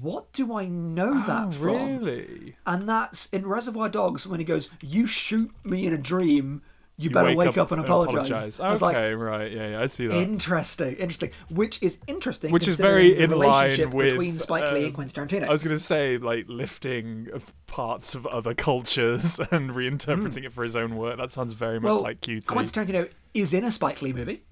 what 0.00 0.32
do 0.32 0.54
I 0.54 0.66
know 0.66 1.14
that 1.26 1.48
oh, 1.48 1.50
from? 1.52 1.98
really 1.98 2.56
And 2.66 2.88
that's 2.88 3.26
in 3.26 3.46
Reservoir 3.46 3.88
Dogs 3.88 4.26
when 4.26 4.40
he 4.40 4.44
goes, 4.44 4.70
"You 4.80 5.06
shoot 5.06 5.52
me 5.64 5.86
in 5.86 5.92
a 5.92 5.98
dream, 5.98 6.62
you, 6.96 7.10
better 7.10 7.34
wake, 7.34 7.56
up, 7.56 7.72
and 7.72 7.80
apologize." 7.80 8.60
I 8.60 8.70
was 8.70 8.82
like, 8.82 8.96
okay 8.96 9.14
right 9.14 9.50
yeah, 9.50 9.70
yeah 9.70 9.80
I 9.80 9.86
see 9.86 10.06
that 10.06 10.16
interesting, 10.16 10.96
interesting. 10.96 11.30
Which 11.48 11.82
is 11.82 11.98
interesting. 12.06 12.52
Which 12.52 12.68
is 12.68 12.76
very 12.76 13.18
in 13.18 13.30
line 13.30 13.90
with, 13.90 14.10
between 14.10 14.38
Spike 14.38 14.72
Lee 14.72 14.78
and 14.78 14.86
um, 14.86 14.92
Quentin 14.92 15.26
Tarantino. 15.26 15.48
I 15.48 15.50
was 15.50 15.64
going 15.64 15.76
to 15.76 15.82
say, 15.82 16.18
like, 16.18 16.46
lifting 16.48 17.28
parts 17.66 18.14
of 18.14 18.26
other 18.26 18.54
cultures 18.54 19.38
and 19.50 19.70
reinterpreting 19.70 20.44
it 20.44 20.52
for 20.52 20.62
his 20.62 20.76
own 20.76 20.96
work. 20.96 21.18
That 21.18 21.30
sounds 21.30 21.52
very 21.52 21.80
much 21.80 21.90
well, 21.90 22.02
like 22.02 22.20
QT. 22.20 22.46
Quentin 22.46 22.86
Tarantino 22.86 23.10
is 23.34 23.52
in 23.52 23.64
a 23.64 23.72
Spike 23.72 24.02
Lee 24.02 24.12
movie. 24.12 24.44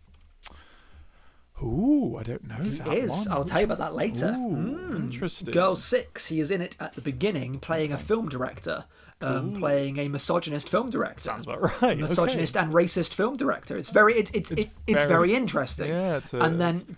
Ooh, 1.62 2.16
I 2.18 2.22
don't 2.22 2.46
know 2.46 2.56
He 2.56 2.70
that 2.70 2.88
is. 2.96 3.10
one. 3.10 3.26
I'll 3.30 3.44
tell 3.44 3.60
you 3.60 3.64
about 3.64 3.78
that 3.78 3.94
later. 3.94 4.34
Ooh, 4.38 4.96
interesting. 4.96 5.52
Girl 5.52 5.76
Six. 5.76 6.26
He 6.26 6.40
is 6.40 6.50
in 6.50 6.60
it 6.60 6.76
at 6.80 6.94
the 6.94 7.00
beginning, 7.00 7.58
playing 7.60 7.92
a 7.92 7.98
film 7.98 8.28
director, 8.28 8.84
um, 9.20 9.56
playing 9.60 9.98
a 9.98 10.08
misogynist 10.08 10.68
film 10.68 10.88
director. 10.90 11.20
Sounds 11.20 11.44
about 11.44 11.82
right. 11.82 11.98
misogynist 11.98 12.56
and 12.56 12.72
racist 12.72 13.12
film 13.14 13.36
director. 13.36 13.76
It's 13.76 13.90
very 13.90 14.14
it's 14.14 14.30
it's 14.32 14.50
it's, 14.50 14.70
it's 14.86 15.04
very- 15.04 15.08
very 15.08 15.34
interesting. 15.34 15.88
Yeah, 15.88 16.16
it's 16.16 16.32
a- 16.32 16.40
and 16.40 16.60
then 16.60 16.96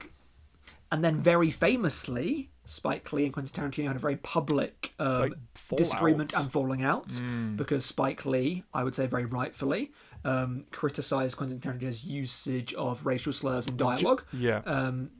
and 0.93 1.03
then 1.03 1.21
very 1.21 1.51
famously, 1.51 2.51
Spike 2.67 3.13
Lee 3.13 3.25
and 3.25 3.33
Quentin 3.33 3.53
Tarantino 3.71 3.87
had 3.89 3.97
a 3.97 3.99
very 3.99 4.17
public 4.17 4.93
um, 4.99 5.21
Like, 5.21 5.33
disagreement 5.77 6.35
and 6.37 6.53
falling 6.53 6.83
out 6.85 7.09
Mm. 7.09 7.57
because 7.57 7.85
Spike 7.87 8.25
Lee, 8.27 8.63
I 8.75 8.85
would 8.85 8.95
say 8.95 9.07
very 9.07 9.25
rightfully, 9.25 9.91
um, 10.25 10.65
criticized 10.71 11.37
Quentin 11.37 11.61
Tarantino's 11.61 12.05
usage 12.05 12.75
of 12.75 13.05
racial 13.05 13.33
slurs 13.33 13.67
in 13.67 13.77
dialogue. 13.77 14.25
Yeah. 14.33 14.63
Um, 14.65 15.11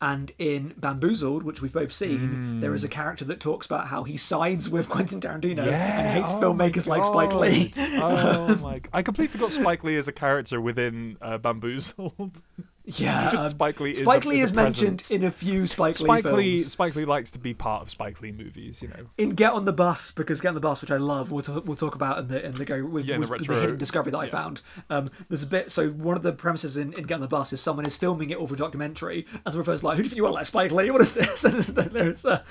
and 0.00 0.30
in 0.38 0.74
Bamboozled, 0.76 1.42
which 1.42 1.62
we've 1.62 1.72
both 1.72 1.92
seen, 1.92 2.60
there 2.60 2.74
is 2.74 2.84
a 2.84 2.88
character 2.88 3.24
that 3.24 3.40
talks 3.40 3.64
about 3.64 3.88
how 3.88 4.04
he 4.04 4.18
sides 4.18 4.68
with 4.68 4.88
Quentin 4.90 5.22
Tarantino 5.22 5.66
and 5.66 6.08
hates 6.08 6.34
oh 6.34 6.40
filmmakers 6.40 6.86
like 6.86 7.02
Spike 7.04 7.32
Lee. 7.32 7.72
Oh 7.78 8.54
my! 8.62 8.82
I 8.92 9.00
completely 9.02 9.32
forgot 9.38 9.52
Spike 9.52 9.84
Lee 9.84 9.96
as 9.96 10.06
a 10.06 10.12
character 10.12 10.60
within 10.60 11.16
uh, 11.22 11.38
Bamboozled. 11.38 12.42
Yeah, 12.86 13.30
um, 13.38 13.48
Spike 13.48 13.80
Lee 13.80 13.90
is 13.90 14.00
a- 14.00 14.04
Spike 14.04 14.24
Lee 14.24 14.38
is 14.38 14.44
is, 14.44 14.50
a 14.52 14.54
mentioned 14.54 15.08
in 15.10 15.24
a 15.24 15.30
few 15.32 15.66
Spike, 15.66 15.96
Spike 15.96 16.24
Lee 16.24 16.32
Lee, 16.32 16.56
films. 16.58 16.72
Spike 16.72 16.94
Lee 16.94 17.04
likes 17.04 17.32
to 17.32 17.38
be 17.40 17.52
part 17.52 17.82
of 17.82 17.90
Spike 17.90 18.20
Lee 18.20 18.30
movies. 18.30 18.80
You 18.80 18.88
know. 18.88 19.06
In 19.18 19.30
Get 19.30 19.52
on 19.52 19.64
the 19.64 19.72
Bus, 19.72 20.12
because 20.12 20.40
Get 20.40 20.48
on 20.50 20.54
the 20.54 20.60
Bus, 20.60 20.80
which 20.80 20.92
I 20.92 20.96
love, 20.96 21.32
we'll, 21.32 21.42
talk 21.42 21.66
we'll 21.66 21.76
talk 21.76 21.96
about 21.96 22.18
in 22.18 22.28
the 22.28 22.46
in 22.46 22.52
the 22.52 22.64
go 22.64 22.84
with, 22.84 23.04
Yeah, 23.04 23.16
the 23.16 23.20
with, 23.22 23.30
with 23.30 23.40
retro- 23.40 23.60
hidden 23.60 23.78
discovery 23.78 24.12
that 24.12 24.18
I 24.18 24.28
found. 24.28 24.62
Um, 24.88 25.10
there's 25.28 25.42
a 25.42 25.48
bit. 25.48 25.72
So 25.72 25.90
one 25.90 26.16
of 26.16 26.22
the 26.22 26.32
premises 26.32 26.76
in, 26.76 26.92
in 26.92 27.04
Get 27.04 27.14
on 27.16 27.20
the 27.20 27.28
Bus 27.28 27.52
is 27.52 27.60
someone 27.60 27.86
is 27.86 27.96
filming 27.96 28.30
it 28.30 28.38
over 28.38 28.54
a 28.54 28.58
documentary, 28.58 29.26
and 29.32 29.52
someone 29.52 29.64
first 29.64 29.82
like, 29.82 29.96
"Who 29.96 30.02
do 30.02 30.06
you 30.06 30.10
think 30.10 30.18
you 30.18 30.26
are, 30.26 30.32
like 30.32 30.46
Spike 30.46 30.70
Lee? 30.70 30.90
What 30.90 31.00
is 31.00 31.12
this?" 31.12 31.44
And 31.44 31.54
there's 31.54 31.72
there's, 31.92 32.24
uh, 32.24 32.42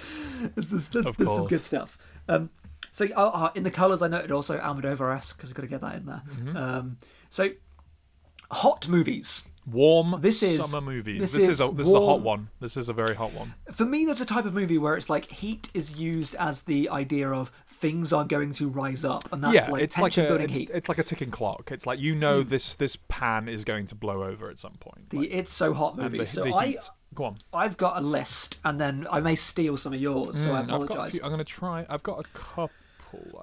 there's, 0.55 0.69
there's, 0.69 0.89
there's, 0.89 1.15
there's 1.15 1.35
some 1.35 1.47
good 1.47 1.59
stuff. 1.61 1.97
Um, 2.27 2.49
so 2.91 3.05
uh, 3.15 3.29
uh, 3.33 3.51
in 3.55 3.63
the 3.63 3.71
colours, 3.71 4.01
I 4.01 4.07
noted 4.07 4.31
also 4.31 4.57
Almodovar 4.57 5.15
esque 5.15 5.37
because 5.37 5.49
I've 5.49 5.55
got 5.55 5.63
to 5.63 5.67
get 5.67 5.81
that 5.81 5.95
in 5.95 6.05
there. 6.05 6.21
Mm-hmm. 6.25 6.57
Um, 6.57 6.97
so 7.29 7.49
hot 8.51 8.87
movies. 8.87 9.43
Warm 9.65 10.17
This 10.21 10.43
is- 10.43 10.63
summer 10.63 10.79
movies. 10.85 11.19
this 11.21 11.31
This, 11.33 11.43
is, 11.43 11.47
is 11.49 11.61
a 11.61 11.71
this 11.73 11.87
is 11.87 11.93
a 11.93 11.99
hot 11.99 12.21
one. 12.21 12.49
This 12.59 12.77
is 12.77 12.87
a 12.89 12.93
very 12.93 13.15
hot 13.15 13.33
one. 13.33 13.55
For 13.71 13.85
me, 13.85 14.05
there's 14.05 14.21
a 14.21 14.25
type 14.25 14.45
of 14.45 14.53
movie 14.53 14.77
where 14.77 14.95
it's 14.95 15.09
like 15.09 15.25
heat 15.25 15.69
is 15.73 15.97
used 15.99 16.35
as 16.35 16.61
the 16.63 16.89
idea 16.89 17.29
of 17.29 17.51
things 17.67 18.13
are 18.13 18.23
going 18.25 18.53
to 18.53 18.69
rise 18.69 19.03
up, 19.03 19.31
and 19.33 19.43
that's 19.43 19.53
yeah, 19.55 19.69
like 19.69 19.81
it's 19.81 19.97
like 19.99 20.17
a 20.17 20.23
building 20.27 20.45
it's, 20.49 20.57
heat. 20.57 20.69
Hmm. 20.69 20.77
it's 20.77 20.87
like 20.89 20.99
a 20.99 21.03
ticking 21.03 21.31
clock. 21.31 21.71
It's 21.71 21.87
like 21.87 21.99
you 21.99 22.13
know 22.15 22.43
this 22.43 22.75
this 22.75 22.95
pan 23.07 23.49
is 23.49 23.63
going 23.65 23.87
to 23.87 23.95
blow 23.95 24.23
over 24.23 24.49
at 24.49 24.59
some 24.59 24.73
point. 24.79 25.09
the 25.09 25.17
Like, 25.19 25.29
It's 25.31 25.51
So 25.53 25.73
Hot 25.73 25.97
movie. 25.97 26.19
the, 26.19 26.25
so 26.27 26.43
the 26.43 26.53
I. 26.53 26.75
Go 27.13 27.23
on. 27.25 27.37
I've 27.53 27.77
got 27.77 27.97
a 27.97 28.01
list, 28.01 28.59
and 28.65 28.79
then 28.79 29.07
I 29.09 29.21
may 29.21 29.35
steal 29.35 29.77
some 29.77 29.93
of 29.93 30.01
yours, 30.01 30.37
so 30.37 30.53
I 30.53 30.57
Mm, 30.57 30.59
I've 30.61 30.67
got 30.67 30.81
a 30.81 30.83
apologise. 30.83 31.19
I'm 31.23 31.29
going 31.29 31.37
to 31.39 31.45
try. 31.45 31.85
I've 31.89 32.03
got 32.03 32.19
a 32.19 32.23
couple 32.33 32.71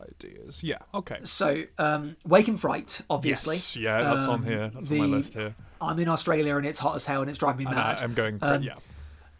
ideas. 0.09 0.63
Yeah. 0.63 0.79
Okay. 0.95 1.19
So, 1.25 1.65
um, 1.79 2.17
Wake 2.27 2.49
in 2.49 2.57
Fright, 2.57 3.01
obviously. 3.11 3.57
Yes. 3.57 3.77
Yeah, 3.77 4.03
that's 4.03 4.27
on 4.29 4.41
Um, 4.41 4.45
here. 4.45 4.71
That's 4.75 4.91
on 4.91 4.99
my 4.99 5.05
list 5.05 5.35
here. 5.35 5.55
I'm 5.81 5.99
in 5.99 6.09
Australia 6.09 6.57
and 6.57 6.67
it's 6.67 6.79
hot 6.79 6.97
as 6.97 7.07
hell 7.07 7.21
and 7.23 7.31
it's 7.31 7.39
driving 7.39 7.65
me 7.65 7.71
And 7.71 7.79
I, 7.81 7.93
mad. 7.95 8.03
I'm 8.03 8.15
going. 8.15 8.39
Um, 8.43 8.63
yeah. 8.63 8.75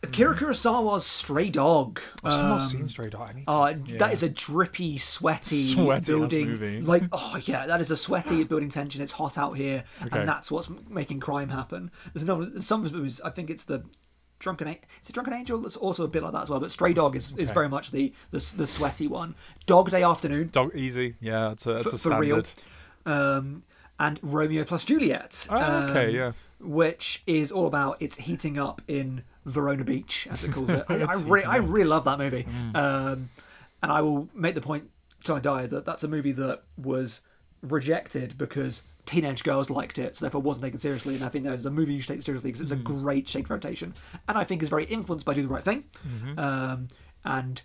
Akira 0.05 0.37
Kurosawa's 0.37 1.07
Stray 1.07 1.49
Dog. 1.49 2.01
I've 2.25 2.33
still 2.33 2.49
not 2.49 2.61
um, 2.63 2.69
seen 2.69 2.89
Stray 2.89 3.09
Dog. 3.09 3.21
I 3.31 3.33
need 3.35 3.45
to. 3.47 3.51
Uh, 3.53 3.75
yeah. 3.87 3.99
That 3.99 4.13
is 4.13 4.25
a 4.25 4.29
drippy, 4.29 4.99
sweaty, 4.99 5.55
Sweaty-ass 5.75 6.09
building. 6.09 6.85
Like, 6.85 7.05
oh 7.13 7.41
yeah, 7.45 7.67
that 7.69 7.81
is 7.81 7.93
a 7.93 7.97
sweaty 7.97 8.43
building 8.51 8.69
tension. 8.69 9.01
It's 9.01 9.13
hot 9.13 9.39
out 9.39 9.57
here, 9.57 9.85
Okay. 10.05 10.19
and 10.19 10.29
that's 10.29 10.51
what's 10.51 10.69
making 10.91 11.21
crime 11.21 11.51
happen. 11.51 11.93
There's 12.13 12.25
another 12.25 12.61
some 12.61 12.83
movies. 12.83 13.21
I 13.25 13.31
think 13.31 13.49
it's 13.49 13.63
the 13.63 13.85
Drunken. 14.43 14.69
A- 14.69 14.81
Is 15.03 15.09
it 15.09 15.13
Drunken 15.13 15.33
Angel? 15.35 15.59
That's 15.59 15.77
also 15.77 16.05
a 16.05 16.09
bit 16.09 16.23
like 16.23 16.33
that 16.33 16.43
as 16.43 16.51
well. 16.51 16.61
But 16.61 16.71
Stray 16.71 16.93
Dog 16.93 17.17
is, 17.17 17.33
is 17.39 17.51
very 17.51 17.69
much 17.69 17.91
the, 17.93 18.13
the 18.33 18.53
the 18.57 18.67
sweaty 18.67 19.07
one. 19.07 19.35
Dog 19.67 19.91
Day 19.91 20.03
Afternoon. 20.03 20.49
Dog 20.53 20.75
easy. 20.75 21.15
Yeah, 21.21 21.53
it's 21.53 21.67
a 21.67 21.75
that's 21.75 21.91
for, 21.91 21.97
a 21.97 21.99
standard. 21.99 22.51
Um, 23.07 23.63
and 23.99 24.19
Romeo 24.23 24.65
plus 24.65 24.85
Juliet. 24.85 25.47
Oh, 25.49 25.57
okay. 25.91 26.09
um, 26.09 26.15
Yeah. 26.15 26.33
Which 26.61 27.23
is 27.27 27.51
all 27.53 27.67
about 27.67 27.97
it's 28.01 28.17
heating 28.17 28.59
up 28.59 28.83
in 28.89 29.23
Verona 29.47 29.85
Beach, 29.85 30.29
as 30.31 30.45
it 30.45 30.53
calls 30.53 30.71
it. 30.71 30.85
I, 30.89 30.95
I, 30.95 30.97
It's 31.05 31.23
re- 31.23 31.45
I 31.45 31.57
really 31.57 31.89
love 31.89 32.05
that 32.05 32.19
movie. 32.19 32.47
Um, 32.75 33.31
and 33.83 33.91
I 33.93 34.01
will 34.01 34.29
make 34.35 34.55
the 34.55 34.61
point 34.61 34.89
till 35.25 35.35
I 35.37 35.41
die 35.41 35.67
that 35.67 35.85
that's 35.85 36.05
a 36.05 36.09
movie 36.09 36.33
that 36.33 36.63
was 36.77 37.21
rejected 37.63 38.37
because 38.39 38.83
teenage 39.07 39.43
girls 39.43 39.71
liked 39.71 39.99
it, 39.99 40.17
so 40.17 40.25
therefore 40.25 40.41
wasn't 40.43 40.65
taken 40.65 40.79
seriously. 40.79 41.15
And 41.15 41.25
I 41.25 41.29
think 41.29 41.45
there's 41.45 41.67
a 41.67 41.71
movie 41.71 41.95
you 41.95 42.01
should 42.01 42.15
take 42.15 42.23
seriously 42.23 42.51
because 42.51 42.61
it's 42.61 42.71
a 42.71 42.77
great 42.77 43.29
shake 43.29 43.51
rotation, 43.51 43.95
and 44.29 44.39
I 44.39 44.45
think 44.45 44.63
is 44.63 44.69
very 44.69 44.85
influenced 44.85 45.27
by 45.27 45.35
Do 45.35 45.43
the 45.43 45.49
Right 45.49 45.65
Thing. 45.65 45.85
Um, 46.39 46.89
and 47.25 47.63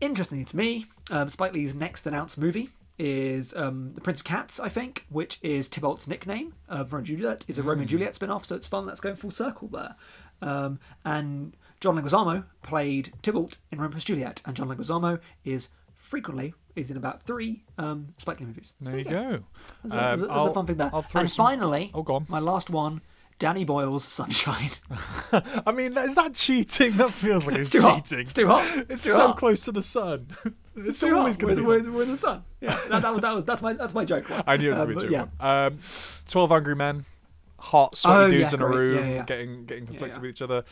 interestingly 0.00 0.44
to 0.44 0.56
me, 0.56 0.86
um, 1.10 1.28
Spike 1.28 1.52
Lee's 1.52 1.74
next 1.74 2.06
announced 2.06 2.38
movie 2.38 2.70
is 2.98 3.54
um, 3.54 3.92
The 3.94 4.00
Prince 4.00 4.18
of 4.20 4.24
Cats, 4.24 4.58
I 4.58 4.68
think, 4.68 5.06
which 5.08 5.38
is 5.42 5.68
Tybalt's 5.68 6.08
nickname. 6.08 6.54
Uh, 6.68 6.84
Romeo 6.84 6.96
and 6.98 7.06
Juliet 7.06 7.44
is 7.46 7.58
a 7.58 7.62
Romeo 7.62 7.82
and 7.82 7.88
Juliet 7.88 8.14
spin 8.14 8.30
off, 8.30 8.44
so 8.44 8.56
it's 8.56 8.66
fun. 8.66 8.86
That's 8.86 9.00
going 9.00 9.16
full 9.16 9.30
circle 9.30 9.68
there. 9.68 9.94
Um, 10.42 10.80
and 11.04 11.56
John 11.80 11.96
Leguizamo 11.96 12.44
played 12.62 13.12
Tybalt 13.22 13.58
in 13.70 13.78
Romeo 13.80 13.94
and 13.94 14.04
Juliet, 14.04 14.42
and 14.44 14.56
John 14.56 14.68
Leguizamo 14.68 15.20
is 15.44 15.68
frequently 15.94 16.54
is 16.80 16.90
in 16.90 16.96
about 16.96 17.22
three 17.22 17.62
um, 17.78 18.08
Spike 18.18 18.40
Lee 18.40 18.46
movies. 18.46 18.72
So 18.82 18.90
There 18.90 18.98
you 18.98 19.04
yeah, 19.04 19.10
go. 19.10 19.20
There's, 19.30 19.38
a, 19.38 19.40
there's, 19.84 19.92
a, 19.92 19.96
Um, 19.96 20.18
there's 20.20 20.22
a 20.22 20.32
I'll- 20.32 20.52
fun 20.54 20.66
thing 20.66 20.76
there. 20.76 20.90
And 20.92 21.04
some- 21.04 21.28
finally, 21.28 21.90
Oh, 21.94 22.02
go 22.02 22.14
on. 22.16 22.26
my 22.28 22.38
last 22.40 22.70
one, 22.70 23.00
Danny 23.38 23.64
Boyle's 23.64 24.04
Sunshine. 24.04 24.70
I 25.66 25.70
mean, 25.72 25.96
is 25.96 26.14
that 26.16 26.34
cheating? 26.34 26.92
That 26.96 27.12
feels 27.12 27.46
like 27.46 27.56
it's, 27.56 27.72
hot. 27.80 28.04
cheating. 28.04 28.20
It's 28.24 28.32
too 28.32 28.48
hot. 28.48 28.66
It's 28.90 29.04
too 29.04 29.10
so 29.10 29.28
hot. 29.28 29.36
close 29.36 29.60
to 29.66 29.72
the 29.72 29.82
sun. 29.82 30.26
it's 30.76 30.98
Too 31.00 31.16
always 31.16 31.34
hot. 31.36 31.40
going 31.42 31.54
to 31.56 31.60
be. 31.62 31.66
we're, 31.66 31.90
we're 31.92 32.02
in 32.02 32.10
the 32.10 32.16
sun. 32.16 32.42
Yeah, 32.60 32.76
that, 32.88 33.02
that, 33.02 33.12
was, 33.12 33.20
that 33.22 33.34
was 33.36 33.44
that's 33.44 33.62
my 33.62 33.72
that's 33.74 33.94
my 33.94 34.04
joke. 34.04 34.24
I 34.46 34.56
knew 34.56 34.66
it 34.66 34.70
was 34.70 34.80
Um, 34.80 34.86
going 34.86 34.98
to 34.98 35.06
be 35.08 35.14
a 35.14 35.18
yeah. 35.18 35.24
joke. 35.24 35.72
Um, 35.74 35.78
Twelve 36.26 36.50
Angry 36.50 36.74
Men, 36.74 37.04
hot 37.58 37.96
sweaty 37.96 38.16
Oh, 38.24 38.30
dudes 38.30 38.52
yeah, 38.52 38.56
in 38.58 38.62
a 38.62 38.68
room, 38.68 38.98
Yeah, 38.98 39.14
yeah. 39.16 39.22
getting 39.24 39.64
getting 39.64 39.86
conflicted 39.86 40.22
with 40.22 40.30
each 40.30 40.42
other. 40.42 40.64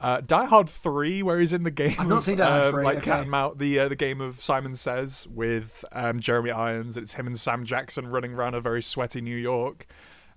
Uh, 0.00 0.20
Die 0.20 0.44
Hard 0.44 0.68
Three, 0.68 1.22
where 1.22 1.40
he's 1.40 1.52
in 1.52 1.62
the 1.62 1.70
game. 1.70 1.94
I've 1.98 2.06
not 2.08 2.18
of, 2.18 2.24
seen 2.24 2.36
Die 2.38 2.66
um, 2.68 2.74
Like 2.82 2.98
okay. 2.98 3.10
Cat 3.10 3.20
and 3.22 3.30
Mouse, 3.30 3.54
the 3.56 3.78
uh, 3.80 3.88
the 3.88 3.96
game 3.96 4.20
of 4.20 4.40
Simon 4.40 4.74
Says 4.74 5.26
with 5.30 5.84
um, 5.92 6.20
Jeremy 6.20 6.50
Irons. 6.50 6.96
It's 6.96 7.14
him 7.14 7.26
and 7.26 7.38
Sam 7.38 7.64
Jackson 7.64 8.06
running 8.08 8.34
around 8.34 8.54
a 8.54 8.60
very 8.60 8.82
sweaty 8.82 9.20
New 9.20 9.36
York. 9.36 9.86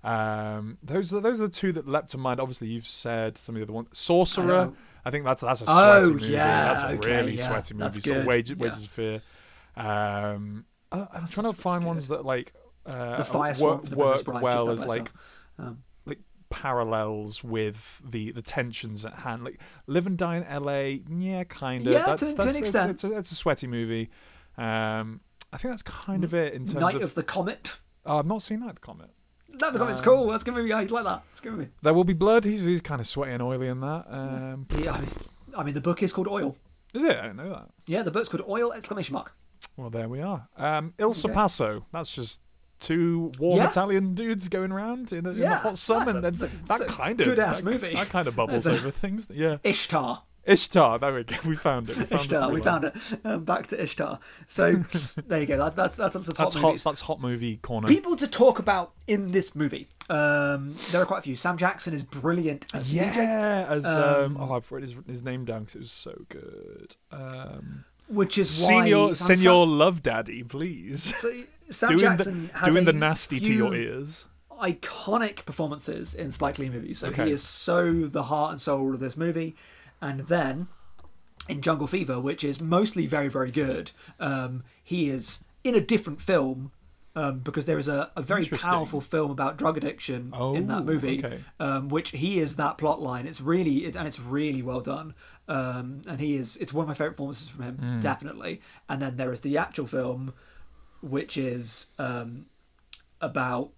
Um, 0.04 0.78
those 0.82 1.12
are 1.12 1.20
those 1.20 1.40
are 1.40 1.44
the 1.48 1.52
two 1.52 1.72
that 1.72 1.86
leapt 1.88 2.10
to 2.10 2.18
mind. 2.18 2.40
Obviously, 2.40 2.68
you've 2.68 2.86
said 2.86 3.36
some 3.36 3.54
of 3.56 3.60
the 3.60 3.64
other 3.64 3.72
ones. 3.72 3.88
Sorcerer. 3.92 4.46
know. 4.46 4.76
I 5.04 5.10
think 5.10 5.24
that's 5.24 5.40
that's 5.42 5.60
a 5.62 5.64
Oh, 5.68 6.02
sweaty 6.02 6.14
movie. 6.22 6.32
yeah, 6.34 6.64
that's 6.64 6.82
a 6.82 6.86
okay, 6.96 7.08
really 7.22 7.36
sweaty 7.36 7.74
movie. 7.74 7.84
that's 7.92 8.04
Sort 8.04 8.16
of 8.18 8.26
Wages. 8.26 8.56
Wages 8.56 8.84
of 8.84 8.90
Fear. 8.90 9.22
Um, 9.76 10.64
uh, 10.92 11.06
I'm 11.12 11.26
trying 11.26 11.52
to 11.52 11.60
find 11.60 11.84
ones 11.84 12.08
that 12.08 12.24
like 12.24 12.52
uh, 12.86 13.18
The 13.18 13.24
Fire 13.24 13.48
work, 13.50 13.56
Swamp, 13.56 13.84
The 13.88 13.96
Princess 13.96 14.26
work 14.26 14.42
well 14.42 14.70
as 14.70 14.86
like. 14.86 15.10
Um, 15.58 15.66
like 15.66 15.74
parallels 16.50 17.42
with 17.44 18.00
the 18.04 18.32
the 18.32 18.42
tensions 18.42 19.04
at 19.04 19.14
hand. 19.20 19.44
Like 19.44 19.60
Live 19.86 20.06
and 20.06 20.16
Die 20.18 20.36
in 20.36 20.44
L.A. 20.44 21.02
Yeah, 21.10 21.44
kind 21.44 21.86
of. 21.86 21.92
Yeah, 21.92 22.06
that's, 22.06 22.32
to- 22.32 22.42
to 22.42 22.48
an 22.48 22.56
extent. 22.56 22.90
It's 22.92 23.04
a, 23.04 23.16
it's 23.16 23.30
a 23.32 23.34
sweaty 23.34 23.66
movie. 23.66 24.10
Um, 24.56 25.20
I 25.52 25.56
think 25.56 25.72
that's 25.72 25.82
kind 25.82 26.24
of 26.24 26.34
it 26.34 26.52
in 26.54 26.60
terms 26.64 26.74
Night 26.74 26.96
of. 26.96 27.02
of 27.02 27.14
the 27.14 27.22
Comet. 27.22 27.78
oh, 28.06 28.18
I've 28.18 28.26
not 28.26 28.42
seen 28.42 28.60
that 28.60 28.80
Comet. 28.80 29.10
Night 29.48 29.68
of 29.68 29.72
the 29.74 29.78
Comet's 29.78 30.00
Um, 30.00 30.04
cool. 30.04 30.26
That's 30.28 30.42
a 30.42 30.46
good 30.46 30.54
movie. 30.54 30.72
I 30.72 30.82
like 30.84 31.04
that. 31.04 31.22
It's 31.30 31.40
a 31.40 31.42
good 31.42 31.52
movie. 31.52 31.68
There 31.82 31.94
will 31.94 32.04
be 32.04 32.12
blood. 32.12 32.44
He's 32.44 32.64
he's 32.64 32.80
kind 32.80 33.00
of 33.00 33.06
sweaty 33.06 33.32
and 33.32 33.42
oily 33.42 33.68
in 33.68 33.80
that. 33.80 34.04
Um, 34.08 34.66
Yeah, 34.78 35.00
I 35.56 35.62
mean, 35.64 35.74
the 35.74 35.80
book 35.80 36.02
is 36.02 36.12
called 36.12 36.28
Oil. 36.28 36.56
is 36.94 37.02
it? 37.04 37.16
I 37.16 37.22
didn't 37.22 37.36
know 37.36 37.50
that. 37.50 37.68
Yeah, 37.86 38.02
the 38.02 38.10
book's 38.10 38.28
called 38.28 38.44
Oil! 38.48 38.72
Exclamation 38.72 39.14
mark. 39.14 39.32
Well, 39.76 39.90
there 39.90 40.08
we 40.08 40.20
are. 40.20 40.48
Um, 40.56 40.92
Il 40.98 41.08
Okay. 41.10 41.18
Sorpasso. 41.20 41.84
That's 41.92 42.10
just 42.10 42.42
two 42.80 43.32
warm 43.38 43.58
Yeah. 43.58 43.68
Italian 43.68 44.14
dudes 44.14 44.48
going 44.48 44.72
around 44.72 45.12
in, 45.12 45.26
a, 45.26 45.30
in 45.30 45.36
the 45.36 45.42
Yeah, 45.42 45.56
hot 45.58 45.78
sun, 45.78 46.04
that's 46.06 46.16
and 46.16 46.24
a- 46.26 46.30
then 46.46 46.62
that 46.66 46.86
kind 46.88 47.20
of 47.20 47.26
good-ass 47.26 47.62
movie. 47.62 47.94
That 47.94 48.08
kind 48.08 48.28
of 48.28 48.36
bubbles 48.36 48.66
a- 48.66 48.72
over 48.72 48.90
things. 48.90 49.26
Yeah, 49.30 49.58
Ishtar. 49.64 50.22
Ishtar. 50.46 50.98
There 50.98 51.12
we 51.12 51.24
go. 51.24 51.36
We 51.46 51.56
found 51.56 51.90
it. 51.90 51.98
We 51.98 52.04
found 52.04 52.20
Ishtar. 52.22 52.50
We 52.50 52.62
found 52.62 52.84
it. 52.84 52.94
Um, 53.22 53.44
back 53.44 53.66
to 53.66 53.82
Ishtar. 53.82 54.18
So 54.46 54.72
there 55.26 55.40
you 55.40 55.46
go. 55.46 55.58
That's 55.58 55.76
that's 55.76 55.96
that's, 55.96 56.14
that's, 56.14 56.26
That's 56.28 56.54
hot 56.54 56.62
hot. 56.62 56.78
That's 56.78 57.00
hot 57.02 57.20
movie 57.20 57.58
corner. 57.58 57.86
People 57.86 58.16
to 58.16 58.26
talk 58.26 58.58
about 58.58 58.92
in 59.06 59.32
this 59.32 59.54
movie. 59.54 59.88
Um, 60.08 60.76
there 60.90 61.02
are 61.02 61.06
quite 61.06 61.18
a 61.18 61.22
few. 61.22 61.36
Sam 61.36 61.58
Jackson 61.58 61.92
is 61.92 62.02
brilliant. 62.02 62.64
As 62.72 62.88
DJ, 62.88 62.94
yeah, 63.16 63.66
as 63.68 63.84
um, 63.84 64.38
Um, 64.38 64.50
oh, 64.50 64.54
I've 64.54 64.72
written 64.72 64.88
his, 64.88 65.06
his 65.06 65.22
name 65.22 65.44
down 65.44 65.64
because 65.64 65.74
it 65.74 65.78
was 65.80 65.90
so 65.92 66.24
good. 66.30 66.96
Um, 67.12 67.84
which 68.08 68.38
is 68.38 68.62
why 68.66 68.88
Señor, 68.88 69.16
Sam- 69.16 69.68
Love 69.78 70.02
Daddy, 70.02 70.42
please. 70.44 71.14
So, 71.14 71.30
Sam 71.70 71.88
doing 71.90 72.00
Jackson 72.00 72.50
the 72.52 72.58
has 72.58 72.72
doing 72.72 72.84
the 72.84 72.92
nasty 72.92 73.40
to 73.40 73.52
your 73.52 73.74
ears. 73.74 74.26
iconic 74.60 75.44
performances 75.44 76.14
in 76.14 76.32
Spike 76.32 76.58
Lee 76.58 76.68
movies. 76.68 76.98
So 76.98 77.08
Okay. 77.08 77.26
he 77.26 77.32
is 77.32 77.42
so 77.42 78.06
the 78.06 78.24
heart 78.24 78.52
and 78.52 78.60
soul 78.60 78.94
of 78.94 79.00
this 79.00 79.16
movie. 79.16 79.54
And 80.00 80.20
then 80.28 80.68
in 81.48 81.62
Jungle 81.62 81.86
Fever, 81.86 82.18
which 82.20 82.42
is 82.44 82.60
mostly 82.60 83.06
very, 83.06 83.28
very 83.28 83.50
good, 83.50 83.92
um, 84.20 84.64
he 84.82 85.08
is 85.10 85.44
in 85.64 85.74
a 85.74 85.80
different 85.80 86.20
film. 86.22 86.72
Um, 87.16 87.40
because 87.40 87.64
there 87.64 87.80
is 87.80 87.88
a, 87.88 88.12
a 88.14 88.22
very 88.22 88.46
powerful 88.46 89.00
film 89.00 89.32
about 89.32 89.56
drug 89.56 89.76
addiction 89.76 90.32
in 90.54 90.68
that 90.68 90.82
Oh, 90.82 90.84
movie, 90.84 91.18
okay. 91.24 91.40
um, 91.58 91.88
which 91.88 92.10
he 92.10 92.38
is 92.38 92.54
that 92.56 92.78
plot 92.78 93.02
line. 93.02 93.26
It's 93.26 93.40
really 93.40 93.86
it, 93.86 93.96
and 93.96 94.06
it's 94.06 94.20
really 94.20 94.62
well 94.62 94.78
done. 94.80 95.14
Um, 95.48 96.02
and 96.06 96.20
he 96.20 96.36
is 96.36 96.56
it's 96.58 96.72
one 96.72 96.84
of 96.84 96.88
my 96.88 96.94
favorite 96.94 97.14
performances 97.14 97.48
from 97.48 97.64
him, 97.64 97.76
Hmm. 97.78 98.00
definitely. 98.00 98.60
And 98.88 99.02
then 99.02 99.16
there 99.16 99.32
is 99.32 99.40
the 99.40 99.58
actual 99.58 99.88
film, 99.88 100.32
which 101.00 101.36
is 101.36 101.86
um, 101.98 102.46
about 103.20 103.70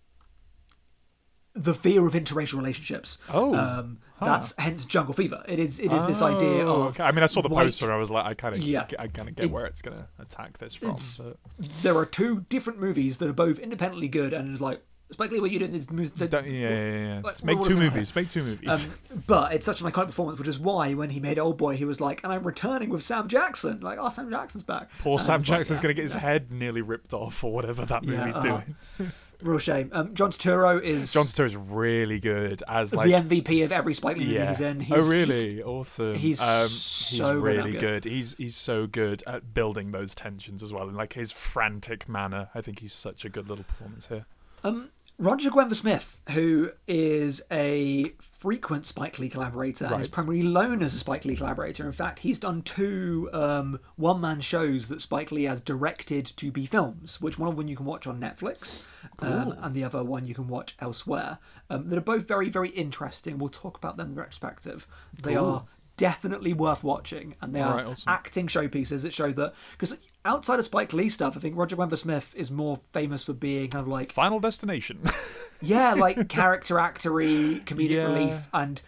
the 1.54 1.74
fear 1.74 2.06
of 2.06 2.14
interracial 2.14 2.54
relationships. 2.54 3.18
Oh, 3.28 3.54
um, 3.54 3.98
huh. 4.18 4.26
that's 4.26 4.54
hence 4.56 4.84
Jungle 4.84 5.14
Fever. 5.14 5.42
It 5.48 5.58
is 5.58 5.80
it 5.80 5.92
is 5.92 6.04
this 6.06 6.22
idea 6.22 6.64
Oh, 6.64 6.82
of 6.82 6.86
okay. 6.94 7.02
I 7.04 7.10
mean, 7.12 7.22
I 7.22 7.26
saw 7.26 7.42
the 7.42 7.48
white- 7.48 7.64
poster. 7.64 7.92
I 7.92 7.96
was 7.96 8.10
like, 8.10 8.24
I 8.24 8.34
kind 8.34 8.54
of, 8.54 8.62
Yeah. 8.62 8.86
I 8.98 9.08
kind 9.08 9.28
of 9.28 9.34
get 9.34 9.46
It- 9.46 9.50
where 9.50 9.66
it's 9.66 9.82
gonna 9.82 10.08
attack 10.18 10.58
this 10.58 10.74
from. 10.74 10.96
But 11.18 11.36
there 11.82 11.96
are 11.96 12.06
two 12.06 12.46
different 12.48 12.78
movies 12.78 13.16
that 13.18 13.28
are 13.28 13.32
both 13.34 13.58
independently 13.58 14.08
good 14.08 14.32
and 14.32 14.52
it's 14.52 14.60
like 14.60 14.82
Spike 15.12 15.32
Lee, 15.32 15.40
what 15.40 15.50
you 15.50 15.58
doing? 15.58 15.72
These 15.72 15.90
movies 15.90 16.12
that- 16.12 16.30
don't, 16.30 16.46
yeah, 16.46 16.52
yeah, 16.52 16.68
yeah. 16.68 17.06
yeah. 17.06 17.14
Like, 17.16 17.24
Let's 17.24 17.44
make 17.44 17.60
two 17.60 17.76
movies. 17.76 18.14
Make 18.14 18.28
two 18.28 18.42
movies. 18.44 18.86
Um, 18.86 19.20
but 19.26 19.52
it's 19.52 19.66
such 19.66 19.80
an 19.80 19.90
iconic 19.90 20.06
performance, 20.06 20.38
which 20.38 20.48
is 20.48 20.58
why 20.58 20.94
when 20.94 21.10
he 21.10 21.20
made 21.20 21.38
Old 21.38 21.58
Boy, 21.58 21.76
he 21.76 21.84
was 21.84 22.00
like, 22.00 22.22
"And 22.22 22.32
I'm 22.32 22.44
returning 22.44 22.90
with 22.90 23.02
Sam 23.02 23.28
Jackson." 23.28 23.80
Like, 23.80 23.98
oh, 24.00 24.08
Sam 24.08 24.30
Jackson's 24.30 24.62
back. 24.62 24.88
Poor 25.00 25.18
And 25.18 25.26
Sam 25.26 25.40
like, 25.40 25.46
Jackson's 25.46 25.78
yeah, 25.78 25.82
gonna 25.82 25.94
get 25.94 26.02
his 26.02 26.14
yeah. 26.14 26.20
head 26.20 26.52
nearly 26.52 26.82
ripped 26.82 27.12
off 27.12 27.42
or 27.42 27.52
whatever 27.52 27.84
that 27.86 28.04
Yeah, 28.04 28.18
movie's 28.18 28.36
uh-huh. 28.36 28.62
doing. 28.98 29.12
Real 29.42 29.58
shame. 29.58 29.88
Um, 29.92 30.14
John 30.14 30.30
Turturro 30.30 30.82
is 30.82 31.12
John 31.12 31.24
Turturro 31.24 31.46
is 31.46 31.56
really 31.56 32.20
good 32.20 32.62
as 32.68 32.94
like 32.94 33.06
the 33.06 33.14
MVP 33.14 33.64
of 33.64 33.72
every 33.72 33.94
Spike 33.94 34.18
Lee 34.18 34.26
movie 34.26 34.46
he's 34.46 34.60
in. 34.60 34.80
He's, 34.80 34.92
oh 34.92 35.10
really? 35.10 35.62
awesome. 35.62 36.14
he's 36.14 36.40
um, 36.42 36.68
so 36.68 37.34
he's 37.34 37.42
really 37.42 37.72
good. 37.72 38.02
good. 38.02 38.04
He's 38.04 38.34
he's 38.36 38.54
so 38.54 38.86
good 38.86 39.22
at 39.26 39.54
building 39.54 39.92
those 39.92 40.14
tensions 40.14 40.62
as 40.62 40.74
well, 40.74 40.88
and 40.88 40.96
like 40.96 41.14
his 41.14 41.32
frantic 41.32 42.06
manner. 42.06 42.50
I 42.54 42.60
think 42.60 42.80
he's 42.80 42.92
such 42.92 43.24
a 43.24 43.30
good 43.30 43.48
little 43.48 43.64
performance 43.64 44.08
here. 44.08 44.26
Um, 44.62 44.90
Roger 45.20 45.50
Guenveur 45.50 45.76
Smith, 45.76 46.18
who 46.30 46.70
is 46.88 47.42
a 47.52 48.14
frequent 48.22 48.86
Spike 48.86 49.18
Lee 49.18 49.28
collaborator 49.28 49.84
and 49.84 50.00
is 50.00 50.08
primarily 50.08 50.42
known 50.42 50.82
as 50.82 50.94
a 50.94 50.98
Spike 50.98 51.26
Lee 51.26 51.36
collaborator. 51.36 51.84
In 51.84 51.92
fact, 51.92 52.20
he's 52.20 52.38
done 52.38 52.62
two 52.62 53.28
um, 53.34 53.78
one-man 53.96 54.40
shows 54.40 54.88
that 54.88 55.02
Spike 55.02 55.30
Lee 55.30 55.44
has 55.44 55.60
directed 55.60 56.24
to 56.38 56.50
be 56.50 56.64
films, 56.64 57.20
which 57.20 57.38
one 57.38 57.50
of 57.50 57.56
them 57.58 57.68
you 57.68 57.76
can 57.76 57.84
watch 57.84 58.06
on 58.06 58.18
Netflix, 58.18 58.78
um, 59.18 59.54
and 59.60 59.74
the 59.74 59.84
other 59.84 60.02
one 60.02 60.26
you 60.26 60.34
can 60.34 60.48
watch 60.48 60.74
elsewhere. 60.80 61.36
Um, 61.68 61.90
that 61.90 61.98
are 61.98 62.00
both 62.00 62.26
very, 62.26 62.48
very 62.48 62.70
interesting. 62.70 63.36
We'll 63.36 63.50
talk 63.50 63.76
about 63.76 63.98
them 63.98 64.12
in 64.12 64.14
retrospective. 64.14 64.86
They 65.22 65.36
are 65.36 65.66
definitely 65.98 66.54
worth 66.54 66.82
watching, 66.82 67.34
and 67.42 67.54
they 67.54 67.60
are 67.60 67.72
Alright, 67.72 67.86
awesome. 67.86 68.08
acting 68.08 68.46
showpieces 68.46 69.02
that 69.02 69.12
show 69.12 69.32
that 69.32 69.52
because 69.72 69.98
outside 70.24 70.58
of 70.58 70.64
Spike 70.64 70.92
Lee 70.92 71.08
stuff, 71.08 71.36
I 71.36 71.40
think 71.40 71.56
Roger 71.56 71.76
Guenveur 71.76 71.96
Smith 71.96 72.32
is 72.36 72.50
more 72.50 72.80
famous 72.92 73.24
for 73.24 73.32
being 73.32 73.70
kind 73.70 73.82
of 73.82 73.88
like 73.88 74.12
Final 74.12 74.40
Destination. 74.40 75.00
yeah, 75.62 75.94
like 75.94 76.28
character 76.28 76.76
actory, 76.76 77.64
comedic 77.64 77.90
Yeah. 77.90 78.04
relief, 78.04 78.48
and 78.52 78.80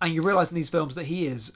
and 0.00 0.12
you 0.14 0.22
realise 0.22 0.50
in 0.50 0.54
these 0.56 0.68
films 0.70 0.94
that 0.94 1.04
he 1.06 1.26
is 1.26 1.52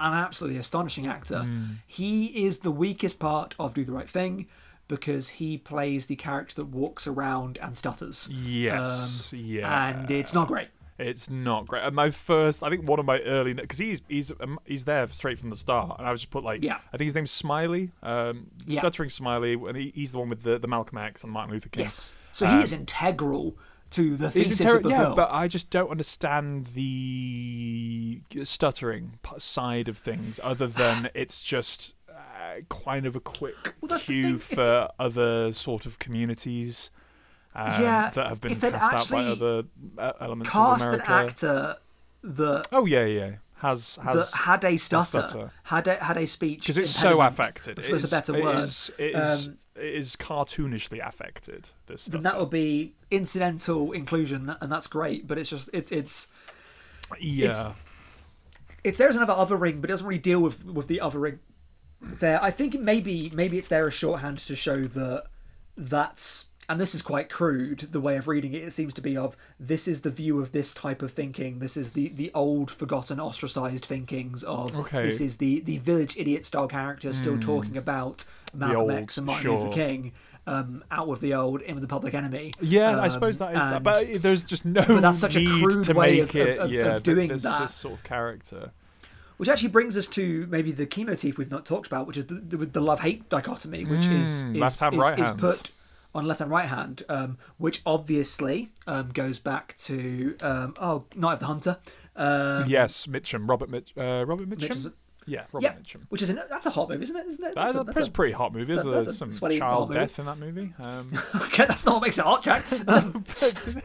an 0.00 0.12
absolutely 0.12 0.58
astonishing 0.58 1.06
actor. 1.06 1.40
Hmm. 1.42 1.64
He 1.86 2.44
is 2.46 2.58
the 2.60 2.72
weakest 2.72 3.18
part 3.20 3.54
of 3.58 3.74
Do 3.74 3.84
the 3.84 3.92
Right 3.92 4.10
Thing 4.10 4.48
because 4.88 5.28
he 5.30 5.56
plays 5.56 6.06
the 6.06 6.16
character 6.16 6.56
that 6.56 6.66
walks 6.66 7.06
around 7.06 7.58
and 7.62 7.76
stutters. 7.78 8.28
yes. 8.30 9.32
yeah. 9.34 9.88
And 10.00 10.10
it's 10.10 10.34
not 10.34 10.48
great. 10.48 10.68
It's 10.98 11.28
not 11.28 11.66
great. 11.66 11.82
And 11.82 11.96
my 11.96 12.10
first, 12.10 12.62
I 12.62 12.70
think 12.70 12.88
one 12.88 13.00
of 13.00 13.06
my 13.06 13.18
early, 13.22 13.52
because 13.52 13.78
he's 13.78 14.00
he's 14.08 14.30
um, 14.40 14.60
he's 14.64 14.84
there 14.84 15.06
straight 15.08 15.38
from 15.40 15.50
the 15.50 15.56
start, 15.56 15.98
and 15.98 16.06
I 16.06 16.12
was 16.12 16.20
just 16.20 16.30
put 16.30 16.44
like, 16.44 16.62
Yeah. 16.62 16.78
I 16.92 16.96
think 16.96 17.06
his 17.06 17.14
name's 17.16 17.32
Smiley, 17.32 17.90
um, 18.02 18.46
Yeah. 18.66 18.80
stuttering 18.80 19.10
Smiley, 19.10 19.54
and 19.54 19.76
he, 19.76 19.92
he's 19.94 20.12
the 20.12 20.18
one 20.18 20.28
with 20.28 20.42
the, 20.44 20.58
the 20.58 20.68
Malcolm 20.68 20.98
X 20.98 21.24
and 21.24 21.32
Martin 21.32 21.52
Luther 21.52 21.68
King. 21.68 21.84
Yes. 21.84 22.12
So 22.30 22.46
he 22.46 22.62
is 22.62 22.72
integral 22.72 23.56
to 23.90 24.16
the 24.16 24.30
He's 24.30 24.48
thesis 24.48 24.60
inter- 24.60 24.76
of 24.78 24.82
the 24.84 24.88
yeah, 24.90 24.98
film. 25.02 25.14
but 25.16 25.30
I 25.32 25.46
just 25.48 25.70
don't 25.70 25.90
understand 25.90 26.66
the 26.74 28.20
stuttering 28.44 29.18
side 29.38 29.88
of 29.88 29.98
things, 29.98 30.38
other 30.42 30.66
than 30.66 31.10
it's 31.14 31.42
just 31.42 31.94
uh, 32.08 32.60
kind 32.68 33.06
of 33.06 33.16
a 33.16 33.20
quick 33.20 33.74
the 33.82 33.98
cue 33.98 34.38
for 34.38 34.88
other 34.98 35.52
sort 35.52 35.86
of 35.86 35.98
communities. 35.98 36.90
Um, 37.54 37.82
Yeah, 37.82 38.10
that 38.10 38.26
have 38.28 38.40
been 38.40 38.58
cast 38.60 38.94
out 38.94 39.08
by 39.10 39.24
other 39.26 39.64
uh, 39.98 40.12
elements 40.20 40.50
Cast 40.52 40.86
of 40.86 40.94
an 40.94 41.00
America. 41.00 41.12
actor 41.32 41.76
that 42.22 42.68
Oh 42.72 42.84
yeah, 42.86 43.04
yeah, 43.04 43.30
has 43.58 43.96
has 44.02 44.30
that 44.32 44.36
had 44.38 44.64
a 44.64 44.76
stutter, 44.76 45.26
stutter. 45.26 45.50
had 45.64 45.86
a 45.88 46.02
had 46.02 46.16
a 46.16 46.26
speech 46.26 46.60
because 46.60 46.78
it's 46.78 46.90
so 46.90 47.20
affected. 47.20 47.76
Which 47.76 47.88
It 47.88 47.92
was 47.92 48.04
a 48.04 48.08
better 48.08 48.34
it 48.36 48.42
word. 48.42 48.64
is- 48.64 48.90
it 48.98 49.14
is 49.14 49.48
Um, 49.48 49.58
it 49.76 49.94
is 49.94 50.14
cartoonishly 50.16 51.04
affected. 51.06 51.68
This 51.86 52.06
then 52.06 52.22
that 52.22 52.38
would 52.38 52.50
be 52.50 52.94
incidental 53.10 53.92
inclusion, 53.92 54.54
and 54.60 54.70
that's 54.72 54.86
great. 54.86 55.26
But 55.26 55.38
it's 55.38 55.50
just 55.50 55.68
it's 55.72 55.90
it's 55.92 56.28
yeah. 57.20 57.72
it's 58.82 58.98
there 58.98 59.08
as 59.08 59.16
another 59.16 59.32
othering, 59.32 59.80
but 59.80 59.90
it 59.90 59.92
doesn't 59.92 60.06
really 60.06 60.18
deal 60.20 60.40
with 60.40 60.64
with 60.64 60.86
the 60.88 61.00
othering 61.02 61.38
there. 62.00 62.42
I 62.42 62.50
think 62.50 62.78
maybe 62.80 63.30
maybe 63.34 63.58
it's 63.58 63.68
there 63.68 63.86
as 63.86 63.94
shorthand 63.94 64.38
to 64.38 64.56
show 64.56 64.84
that 64.84 65.24
that's 65.76 66.46
and 66.68 66.80
this 66.80 66.94
is 66.94 67.02
quite 67.02 67.28
crude 67.30 67.80
the 67.92 68.00
way 68.00 68.16
of 68.16 68.26
reading 68.28 68.52
it. 68.54 68.62
It 68.62 68.72
seems 68.72 68.94
to 68.94 69.00
be 69.02 69.16
of 69.16 69.36
this 69.60 69.86
is 69.88 70.00
the 70.02 70.10
view 70.10 70.40
of 70.40 70.52
this 70.52 70.72
type 70.72 71.02
of 71.02 71.12
thinking. 71.12 71.58
This 71.58 71.76
is 71.76 71.92
the 71.92 72.08
the 72.08 72.30
old 72.34 72.70
forgotten 72.70 73.20
ostracized 73.20 73.84
thinkings 73.84 74.42
of 74.44 74.74
Okay. 74.76 75.00
Hmm. 75.02 75.06
this 75.06 75.20
is 75.20 75.36
the 75.36 75.60
the 75.60 75.78
village 75.78 76.16
idiot 76.16 76.46
style 76.46 76.68
character 76.68 77.12
still 77.14 77.38
talking 77.38 77.76
about 77.76 78.24
Malcolm 78.54 78.76
old, 78.80 78.90
X 78.92 79.18
and 79.18 79.26
Martin 79.26 79.42
sure. 79.50 79.58
Luther 79.58 79.72
King. 79.74 80.12
Um, 80.46 80.84
out 80.90 81.08
with 81.08 81.22
the 81.22 81.32
old, 81.32 81.62
in 81.62 81.74
with 81.74 81.80
the 81.80 81.88
public 81.88 82.12
enemy. 82.12 82.52
Yeah, 82.60 82.98
I 83.00 83.04
Um, 83.04 83.10
suppose 83.10 83.38
that 83.38 83.54
is 83.56 83.66
that, 83.66 83.82
but 83.82 84.20
there's 84.20 84.44
just 84.44 84.66
no 84.66 84.84
But 84.86 85.00
that's 85.00 85.18
such 85.18 85.36
a 85.36 85.46
crude 85.46 85.88
way 85.96 86.18
of- 86.18 86.36
it. 86.36 86.58
of- 86.58 86.64
of- 86.66 86.70
yeah, 86.70 86.96
of 86.96 87.02
doing 87.02 87.28
this, 87.30 87.44
that. 87.44 87.60
this 87.62 87.74
sort 87.74 87.94
of 87.94 88.04
character. 88.04 88.72
Which 89.38 89.48
actually 89.48 89.70
brings 89.70 89.96
us 89.96 90.06
to 90.08 90.46
maybe 90.50 90.70
the 90.70 90.84
key 90.84 91.02
motif 91.02 91.38
we've 91.38 91.50
not 91.50 91.64
talked 91.64 91.86
about, 91.86 92.06
which 92.06 92.18
is 92.18 92.26
the, 92.26 92.34
the, 92.34 92.58
the 92.58 92.80
love 92.82 93.00
hate 93.00 93.26
dichotomy, 93.30 93.86
which 93.86 94.04
is, 94.04 94.44
Mm, 94.44 94.54
is, 94.56 94.60
left 94.60 94.80
hand, 94.80 94.94
is, 94.96 95.00
right 95.00 95.18
is 95.18 95.30
put 95.30 95.70
on 96.14 96.26
left 96.26 96.40
and 96.40 96.50
right 96.50 96.66
hand, 96.66 97.02
um, 97.08 97.38
which 97.58 97.82
obviously 97.84 98.70
um, 98.86 99.10
goes 99.12 99.38
back 99.38 99.74
to 99.78 100.36
um, 100.42 100.74
oh 100.80 101.04
Night 101.16 101.34
of 101.34 101.40
the 101.40 101.46
Hunter. 101.46 101.78
Um, 102.16 102.64
yes, 102.68 103.06
Mitchum, 103.06 103.48
Robert 103.48 103.68
Mitch, 103.68 103.92
uh, 103.96 104.24
Robert 104.26 104.48
Mitchum. 104.48 104.70
is, 104.70 104.88
yeah, 105.26 105.44
Robert 105.52 105.64
yeah, 105.64 105.72
Mitchum. 105.72 106.02
which 106.10 106.22
is 106.22 106.28
an, 106.30 106.38
that's 106.48 106.66
a 106.66 106.70
hot 106.70 106.88
movie, 106.90 107.02
isn't 107.02 107.16
it? 107.16 107.26
Isn't 107.26 107.44
it? 107.44 107.54
That's, 107.56 107.74
a, 107.74 107.82
that's 107.82 107.96
that's 107.96 108.08
a 108.08 108.10
pretty 108.12 108.32
hot 108.34 108.52
movie. 108.52 108.72
that's 108.74 108.84
There's, 108.84 109.08
a- 109.08 109.10
there's 109.10 109.18
some 109.40 109.50
child 109.50 109.92
death 109.92 110.18
in 110.18 110.26
that 110.26 110.38
movie. 110.38 110.72
Um, 110.78 111.18
okay, 111.34 111.64
that's 111.66 111.84
not 111.84 111.94
what 111.94 112.02
makes 112.04 112.18
it 112.18 112.24
hot, 112.24 112.44
Jack. 112.44 112.62
Um, 112.88 113.24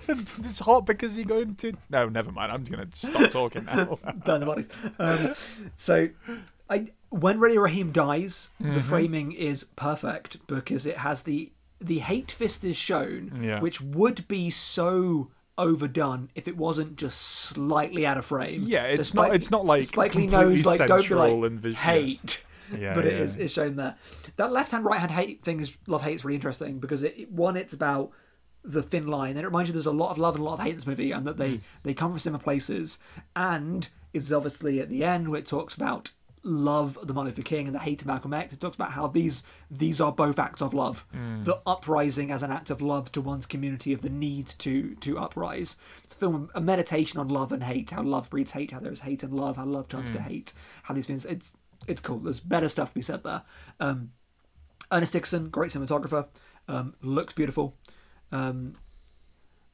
it's 0.07 0.59
hot 0.59 0.85
because 0.85 1.17
you're 1.17 1.25
going 1.25 1.55
to. 1.55 1.73
No, 1.89 2.09
never 2.09 2.31
mind. 2.31 2.51
I'm 2.51 2.63
gonna 2.65 2.87
stop 2.93 3.31
talking 3.31 3.65
now. 3.65 3.97
burn 4.25 4.39
the 4.41 4.45
bodies. 4.45 4.69
Um, 4.99 5.33
so, 5.77 6.09
I 6.69 6.87
when 7.09 7.39
Radio 7.39 7.61
Raheem 7.61 7.91
dies, 7.91 8.49
Mm-hmm. 8.61 8.73
the 8.73 8.81
framing 8.81 9.31
is 9.31 9.63
perfect 9.75 10.45
because 10.47 10.85
it 10.85 10.97
has 10.97 11.23
the 11.23 11.51
the 11.81 11.99
hate 11.99 12.31
fist 12.31 12.63
is 12.63 12.75
shown, 12.75 13.39
Yeah. 13.41 13.59
which 13.61 13.79
would 13.81 14.27
be 14.27 14.49
so 14.49 15.31
overdone 15.57 16.29
if 16.35 16.47
it 16.47 16.55
wasn't 16.57 16.95
just 16.95 17.19
slightly 17.21 18.05
out 18.05 18.17
of 18.17 18.25
frame. 18.25 18.63
Yeah, 18.65 18.83
So 18.93 18.99
it's 18.99 19.13
not- 19.13 19.35
it's 19.35 19.51
not, 19.51 19.65
like, 19.65 19.83
Spike 19.85 20.11
completely 20.13 20.37
knows 20.37 20.65
like 20.65 20.85
don't 20.87 21.07
be 21.07 21.15
like 21.15 21.31
and 21.51 21.59
vis- 21.59 21.73
yeah. 21.73 21.79
hate. 21.79 22.43
Yeah, 22.77 22.93
but 22.93 23.05
it 23.07 23.13
yeah. 23.13 23.19
is 23.23 23.35
is 23.37 23.51
shown 23.51 23.75
there. 23.77 23.95
That 24.35 24.51
left 24.51 24.71
hand 24.71 24.85
right 24.85 24.99
hand 24.99 25.11
hate 25.11 25.43
thing 25.43 25.59
is 25.59 25.73
love 25.87 26.03
hate 26.03 26.13
is 26.15 26.23
really 26.23 26.35
interesting 26.35 26.79
because 26.79 27.01
it, 27.03 27.15
it- 27.17 27.31
one 27.31 27.57
it's 27.57 27.73
about 27.73 28.11
the 28.63 28.83
thin 28.83 29.07
line 29.07 29.31
and 29.31 29.39
it 29.39 29.45
reminds 29.45 29.69
you 29.69 29.73
there's 29.73 29.85
a 29.85 29.91
lot 29.91 30.11
of 30.11 30.17
love 30.19 30.35
and 30.35 30.41
a 30.41 30.45
lot 30.45 30.55
of 30.55 30.59
hate 30.59 30.71
in 30.71 30.75
this 30.75 30.85
movie 30.85 31.11
and 31.11 31.25
that 31.25 31.37
they 31.37 31.53
Mm. 31.53 31.61
they 31.83 31.93
come 31.95 32.11
from 32.11 32.19
similar 32.19 32.43
places 32.43 32.99
and 33.35 33.89
it's 34.13 34.31
obviously 34.31 34.79
at 34.79 34.89
the 34.89 35.03
end 35.03 35.29
where 35.29 35.39
it 35.39 35.45
talks 35.45 35.73
about 35.75 36.11
love 36.43 36.97
of 36.97 37.07
the 37.07 37.13
Martin 37.13 37.31
Luther 37.33 37.41
King 37.41 37.65
and 37.67 37.75
the 37.75 37.79
hate 37.79 38.01
of 38.01 38.07
Malcolm 38.07 38.33
X. 38.33 38.53
It 38.53 38.61
talks 38.61 38.75
about 38.75 38.91
how 38.91 39.07
these 39.07 39.43
these 39.69 39.99
are 39.99 40.11
both 40.11 40.39
acts 40.39 40.61
of 40.61 40.73
love. 40.73 41.05
Mm. 41.15 41.43
The 41.45 41.59
uprising 41.65 42.31
as 42.31 42.43
an 42.43 42.51
act 42.51 42.69
of 42.69 42.81
love 42.81 43.11
to 43.13 43.21
one's 43.21 43.45
community 43.45 43.91
of 43.93 44.01
the 44.01 44.09
need 44.09 44.47
to 44.59 44.95
to 44.95 45.17
uprise. 45.19 45.75
It's 46.03 46.13
a 46.15 46.17
film 46.17 46.49
a 46.55 46.61
meditation 46.61 47.19
on 47.19 47.27
love 47.27 47.51
and 47.51 47.63
hate, 47.63 47.91
how 47.91 48.03
love 48.03 48.29
breeds 48.29 48.51
hate, 48.51 48.71
how 48.71 48.79
there's 48.79 49.01
hate 49.01 49.23
and 49.23 49.33
love, 49.33 49.57
how 49.57 49.65
love 49.65 49.87
turns 49.89 50.09
Mm. 50.09 50.13
to 50.13 50.21
hate, 50.21 50.53
how 50.83 50.93
these 50.93 51.07
things 51.07 51.25
it's 51.25 51.53
it's 51.87 52.01
cool. 52.01 52.19
There's 52.19 52.39
better 52.39 52.69
stuff 52.69 52.89
to 52.89 52.95
be 52.95 53.01
said 53.01 53.23
there. 53.23 53.43
Um, 53.79 54.11
Ernest 54.91 55.13
Dickerson, 55.13 55.49
great 55.49 55.71
cinematographer, 55.71 56.27
um, 56.67 56.95
looks 57.01 57.33
beautiful. 57.33 57.75
Um, 58.31 58.75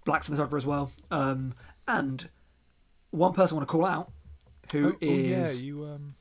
black 0.03 0.24
cinematographer 0.24 0.57
as 0.57 0.66
well. 0.66 0.91
Um, 1.09 1.53
and 1.88 2.30
one 3.11 3.34
person 3.34 3.55
I 3.55 3.59
want 3.59 3.68
to 3.70 3.72
call 3.72 3.86
out, 3.86 4.11
who 4.72 4.89
oh, 4.89 4.95
oh, 5.01 5.05
yeah, 5.05 5.51
you 5.51 5.86
um. 5.86 6.16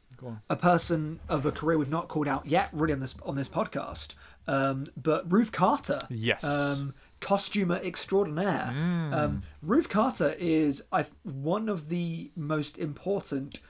A 0.51 0.57
person 0.57 1.20
of 1.29 1.47
a 1.47 1.53
career 1.53 1.79
we've 1.79 1.91
not 1.91 2.09
called 2.09 2.29
out 2.29 2.47
yet, 2.47 2.68
really 2.72 2.93
on 2.93 3.01
this 3.01 3.14
on 3.25 3.35
this 3.35 3.49
podcast. 3.49 4.14
Um, 4.47 4.87
but 4.97 5.31
Ruth 5.33 5.53
Carter, 5.53 5.99
Yes. 6.11 6.45
um, 6.45 6.95
costumer 7.20 7.81
extraordinaire. 7.83 8.68
Um, 9.12 9.43
Ruth 9.62 9.89
Carter 9.89 10.35
is 10.39 10.83
I 10.93 11.07
one 11.22 11.68
of 11.68 11.89
the 11.89 12.31
most 12.37 12.77
important 12.79 13.61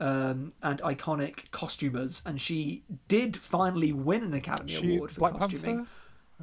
um, 0.00 0.52
and 0.62 0.80
iconic 0.82 1.50
costumers, 1.52 2.22
and 2.26 2.40
she 2.40 2.82
did 3.08 3.36
finally 3.36 3.92
win 3.92 4.22
an 4.24 4.34
Academy 4.34 4.72
She, 4.72 4.96
Award 4.96 5.10
for 5.12 5.20
Black 5.20 5.38
costuming. 5.38 5.86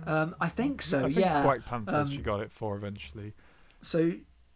Um, 0.07 0.36
I 0.39 0.49
think 0.49 0.82
so. 0.82 0.99
I 0.99 1.01
think 1.03 1.18
yeah. 1.18 1.43
Black 1.43 1.66
Panther. 1.66 1.95
Um, 1.95 2.09
she 2.09 2.18
got 2.18 2.39
it 2.39 2.51
for 2.51 2.76
eventually. 2.76 3.34
So 3.82 4.14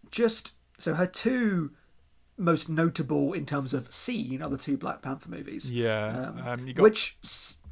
just 0.09 0.53
so 0.79 0.93
her 0.95 1.05
two 1.05 1.71
most 2.37 2.69
notable 2.69 3.33
in 3.33 3.45
terms 3.45 3.73
of 3.73 3.93
scene 3.93 4.41
are 4.41 4.49
the 4.49 4.57
two 4.57 4.77
Black 4.77 5.01
Panther 5.01 5.29
movies. 5.29 5.71
Yeah, 5.71 6.29
Um, 6.37 6.47
um, 6.47 6.67
you 6.67 6.73
got 6.73 6.83
which 6.83 7.17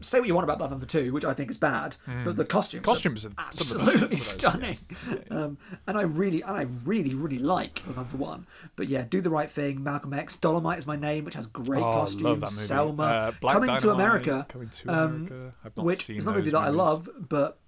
say 0.02 0.20
what 0.20 0.28
you 0.28 0.34
want 0.36 0.44
about 0.44 0.58
Black 0.58 0.70
Panther 0.72 0.86
two, 0.86 1.14
which 1.14 1.24
I 1.24 1.34
think 1.34 1.50
is 1.50 1.58
bad, 1.58 1.96
but 2.26 2.36
the 2.36 2.44
costumes, 2.46 2.84
costumes. 2.84 3.26
Are 3.26 3.30
some 3.52 3.80
of 3.82 3.86
the 3.86 3.92
best 3.92 3.94
absolutely 3.94 4.08
those, 4.18 4.26
stunning. 4.28 4.78
yeah. 5.10 5.18
Um, 5.38 5.58
and 5.88 5.98
I 5.98 6.02
really, 6.02 6.42
and 6.42 6.52
I 6.58 6.64
really, 6.84 7.14
really 7.14 7.38
like 7.40 7.82
Black 7.86 7.96
Panther 7.96 8.18
one. 8.18 8.48
But 8.76 8.88
yeah, 8.90 9.04
do 9.08 9.22
the 9.22 9.30
right 9.30 9.50
thing. 9.50 9.84
Malcolm 9.84 10.14
X, 10.14 10.36
Dolemite 10.38 10.80
is 10.80 10.88
my 10.88 10.96
name, 10.96 11.26
which 11.26 11.36
has 11.36 11.48
great 11.48 11.82
Oh, 11.84 11.92
costumes. 11.94 12.24
love 12.24 12.40
that 12.42 12.52
movie. 12.52 12.64
Selma, 12.66 13.04
Uh, 13.04 13.32
Black 13.40 13.54
coming 13.56 13.80
to 13.80 13.92
America, 13.92 14.46
Coming 14.50 14.70
to 14.70 14.90
um, 14.90 14.96
America. 15.28 15.54
I've 15.64 15.78
not 15.78 15.86
which 15.86 16.06
seen 16.06 16.18
is 16.18 16.26
not 16.26 16.36
a 16.36 16.38
movie 16.40 16.50
that 16.52 16.60
I 16.60 16.70
love, 16.70 17.08
but 17.30 17.60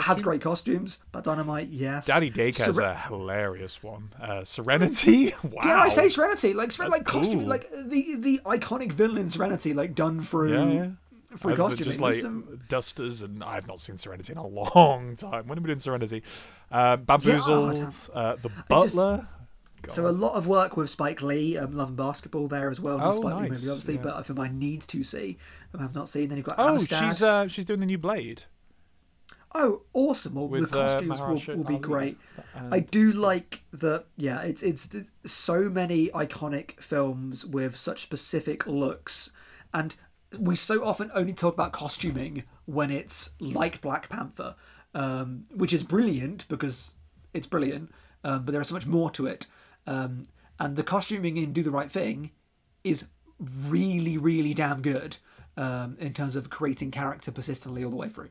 has 0.00 0.22
great 0.22 0.40
costumes. 0.40 0.98
But 1.12 1.24
Dynamite, 1.24 1.68
yes. 1.68 2.06
Daddy 2.06 2.30
Dake 2.30 2.58
has 2.58 2.78
a 2.78 2.94
hilarious 2.94 3.82
one. 3.82 4.12
Uh, 4.20 4.44
Serenity. 4.44 5.34
wow. 5.42 5.60
Dare 5.62 5.76
I 5.78 5.88
say 5.88 6.08
Serenity? 6.08 6.54
Like, 6.54 6.72
That's 6.72 6.90
like 6.90 7.04
costume, 7.04 7.46
like 7.46 7.70
the 7.70 8.16
the 8.16 8.40
iconic 8.46 8.92
villain 8.92 9.18
in 9.18 9.30
Serenity, 9.30 9.72
like 9.74 9.94
done 9.94 10.22
through 10.22 10.52
Yeah, 10.54 10.72
yeah. 10.84 10.88
I've 11.32 11.56
costuming. 11.56 11.84
just 11.84 12.00
like 12.00 12.14
some- 12.14 12.60
dusters, 12.68 13.20
and 13.20 13.44
I've 13.44 13.66
not 13.68 13.78
seen 13.80 13.96
Serenity 13.98 14.32
in 14.32 14.38
a 14.38 14.46
long 14.72 15.16
time. 15.16 15.46
When 15.46 15.58
have 15.58 15.64
we 15.64 15.68
doing 15.68 15.78
Serenity? 15.78 16.22
Um, 16.70 17.02
Bamboozled, 17.04 17.78
uh, 18.14 18.36
The 18.36 18.50
Butler. 18.68 19.26
So 19.88 20.06
a 20.06 20.10
lot 20.10 20.34
of 20.34 20.46
work 20.48 20.76
with 20.76 20.90
Spike 20.90 21.22
Lee, 21.22 21.56
um, 21.58 21.76
Love 21.76 21.88
and 21.88 21.96
Basketball 21.96 22.48
there 22.48 22.70
as 22.70 22.80
well. 22.80 22.98
Not 22.98 23.18
Oh, 23.18 23.20
Spike 23.20 23.34
Lee 23.34 23.40
nice, 23.42 23.50
movie, 23.50 23.68
obviously, 23.68 23.94
yeah. 23.96 24.00
but 24.02 24.26
for 24.26 24.34
my 24.34 24.48
need 24.48 24.80
to 24.88 25.04
see, 25.04 25.36
um, 25.74 25.80
I 25.80 25.82
have 25.84 25.94
not 25.94 26.08
seen. 26.08 26.28
Then 26.28 26.38
you've 26.38 26.46
got 26.46 26.56
oh, 26.58 26.70
Amistad. 26.70 27.04
she's 27.04 27.22
uh, 27.22 27.46
she's 27.48 27.64
doing 27.66 27.80
the 27.80 27.86
new 27.86 27.98
Blade. 27.98 28.44
Oh, 29.58 29.82
awesome! 29.92 30.34
Well, 30.34 30.48
With, 30.48 30.70
the 30.70 30.78
uh, 30.78 30.88
costumes 30.88 31.18
Mahershala 31.20 31.48
will, 31.48 31.56
will 31.56 31.64
be 31.64 31.74
Ali 31.74 31.82
great. 31.82 32.18
and- 32.54 32.74
I 32.74 32.80
do 32.80 33.12
like 33.12 33.62
the 33.72 34.04
yeah. 34.16 34.40
It's 34.42 34.62
it's 34.62 34.88
so 35.24 35.68
many 35.68 36.08
iconic 36.08 36.80
films 36.80 37.44
with 37.44 37.76
such 37.76 38.02
specific 38.02 38.66
looks, 38.66 39.30
and 39.74 39.94
we 40.38 40.56
so 40.56 40.84
often 40.84 41.10
only 41.14 41.32
talk 41.32 41.54
about 41.54 41.72
costuming 41.72 42.44
when 42.66 42.90
it's 42.90 43.30
like 43.40 43.80
Black 43.80 44.08
Panther, 44.08 44.54
um, 44.94 45.44
which 45.54 45.72
is 45.72 45.82
brilliant 45.82 46.46
because 46.48 46.94
it's 47.32 47.46
brilliant, 47.46 47.92
um, 48.24 48.44
but 48.44 48.52
there 48.52 48.60
is 48.60 48.68
so 48.68 48.74
much 48.74 48.86
more 48.86 49.10
to 49.12 49.26
it. 49.26 49.46
Um, 49.86 50.24
and 50.58 50.74
the 50.76 50.82
costuming 50.82 51.36
in 51.36 51.52
Do 51.52 51.62
the 51.62 51.70
Right 51.70 51.90
Thing 51.92 52.30
is 52.82 53.04
really, 53.66 54.16
really 54.18 54.54
damn 54.54 54.80
good 54.82 55.18
um, 55.56 55.96
in 56.00 56.12
terms 56.12 56.34
of 56.36 56.50
creating 56.50 56.90
character 56.90 57.30
persistently 57.30 57.84
all 57.84 57.90
the 57.90 57.96
way 57.96 58.08
through. 58.08 58.30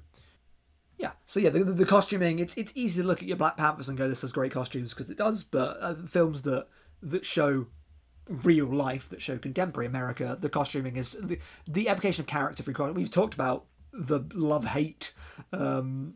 Yeah, 0.97 1.11
so 1.25 1.39
yeah, 1.39 1.49
the, 1.49 1.63
the, 1.63 1.85
costuming 1.85 2.39
it's 2.39 2.55
it's 2.55 2.71
easy 2.75 3.01
to 3.01 3.07
look 3.07 3.21
at 3.21 3.27
your 3.27 3.37
Black 3.37 3.57
Panthers 3.57 3.89
and 3.89 3.97
go, 3.97 4.07
"This 4.07 4.21
has 4.21 4.31
great 4.31 4.51
costumes" 4.51 4.93
because 4.93 5.09
it 5.09 5.17
does. 5.17 5.43
But 5.43 5.77
uh, 5.81 5.95
films 6.07 6.43
that 6.43 6.67
that 7.01 7.25
show 7.25 7.67
real 8.29 8.65
life, 8.65 9.09
that 9.09 9.21
show 9.21 9.37
contemporary 9.37 9.87
America, 9.87 10.37
the 10.39 10.49
costuming 10.49 10.95
is 10.95 11.17
the 11.21 11.39
the 11.67 11.89
application 11.89 12.21
of 12.21 12.27
character 12.27 12.63
costume. 12.63 12.95
We've 12.95 13.11
talked 13.11 13.33
about 13.33 13.65
the 13.91 14.21
love 14.33 14.65
hate. 14.65 15.13
Um, 15.51 16.15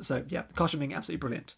so 0.00 0.24
yeah, 0.28 0.42
the 0.48 0.54
costuming 0.54 0.94
absolutely 0.94 1.20
brilliant. 1.20 1.54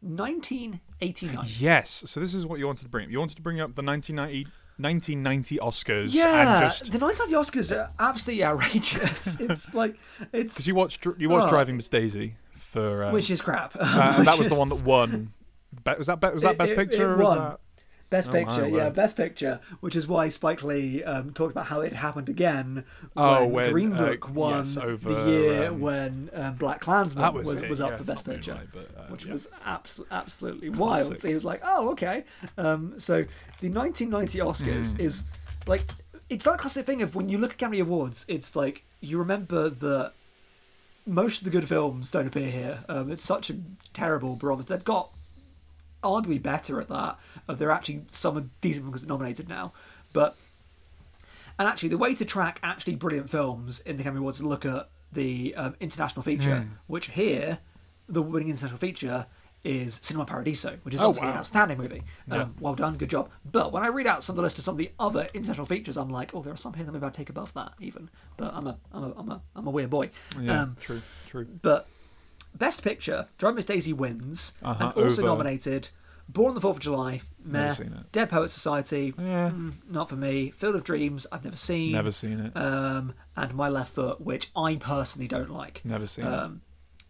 1989. 0.00 1.46
Yes. 1.58 2.02
So 2.06 2.18
this 2.18 2.34
is 2.34 2.44
what 2.44 2.58
you 2.58 2.66
wanted 2.66 2.82
to 2.82 2.88
bring 2.88 3.04
up. 3.04 3.10
You 3.12 3.18
wanted 3.20 3.36
to 3.36 3.42
bring 3.42 3.60
up 3.60 3.74
the 3.74 3.82
1990, 3.82 4.50
1990 4.78 5.58
Oscars 5.58 6.14
Yeah, 6.14 6.56
and 6.56 6.66
just 6.72 6.90
the 6.92 6.98
1990 6.98 7.34
Oscars 7.34 7.76
are 7.76 7.90
absolutely 7.98 8.44
outrageous. 8.44 9.36
it's 9.40 9.74
like 9.74 9.96
it's 10.32 10.54
because 10.54 10.66
you 10.66 10.74
watched 10.74 11.06
you 11.18 11.28
watched 11.28 11.46
Oh. 11.46 11.50
Driving 11.50 11.76
Miss 11.76 11.88
Daisy 11.88 12.34
for 12.54 13.04
uh, 13.04 13.12
which 13.12 13.30
is 13.30 13.40
crap. 13.40 13.74
uh, 13.78 14.14
and 14.18 14.26
that 14.26 14.38
was 14.38 14.48
the 14.48 14.54
one 14.54 14.68
that 14.70 14.82
won. 14.84 15.32
Be- 15.84 15.92
was 15.98 16.06
that 16.06 16.20
be- 16.20 16.28
was 16.28 16.42
that 16.42 16.52
It- 16.52 16.58
Best 16.58 16.72
it- 16.72 16.76
Picture 16.76 17.10
it 17.10 17.14
or 17.14 17.16
was 17.18 17.28
won. 17.28 17.38
that? 17.38 17.60
Best 18.12 18.28
Oh, 18.28 18.32
Picture, 18.32 18.68
yeah. 18.68 18.90
Best 18.90 19.16
Picture, 19.16 19.58
which 19.80 19.96
is 19.96 20.06
why 20.06 20.28
Spike 20.28 20.62
Lee 20.62 21.02
um, 21.02 21.32
talked 21.32 21.52
about 21.52 21.64
how 21.66 21.80
it 21.80 21.94
happened 21.94 22.28
again 22.28 22.84
when, 23.14 23.26
Oh, 23.26 23.46
when, 23.46 23.72
Green 23.72 23.94
uh, 23.94 23.96
Book 23.96 24.28
won 24.28 24.58
yes, 24.58 24.76
over, 24.76 25.14
the 25.14 25.30
year 25.30 25.68
um, 25.68 25.80
when 25.80 26.30
um, 26.34 26.58
BlacKkKlansman 26.58 27.32
was, 27.32 27.54
was, 27.54 27.62
was, 27.62 27.80
up 27.80 27.92
yeah, 27.92 27.96
for 27.96 28.04
Best 28.04 28.24
Picture, 28.26 28.52
Moonlight, 28.52 28.68
but, 28.70 29.00
uh, 29.00 29.06
which 29.08 29.24
yeah. 29.24 29.32
was 29.32 29.48
abs- 29.64 30.02
absolutely 30.10 30.68
wild. 30.68 31.18
So 31.18 31.26
he 31.26 31.32
was 31.32 31.46
like, 31.46 31.62
"Oh, 31.64 31.88
okay." 31.92 32.24
Um, 32.58 32.98
so 32.98 33.24
the 33.60 33.70
1990 33.70 34.38
Oscars 34.40 34.94
Hmm. 34.94 35.00
is 35.00 35.24
like 35.66 35.90
it's 36.28 36.44
that 36.44 36.58
classic 36.58 36.84
thing 36.84 37.00
of 37.00 37.14
when 37.14 37.30
you 37.30 37.38
look 37.38 37.52
at 37.52 37.56
Academy 37.56 37.80
Awards, 37.80 38.26
it's 38.28 38.54
like 38.54 38.84
you 39.00 39.16
remember 39.18 39.70
that 39.70 40.12
most 41.06 41.38
of 41.38 41.44
the 41.44 41.50
good 41.50 41.66
films 41.66 42.10
don't 42.10 42.26
appear 42.26 42.50
here. 42.50 42.84
Um, 42.90 43.10
it's 43.10 43.24
such 43.24 43.48
a 43.48 43.56
terrible 43.94 44.36
barometer. 44.36 44.74
They've 44.74 44.84
got 44.84 45.10
arguably 46.02 46.42
better 46.42 46.80
at 46.80 46.88
that. 46.88 47.18
Uh, 47.48 47.54
they're 47.54 47.70
actually 47.70 48.02
some 48.10 48.36
of 48.36 48.60
decent 48.60 48.84
films 48.84 49.06
nominated 49.06 49.48
now, 49.48 49.72
but 50.12 50.36
and 51.58 51.68
actually 51.68 51.88
the 51.90 51.98
way 51.98 52.14
to 52.14 52.24
track 52.24 52.58
actually 52.62 52.94
brilliant 52.96 53.30
films 53.30 53.80
in 53.80 53.96
the 53.96 54.02
Academy 54.02 54.20
Awards 54.20 54.38
is 54.38 54.42
to 54.42 54.48
look 54.48 54.64
at 54.64 54.88
the 55.12 55.54
um, 55.56 55.76
international 55.80 56.22
feature, 56.22 56.60
Hmm. 56.62 56.68
which 56.86 57.10
here 57.10 57.58
the 58.08 58.22
winning 58.22 58.48
international 58.48 58.78
feature 58.78 59.26
is 59.64 60.00
Cinema 60.02 60.24
Paradiso, 60.24 60.78
which 60.82 60.94
is 60.94 61.00
Oh, 61.00 61.10
obviously 61.10 61.28
an 61.30 61.36
outstanding 61.36 61.78
movie. 61.78 62.02
Yeah. 62.26 62.42
Um, 62.42 62.56
well 62.58 62.74
done, 62.74 62.96
good 62.96 63.10
job. 63.10 63.30
But 63.44 63.70
when 63.72 63.84
I 63.84 63.88
read 63.88 64.08
out 64.08 64.24
some 64.24 64.32
of 64.32 64.36
the 64.38 64.42
list 64.42 64.58
of 64.58 64.64
some 64.64 64.74
of 64.74 64.78
the 64.78 64.90
other 64.98 65.28
international 65.34 65.66
features, 65.66 65.96
I'm 65.96 66.08
like, 66.08 66.34
oh, 66.34 66.42
there 66.42 66.52
are 66.52 66.56
some 66.56 66.72
here 66.72 66.84
that 66.84 66.90
maybe 66.90 67.06
I'd 67.06 67.14
take 67.14 67.30
above 67.30 67.52
that 67.54 67.74
even. 67.78 68.10
But 68.36 68.52
I'm 68.54 68.66
a 68.66 68.78
I'm 68.92 69.04
a 69.04 69.12
I'm 69.16 69.30
a 69.30 69.42
I'm 69.54 69.66
a 69.68 69.70
weird 69.70 69.90
boy. 69.90 70.10
Yeah, 70.40 70.62
Um, 70.62 70.76
true, 70.80 71.00
true. 71.28 71.46
but 71.60 71.86
Best 72.54 72.82
Picture, 72.82 73.28
Drive 73.38 73.54
Miss 73.54 73.64
Daisy 73.64 73.92
wins, 73.92 74.54
Uh-huh, 74.62 74.92
and 74.96 75.04
also 75.04 75.22
over- 75.22 75.28
nominated 75.30 75.90
Born 76.28 76.50
on 76.50 76.54
the 76.54 76.60
Fourth 76.60 76.76
of 76.76 76.82
July, 76.82 77.20
meh. 77.44 77.62
Never 77.62 77.74
seen 77.74 77.92
it. 77.92 78.12
Dead 78.12 78.30
Poets 78.30 78.52
Society, 78.54 79.12
Yeah, 79.18 79.50
mm, 79.50 79.74
not 79.88 80.08
for 80.08 80.16
me. 80.16 80.50
Field 80.50 80.76
of 80.76 80.84
Dreams, 80.84 81.26
I've 81.32 81.44
never 81.44 81.56
seen. 81.56 81.92
never 81.92 82.10
seen 82.12 82.38
it. 82.40 82.56
Um, 82.56 83.14
and 83.36 83.54
My 83.54 83.68
Left 83.68 83.94
Foot, 83.94 84.20
which 84.20 84.50
I 84.56 84.76
personally 84.76 85.26
don't 85.28 85.50
like. 85.50 85.80
never 85.84 86.06
seen 86.06 86.26
Um, 86.26 86.62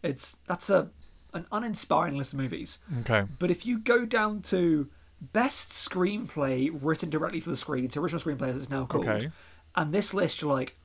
it's 0.03 0.36
that's 0.49 0.70
a 0.70 0.90
an 1.34 1.47
uninspiring 1.53 2.16
list 2.16 2.32
of 2.34 2.38
movies. 2.38 2.78
Okay. 3.01 3.24
But 3.38 3.51
if 3.51 3.64
you 3.64 3.78
go 3.78 4.05
down 4.05 4.43
to 4.43 4.88
best 5.20 5.70
screenplay 5.70 6.70
written 6.72 7.09
directly 7.11 7.40
for 7.40 7.51
the 7.51 7.57
screen, 7.57 7.84
it's 7.84 7.97
original 7.97 8.20
screenplay 8.20 8.49
as 8.49 8.57
it's 8.57 8.70
now 8.70 8.84
called, 8.86 9.07
Okay. 9.07 9.30
and 9.76 9.93
this 9.95 10.12
list 10.12 10.40
you're 10.43 10.53
like, 10.53 10.76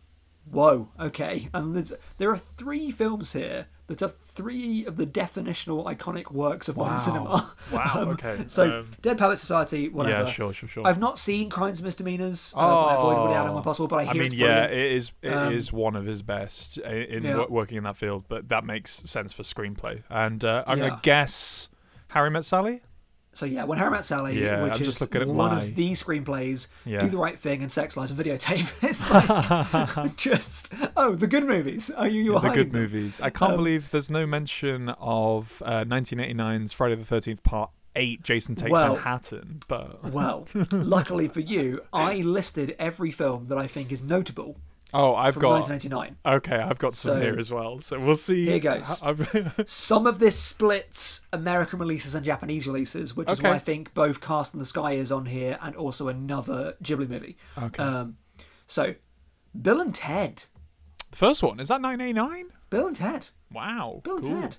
whoa, 0.50 0.90
okay. 1.00 1.50
And 1.54 1.76
there's, 1.76 1.92
there 2.18 2.30
are 2.32 2.38
three 2.38 2.92
films 2.92 3.34
here 3.34 3.68
that 3.88 4.02
are 4.02 4.10
three 4.26 4.86
of 4.86 4.98
the 4.98 5.06
definitional 5.06 5.86
iconic 5.86 6.32
works 6.32 6.68
of 6.68 6.76
modern 6.78 6.94
Wow. 6.96 7.00
cinema. 7.00 7.56
Wow, 7.72 7.92
Um, 7.96 8.10
okay, 8.10 8.44
So 8.48 8.80
um, 8.80 8.92
Dead 9.02 9.18
Poet 9.18 9.38
Society, 9.38 9.90
whatever. 9.90 10.24
Yeah, 10.24 10.30
sure, 10.30 10.52
sure, 10.54 10.68
sure. 10.70 10.86
I've 10.86 11.00
not 11.00 11.18
seen 11.18 11.50
Crimes 11.50 11.80
and 11.80 11.86
Misdemeanors. 11.86 12.54
um, 12.56 12.64
I 12.66 12.96
avoid 12.96 13.18
Woody 13.22 13.34
Allen 13.36 13.54
when 13.54 13.64
possible, 13.64 13.88
but 13.88 14.06
I 14.06 14.10
I 14.10 14.14
mean, 14.14 14.24
it's 14.24 14.36
yeah, 14.36 14.66
it 14.66 14.92
is. 14.92 15.12
It 15.22 15.54
is 15.54 15.72
Um, 15.72 15.80
one 15.80 15.96
of 15.96 16.06
his 16.06 16.22
best 16.22 16.78
in 16.80 17.24
Yeah. 17.24 17.38
wo- 17.38 17.48
working 17.50 17.78
in 17.78 17.84
that 17.86 17.96
field, 17.98 18.26
but 18.28 18.50
that 18.50 18.66
makes 18.66 18.92
sense 19.10 19.32
for 19.34 19.44
screenplay. 19.44 20.04
And 20.10 20.44
uh, 20.44 20.64
I'm 20.68 20.80
Yeah. 20.80 20.90
gonna 20.90 21.00
guess 21.04 21.70
Harry 22.10 22.30
Met 22.30 22.44
Sally. 22.46 22.82
So 23.38 23.46
yeah, 23.46 23.66
when 23.66 23.78
Harry 23.78 23.92
Met 23.92 24.04
Sally, 24.04 24.42
Yeah, 24.44 24.64
which 24.64 24.82
I'm 24.82 24.82
is 24.82 25.00
looking 25.00 25.22
at 25.22 25.28
one 25.28 25.56
of 25.56 25.76
the 25.76 25.92
screenplays, 25.92 26.68
Yeah. 26.86 27.00
Do 27.00 27.08
the 27.08 27.18
Right 27.18 27.38
Thing 27.38 27.62
and 27.62 27.72
Sex 27.72 27.96
Lies 27.96 28.10
and 28.10 28.20
Videotape. 28.20 28.72
It's 28.84 29.08
like 29.10 30.16
just 30.18 30.74
oh, 30.98 31.14
the 31.16 31.28
good 31.28 31.46
movies. 31.46 31.90
Are 31.92 32.08
you? 32.08 32.24
You're 32.24 32.40
the 32.40 32.50
good 32.50 32.72
them. 32.72 32.82
movies. 32.82 33.22
I 33.22 33.30
can't 33.30 33.52
Um, 33.52 33.58
believe 33.58 33.92
there's 33.92 34.10
no 34.10 34.26
mention 34.26 34.90
of 35.00 35.62
uh, 35.66 35.84
1989's 35.86 36.74
Friday 36.74 36.96
the 36.96 37.04
13th 37.16 37.44
Part 37.44 37.70
Eight. 37.96 38.24
Jason 38.24 38.56
Takes 38.56 38.72
Well- 38.72 38.94
Manhattan, 38.96 39.62
but 39.68 40.04
Well, 40.12 40.48
luckily 40.72 41.28
for 41.28 41.40
you, 41.42 41.82
I 41.94 42.16
listed 42.18 42.76
every 42.80 43.12
film 43.12 43.48
that 43.50 43.58
I 43.58 43.68
think 43.68 43.92
is 43.92 44.02
notable 44.04 44.58
oh, 44.94 45.14
I've 45.16 45.38
got 45.38 45.70
1989. 45.70 46.18
okay, 46.38 46.56
I've 46.56 46.80
got 46.80 46.94
some 46.94 47.16
So- 47.16 47.22
here 47.22 47.38
as 47.38 47.52
well. 47.52 47.80
So 47.80 48.00
we'll 48.00 48.16
see. 48.16 48.46
Here 48.46 48.60
goes. 48.60 49.02
Some 49.72 50.08
of 50.08 50.20
this 50.20 50.40
splits 50.40 51.22
American 51.34 51.80
releases 51.80 52.16
and 52.16 52.26
Japanese 52.26 52.68
releases, 52.68 53.16
which 53.16 53.30
is 53.32 53.42
why 53.42 53.52
I 53.52 53.60
think 53.60 53.94
both 53.94 54.22
Castle 54.22 54.58
in 54.58 54.60
the 54.60 54.66
Sky 54.66 54.94
is 54.94 55.12
on 55.12 55.26
here 55.26 55.58
and 55.62 55.76
also 55.76 56.08
another 56.08 56.76
Ghibli 56.84 57.10
movie. 57.10 57.38
okay. 57.58 57.84
Um, 57.84 58.18
so, 58.68 58.96
Bill 59.60 59.80
and 59.82 59.94
Ted. 59.96 60.44
the 61.12 61.18
first 61.18 61.42
one 61.44 61.60
is 61.60 61.68
that 61.70 61.82
1989. 61.82 62.52
Bill 62.70 62.88
and 62.88 62.96
Ted. 62.96 63.28
Wow, 63.52 64.02
Bill 64.04 64.20
cool. 64.20 64.32
and 64.32 64.42
Ted. 64.44 64.58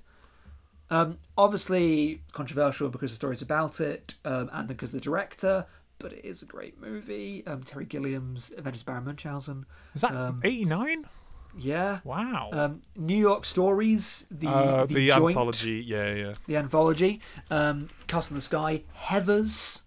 Um, 0.90 1.18
obviously 1.36 2.22
controversial 2.32 2.88
because 2.88 3.10
the 3.10 3.16
story's 3.16 3.42
about 3.42 3.80
it, 3.80 4.14
um, 4.24 4.48
and 4.52 4.66
because 4.66 4.90
the 4.92 5.00
director, 5.00 5.66
but 5.98 6.12
it 6.12 6.24
is 6.24 6.42
a 6.42 6.46
great 6.46 6.80
movie. 6.80 7.42
Um, 7.46 7.62
Terry 7.62 7.84
Gilliam's 7.84 8.50
Adventures 8.56 8.82
of 8.82 8.86
Baron 8.86 9.04
Munchausen. 9.04 9.66
Is 9.94 10.02
that 10.02 10.14
Um, 10.14 10.40
89? 10.44 11.04
Yeah. 11.58 12.00
Wow. 12.04 12.50
Um, 12.52 12.82
New 12.96 13.16
York 13.16 13.44
Stories, 13.44 14.26
the 14.30 14.48
uh, 14.48 14.86
the, 14.86 14.94
the 14.94 15.08
joint, 15.08 15.28
anthology, 15.30 15.82
yeah, 15.86 16.14
yeah. 16.14 16.34
the 16.46 16.56
anthology, 16.56 17.20
um, 17.50 17.88
Castle 18.06 18.32
in 18.32 18.36
the 18.36 18.40
Sky, 18.42 18.82
Heathers, 19.06 19.82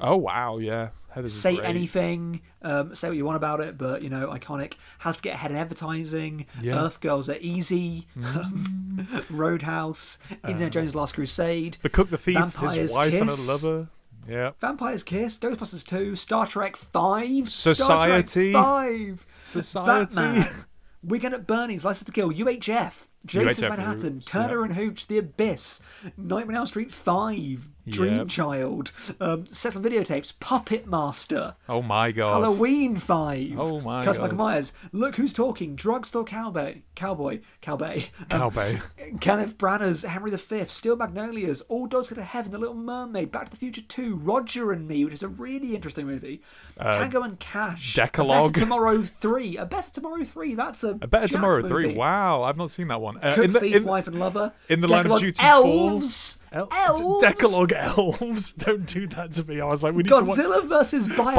Oh 0.00 0.16
wow, 0.16 0.58
yeah. 0.58 0.88
Heather's 1.10 1.32
is 1.32 1.40
Say. 1.40 1.60
Anything, 1.60 2.42
um, 2.62 2.94
say 2.96 3.06
what 3.08 3.16
you 3.16 3.24
want 3.24 3.36
about 3.36 3.60
it, 3.60 3.78
but 3.78 4.02
you 4.02 4.10
know, 4.10 4.26
iconic. 4.30 4.74
How 4.98 5.12
to 5.12 5.22
Get 5.22 5.34
Ahead 5.34 5.52
in 5.52 5.56
Advertising, 5.56 6.46
Yeah. 6.60 6.84
Earth 6.84 6.98
Girls 7.00 7.28
Are 7.30 7.36
Easy, 7.40 8.08
um, 8.22 9.06
Roadhouse, 9.30 10.18
Indiana 10.46 10.70
Jones' 10.70 10.96
Last 10.96 11.14
Crusade, 11.14 11.78
The 11.82 11.88
cook, 11.88 12.10
the 12.10 12.18
thief, 12.18 12.34
Vampire's 12.34 12.74
his 12.74 12.92
wife 12.92 13.14
and 13.14 13.30
a 13.30 13.34
lover. 13.42 13.88
Yeah. 14.28 14.52
Vampire's 14.60 15.02
Kiss, 15.02 15.38
Ghostbusters 15.38 15.86
2, 15.86 16.16
Star 16.16 16.46
Trek 16.46 16.76
5, 16.76 17.48
Society. 17.50 18.50
Star 18.50 18.86
Trek 18.86 19.18
5, 19.18 19.26
Society. 19.40 20.14
Batman, 20.14 20.64
Weekend 21.02 21.34
at 21.34 21.46
Bernie's, 21.46 21.84
License 21.84 22.06
to 22.06 22.12
Kill, 22.12 22.30
UHF, 22.30 22.92
Jason 23.26 23.64
UHF, 23.64 23.68
Manhattan, 23.68 24.20
Turner 24.20 24.60
yeah. 24.60 24.64
and 24.64 24.74
Hooch, 24.74 25.06
The 25.06 25.18
Abyss, 25.18 25.80
Nightmare 26.16 26.56
on 26.56 26.60
Elm 26.60 26.66
Street 26.66 26.92
5, 26.92 27.68
Dream 27.86 28.18
Yep. 28.18 28.28
Child, 28.28 28.92
um, 29.20 29.46
Set 29.52 29.76
on 29.76 29.82
Videotapes, 29.82 30.32
Puppet 30.40 30.86
Master, 30.86 31.54
Oh 31.68 31.82
my 31.82 32.12
god. 32.12 32.42
Halloween 32.42 32.96
5, 32.96 33.58
Oh 33.58 33.80
my 33.80 34.04
Curse 34.04 34.16
God. 34.16 34.22
Michael 34.24 34.38
Myers, 34.38 34.72
Look 34.92 35.16
Who's 35.16 35.32
Talking, 35.32 35.76
Drugstore 35.76 36.24
Cowboy, 36.24 36.82
Cowboy, 36.94 37.40
Cowboy, 37.60 38.04
um, 38.30 38.50
Kenneth 39.20 39.58
Branagh's 39.58 40.02
Henry 40.02 40.30
V, 40.30 40.64
Steel 40.66 40.96
Magnolias, 40.96 41.60
All 41.62 41.86
Dogs 41.86 42.08
Go 42.08 42.14
to 42.14 42.22
Heaven, 42.22 42.52
The 42.52 42.58
Little 42.58 42.74
Mermaid, 42.74 43.30
Back 43.30 43.46
to 43.46 43.50
the 43.50 43.56
Future 43.58 43.82
2, 43.82 44.16
Roger 44.16 44.72
and 44.72 44.88
Me, 44.88 45.04
which 45.04 45.14
is 45.14 45.22
a 45.22 45.28
really 45.28 45.74
interesting 45.74 46.06
movie, 46.06 46.42
Tango 46.80 47.22
and 47.22 47.38
Cash, 47.38 47.96
Uh, 47.98 48.02
Decalogue. 48.04 48.46
A 48.46 48.48
Better 48.50 48.60
Tomorrow 48.60 49.02
3, 49.20 49.56
A 49.58 49.66
Better 49.66 49.90
Tomorrow 49.90 50.24
3, 50.24 50.54
that's 50.54 50.84
a 50.84 50.88
A 51.00 51.06
Better 51.06 51.26
Jack 51.26 51.30
Tomorrow 51.32 51.56
movie. 51.62 51.68
3. 51.68 51.94
Wow, 51.94 52.42
I've 52.42 52.56
not 52.56 52.70
seen 52.70 52.88
that 52.88 53.00
one. 53.00 53.16
Uh, 53.22 53.34
Cook, 53.34 53.44
in 53.44 53.50
the, 53.52 53.60
Thief, 53.60 53.76
in, 53.76 53.84
Wife 53.84 54.06
and 54.08 54.18
Lover, 54.18 54.52
in 54.68 54.80
the 54.80 54.88
line 54.88 55.00
of 55.00 55.04
Decalogue, 55.04 55.20
duty 55.20 55.42
Elves, 55.44 56.38
El- 56.52 56.68
Elves? 56.72 57.20
Decalogue 57.22 57.72
elves. 57.72 58.52
Don't 58.58 58.86
do 58.86 59.06
that 59.08 59.32
to 59.32 59.44
me. 59.44 59.60
I 59.60 59.64
was 59.66 59.82
like, 59.82 59.92
we 59.94 60.02
need 60.04 60.08
to 60.10 60.14
Godzilla 60.16 60.64
versus 60.64 61.08
Biolante. 61.08 61.34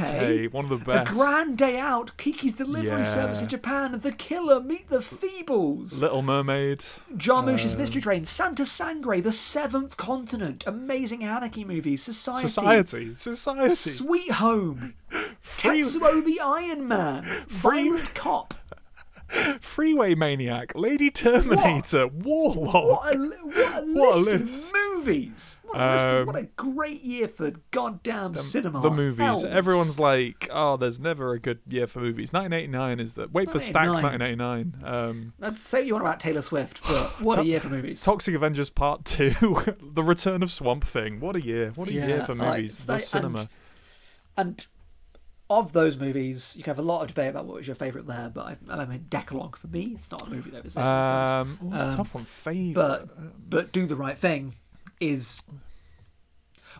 Biolante, 0.00 0.52
one 0.52 0.64
of 0.64 0.70
the 0.84 0.90
A 0.90 0.94
best. 1.04 1.12
Grand 1.12 1.56
Day 1.58 1.78
Out, 1.78 2.16
Kiki's 2.16 2.54
Delivery 2.54 2.88
Yeah. 2.88 3.02
Service 3.04 3.40
in 3.42 3.48
Japan, 3.48 4.00
The 4.02 4.10
Killer, 4.12 4.60
Meet 4.60 4.88
the 4.88 4.98
Feebles, 5.00 6.00
Little 6.00 6.22
Mermaid. 6.22 6.84
Jarmusch's 7.16 7.72
Um, 7.74 7.78
Mystery 7.78 8.02
Train, 8.02 8.24
Santa 8.24 8.66
Sangre, 8.66 9.20
The 9.20 9.32
Seventh 9.32 9.96
Continent, 9.96 10.64
Amazing 10.66 11.22
Anarchy 11.24 11.64
Movies, 11.64 12.02
Society, 12.02 12.48
Society. 12.48 13.14
Society. 13.14 13.74
Sweet 13.74 14.32
Home, 14.32 14.75
Free- 15.40 15.82
Tetsuo 15.82 16.24
the 16.24 16.40
Iron 16.40 16.86
Man, 16.88 17.24
Free- 17.48 17.88
Violent 17.88 18.14
Cop. 18.14 18.54
Freeway 19.60 20.14
Maniac. 20.14 20.72
Lady 20.76 21.10
Terminator. 21.10 22.06
Warlord. 22.06 22.72
What 22.86 23.14
a, 23.14 23.18
what 23.18 23.56
a, 23.56 23.86
What 23.86 24.14
a 24.14 24.18
list, 24.18 24.40
list. 24.44 24.68
of 24.68 24.80
movies! 24.94 25.58
What 25.64 25.80
a, 25.80 25.92
list 25.92 26.06
of, 26.06 26.14
Um, 26.20 26.26
what 26.26 26.36
a 26.36 26.42
great 26.56 27.02
year 27.02 27.26
for 27.26 27.50
goddamn 27.72 28.34
cinema. 28.36 28.80
The 28.80 28.90
movies. 28.90 29.26
Elves. 29.26 29.44
Everyone's 29.44 29.98
like, 29.98 30.48
oh, 30.52 30.76
there's 30.76 31.00
never 31.00 31.32
a 31.32 31.40
good 31.40 31.58
year 31.66 31.88
for 31.88 31.98
movies. 31.98 32.32
1989 32.32 33.00
is 33.00 33.14
the. 33.14 33.26
Wait 33.32 33.50
for 33.50 33.58
Stacks 33.58 34.00
1989. 34.00 34.74
Um, 34.84 35.32
Let's 35.40 35.60
say 35.60 35.78
what 35.78 35.86
you 35.86 35.94
want 35.94 36.06
about 36.06 36.20
Taylor 36.20 36.42
Swift, 36.42 36.80
but 36.86 37.20
what 37.20 37.38
a 37.38 37.42
To- 37.42 37.48
year 37.48 37.58
for 37.58 37.68
movies. 37.68 38.02
Toxic 38.02 38.34
Avengers 38.34 38.70
Part 38.70 39.04
2. 39.06 39.30
the 39.92 40.04
Return 40.04 40.44
of 40.44 40.52
Swamp 40.52 40.84
Thing. 40.84 41.18
What 41.18 41.34
a 41.34 41.44
year. 41.44 41.72
What 41.74 41.88
a 41.88 41.92
year 41.92 42.08
Yeah, 42.08 42.24
for 42.24 42.36
like, 42.36 42.58
movies. 42.58 42.84
they- 42.84 42.94
the 42.94 42.98
cinema. 43.00 43.48
And- 44.36 44.66
of 45.48 45.72
those 45.72 45.96
movies, 45.96 46.54
you 46.56 46.64
can 46.64 46.72
have 46.72 46.78
a 46.80 46.82
lot 46.82 47.02
of 47.02 47.08
debate 47.08 47.28
about 47.30 47.46
what 47.46 47.54
was 47.56 47.68
your 47.68 47.76
favourite 47.76 48.08
there, 48.08 48.28
but 48.34 48.58
I, 48.68 48.80
I 48.82 48.84
mean, 48.84 49.06
Decalogue 49.08 49.56
for 49.56 49.68
me, 49.68 49.92
it's 49.96 50.10
not 50.10 50.26
a 50.26 50.28
movie 50.30 50.50
that 50.50 50.64
was 50.64 50.74
there. 50.74 50.82
Um, 50.84 51.58
oh, 51.62 51.72
it's 51.74 51.84
a 51.84 51.88
Um, 51.90 51.96
tough 51.96 52.14
one. 52.16 52.24
Favorite. 52.24 52.74
but 52.74 53.48
but 53.48 53.70
Do 53.72 53.86
the 53.86 53.94
Right 53.94 54.18
Thing 54.18 54.56
is. 54.98 55.44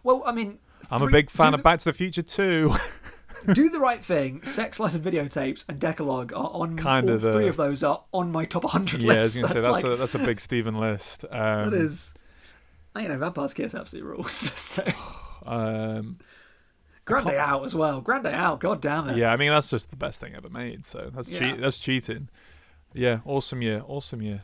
Well, 0.03 0.23
I 0.27 0.33
mean. 0.33 0.59
I'm 0.91 1.03
a 1.03 1.09
big 1.11 1.31
fan 1.31 1.55
of 1.55 1.63
Back 1.63 1.79
to 1.81 1.85
the 1.87 1.93
Future 1.93 2.23
too. 2.23 2.75
Do 3.53 3.69
the 3.69 3.79
Right 3.79 4.05
Thing, 4.05 4.43
Sex, 4.45 4.81
Light 4.81 4.95
and 4.95 5.05
Videotapes, 5.05 5.65
and 5.69 5.79
Decalogue 5.79 6.33
are 6.33 6.51
on. 6.53 6.77
Kind 6.77 7.09
of 7.09 7.21
the- 7.21 7.33
three 7.33 7.47
of 7.49 7.57
those 7.57 7.85
are 7.85 8.03
on 8.13 8.33
my 8.33 8.45
top 8.47 8.65
100 8.65 9.01
yeah, 9.01 9.13
I 9.13 9.19
was 9.19 9.35
going 9.35 9.47
to 9.47 9.53
say, 9.53 9.61
That's 9.61 9.75
that's, 9.75 9.85
like, 9.85 9.93
a, 9.93 9.97
that's 9.97 10.15
a 10.17 10.19
big 10.19 10.41
Stephen 10.41 10.75
list. 10.81 11.25
Um, 11.31 11.71
That 11.71 11.75
is. 11.75 12.13
You 12.97 13.09
know, 13.09 13.19
Vampire's 13.19 13.55
Kiss 13.55 13.75
absolutely 13.77 14.11
rules. 14.11 14.33
so, 14.33 14.83
Um, 15.47 16.19
Grand 17.07 17.25
Day 17.27 17.39
Out 17.39 17.65
as 17.65 17.75
well. 17.75 18.01
Grand 18.03 18.25
Day 18.25 18.35
Out, 18.35 18.61
god 18.61 18.83
damn 18.83 19.09
it. 19.09 19.17
yeah, 19.17 19.33
I 19.33 19.37
mean, 19.37 19.51
that's 19.51 19.71
just 19.71 19.91
the 19.91 19.97
best 19.97 20.21
thing 20.21 20.35
ever 20.35 20.49
made. 20.51 20.85
So 20.85 21.11
that's, 21.15 21.29
Yeah. 21.29 21.39
cheat, 21.53 21.61
that's 21.61 21.79
cheating. 21.79 22.29
Yeah, 22.93 23.21
awesome 23.25 23.63
year. 23.63 23.83
Awesome 23.87 24.21
year. 24.23 24.41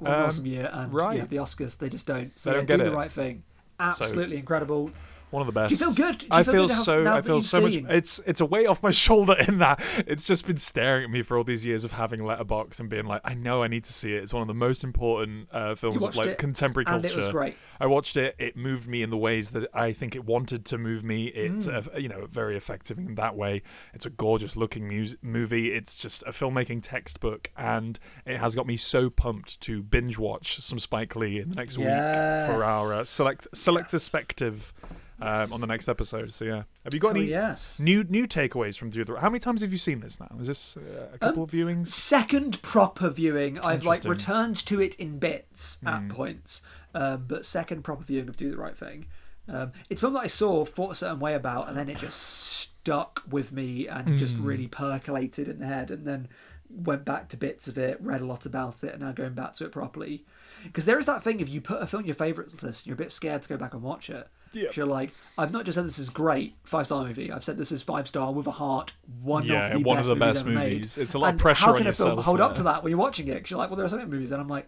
Um, 0.00 0.06
awesome 0.06 0.46
year. 0.46 0.70
And 0.72 0.92
right. 0.94 1.18
yeah, 1.18 1.26
the 1.26 1.36
Oscars, 1.36 1.76
they 1.76 1.88
just 1.88 2.06
don't. 2.06 2.32
So 2.38 2.50
They 2.50 2.56
yeah, 2.56 2.60
don't 2.60 2.66
get 2.66 2.76
do 2.78 2.82
it. 2.84 2.90
the 2.90 2.96
right 2.96 3.10
thing. 3.12 3.42
Absolutely 3.80 4.36
incredible. 4.36 4.90
One 5.30 5.42
of 5.42 5.46
the 5.46 5.52
best. 5.52 5.76
Do 5.78 5.84
you 5.84 5.92
feel 5.92 6.06
good? 6.06 6.22
You 6.22 6.28
I 6.30 6.42
feel 6.42 6.52
feel 6.52 6.68
so. 6.70 7.06
I 7.06 7.20
feel 7.20 7.42
so 7.42 7.60
much. 7.60 7.74
It's 7.74 8.18
it's 8.26 8.40
a 8.40 8.46
weight 8.46 8.66
off 8.66 8.82
my 8.82 8.90
shoulder 9.06 9.36
in 9.46 9.58
that 9.58 9.80
it's 10.06 10.26
just 10.26 10.46
been 10.46 10.56
staring 10.56 11.04
at 11.04 11.10
me 11.10 11.22
for 11.22 11.36
all 11.36 11.44
these 11.44 11.66
years 11.66 11.84
of 11.84 11.92
having 11.92 12.20
Letterboxd 12.20 12.80
and 12.80 12.88
being 12.88 13.04
like, 13.04 13.20
I 13.24 13.34
know 13.34 13.62
I 13.62 13.68
need 13.68 13.84
to 13.84 13.92
see 13.92 14.14
it. 14.14 14.22
It's 14.22 14.32
one 14.32 14.40
of 14.42 14.48
the 14.48 14.54
most 14.54 14.84
important 14.84 15.48
uh, 15.52 15.74
films 15.74 16.02
of 16.02 16.16
like 16.16 16.38
contemporary 16.38 16.86
culture. 16.86 17.08
it 17.08 17.16
was 17.16 17.28
great. 17.28 17.56
I 17.80 17.86
watched 17.86 18.16
it. 18.16 18.36
It 18.38 18.56
moved 18.56 18.88
me 18.88 19.02
in 19.02 19.10
the 19.10 19.16
ways 19.18 19.50
that 19.50 19.68
I 19.74 19.92
think 19.92 20.16
it 20.16 20.24
wanted 20.24 20.64
to 20.66 20.78
move 20.78 21.04
me. 21.04 21.26
It's 21.26 21.66
Mm. 21.66 21.94
uh, 21.94 21.98
you 21.98 22.08
know 22.08 22.26
very 22.30 22.56
effective 22.56 22.96
in 22.98 23.14
that 23.16 23.36
way. 23.36 23.62
It's 23.92 24.06
a 24.06 24.10
gorgeous 24.10 24.56
looking 24.56 24.88
mus- 24.88 25.16
movie. 25.22 25.72
It's 25.72 25.96
just 25.96 26.22
a 26.22 26.30
filmmaking 26.30 26.80
textbook, 26.82 27.50
and 27.56 27.98
it 28.24 28.38
has 28.38 28.54
got 28.54 28.66
me 28.66 28.76
so 28.76 29.10
pumped 29.10 29.60
to 29.60 29.82
binge 29.82 30.18
watch 30.18 30.60
some 30.62 30.78
Spike 30.78 31.14
Lee 31.16 31.38
in 31.40 31.50
the 31.50 31.56
next 31.56 31.76
week 31.76 31.86
for 31.88 32.64
our 32.64 32.94
uh, 32.94 33.04
select 33.04 33.46
select 33.52 33.86
Yes. 33.86 33.90
perspective 33.90 34.72
um, 35.20 35.52
on 35.52 35.60
the 35.60 35.66
next 35.66 35.88
episode. 35.88 36.32
So 36.32 36.44
yeah, 36.44 36.62
have 36.84 36.94
you 36.94 37.00
got 37.00 37.08
Oh, 37.16 37.20
any 37.20 37.26
yes. 37.26 37.78
new 37.80 38.04
new 38.04 38.26
takeaways 38.26 38.76
from 38.78 38.90
Do 38.90 39.04
the? 39.04 39.14
Right? 39.14 39.22
How 39.22 39.28
many 39.30 39.40
times 39.40 39.60
have 39.62 39.72
you 39.72 39.78
seen 39.78 40.00
this 40.00 40.20
now? 40.20 40.30
Is 40.40 40.46
this 40.46 40.76
uh, 40.76 41.08
a 41.12 41.18
couple 41.18 41.42
of 41.42 41.50
viewings? 41.50 41.88
Second 41.88 42.60
proper 42.62 43.10
viewing, 43.10 43.58
I've 43.64 43.84
like 43.84 44.04
returned 44.04 44.56
to 44.66 44.80
it 44.80 44.94
in 44.96 45.18
bits 45.18 45.78
Hmm. 45.82 45.88
at 45.88 46.08
points, 46.08 46.62
um, 46.94 47.24
but 47.28 47.44
second 47.46 47.82
proper 47.82 48.04
viewing 48.04 48.28
of 48.28 48.36
Do 48.36 48.50
the 48.50 48.56
Right 48.56 48.76
Thing. 48.76 49.06
Um, 49.48 49.72
it's 49.88 50.02
one 50.02 50.12
that 50.12 50.20
I 50.20 50.26
saw, 50.26 50.64
thought 50.66 50.92
a 50.92 50.94
certain 50.94 51.20
way 51.20 51.34
about, 51.34 51.68
and 51.68 51.76
then 51.78 51.88
it 51.88 51.96
just 51.98 52.20
stuck 52.20 53.22
with 53.30 53.50
me 53.50 53.88
and 53.88 54.18
just 54.18 54.36
Hmm. 54.36 54.44
really 54.44 54.66
percolated 54.68 55.48
in 55.48 55.58
the 55.58 55.66
head, 55.66 55.90
and 55.90 56.06
then 56.06 56.28
went 56.70 57.02
back 57.06 57.30
to 57.30 57.36
bits 57.38 57.66
of 57.66 57.78
it, 57.78 57.96
read 58.02 58.20
a 58.20 58.26
lot 58.26 58.44
about 58.44 58.84
it, 58.84 58.92
and 58.92 59.00
now 59.02 59.10
going 59.12 59.32
back 59.32 59.54
to 59.54 59.64
it 59.64 59.72
properly. 59.72 60.26
Because 60.64 60.84
there 60.84 60.98
is 60.98 61.06
that 61.06 61.22
thing 61.24 61.40
if 61.40 61.48
you 61.48 61.62
put 61.62 61.80
a 61.80 61.86
film 61.86 62.02
on 62.02 62.06
your 62.06 62.14
favourites 62.14 62.62
list, 62.62 62.82
and 62.82 62.86
you're 62.88 62.94
a 62.94 62.98
bit 62.98 63.10
scared 63.10 63.40
to 63.42 63.48
go 63.48 63.56
back 63.56 63.72
and 63.72 63.82
watch 63.82 64.10
it. 64.10 64.28
Yeah. 64.52 64.70
You're 64.74 64.86
like, 64.86 65.10
I've 65.36 65.52
not 65.52 65.64
just 65.64 65.76
said 65.76 65.84
this 65.84 65.98
is 65.98 66.10
great, 66.10 66.54
five 66.64 66.86
star 66.86 67.04
movie. 67.04 67.30
I've 67.30 67.44
said 67.44 67.56
this 67.56 67.72
is 67.72 67.82
five 67.82 68.08
star 68.08 68.32
with 68.32 68.46
a 68.46 68.50
heart. 68.50 68.92
One 69.22 69.44
Yeah, 69.44 69.68
of 69.68 69.82
the 69.82 69.88
one 69.88 69.98
of 69.98 70.06
best 70.06 70.08
the 70.08 70.14
movies 70.14 70.34
best 70.34 70.40
ever 70.46 70.50
made. 70.54 70.72
movies. 70.74 70.98
It's 70.98 71.14
a 71.14 71.18
lot 71.18 71.28
of 71.28 71.32
And 71.32 71.40
pressure 71.40 71.64
how 71.66 71.72
on 71.72 71.78
can 71.78 71.86
a 71.86 71.92
film 71.92 72.18
hold 72.18 72.40
up 72.40 72.54
to 72.54 72.62
that 72.64 72.82
when 72.82 72.90
you're 72.90 72.98
watching 72.98 73.28
it? 73.28 73.34
Because 73.34 73.50
you're 73.50 73.58
like, 73.58 73.70
well, 73.70 73.76
there 73.76 73.86
are 73.86 73.88
so 73.88 73.96
many 73.96 74.08
movies, 74.10 74.30
and 74.32 74.40
I'm 74.40 74.48
like, 74.48 74.66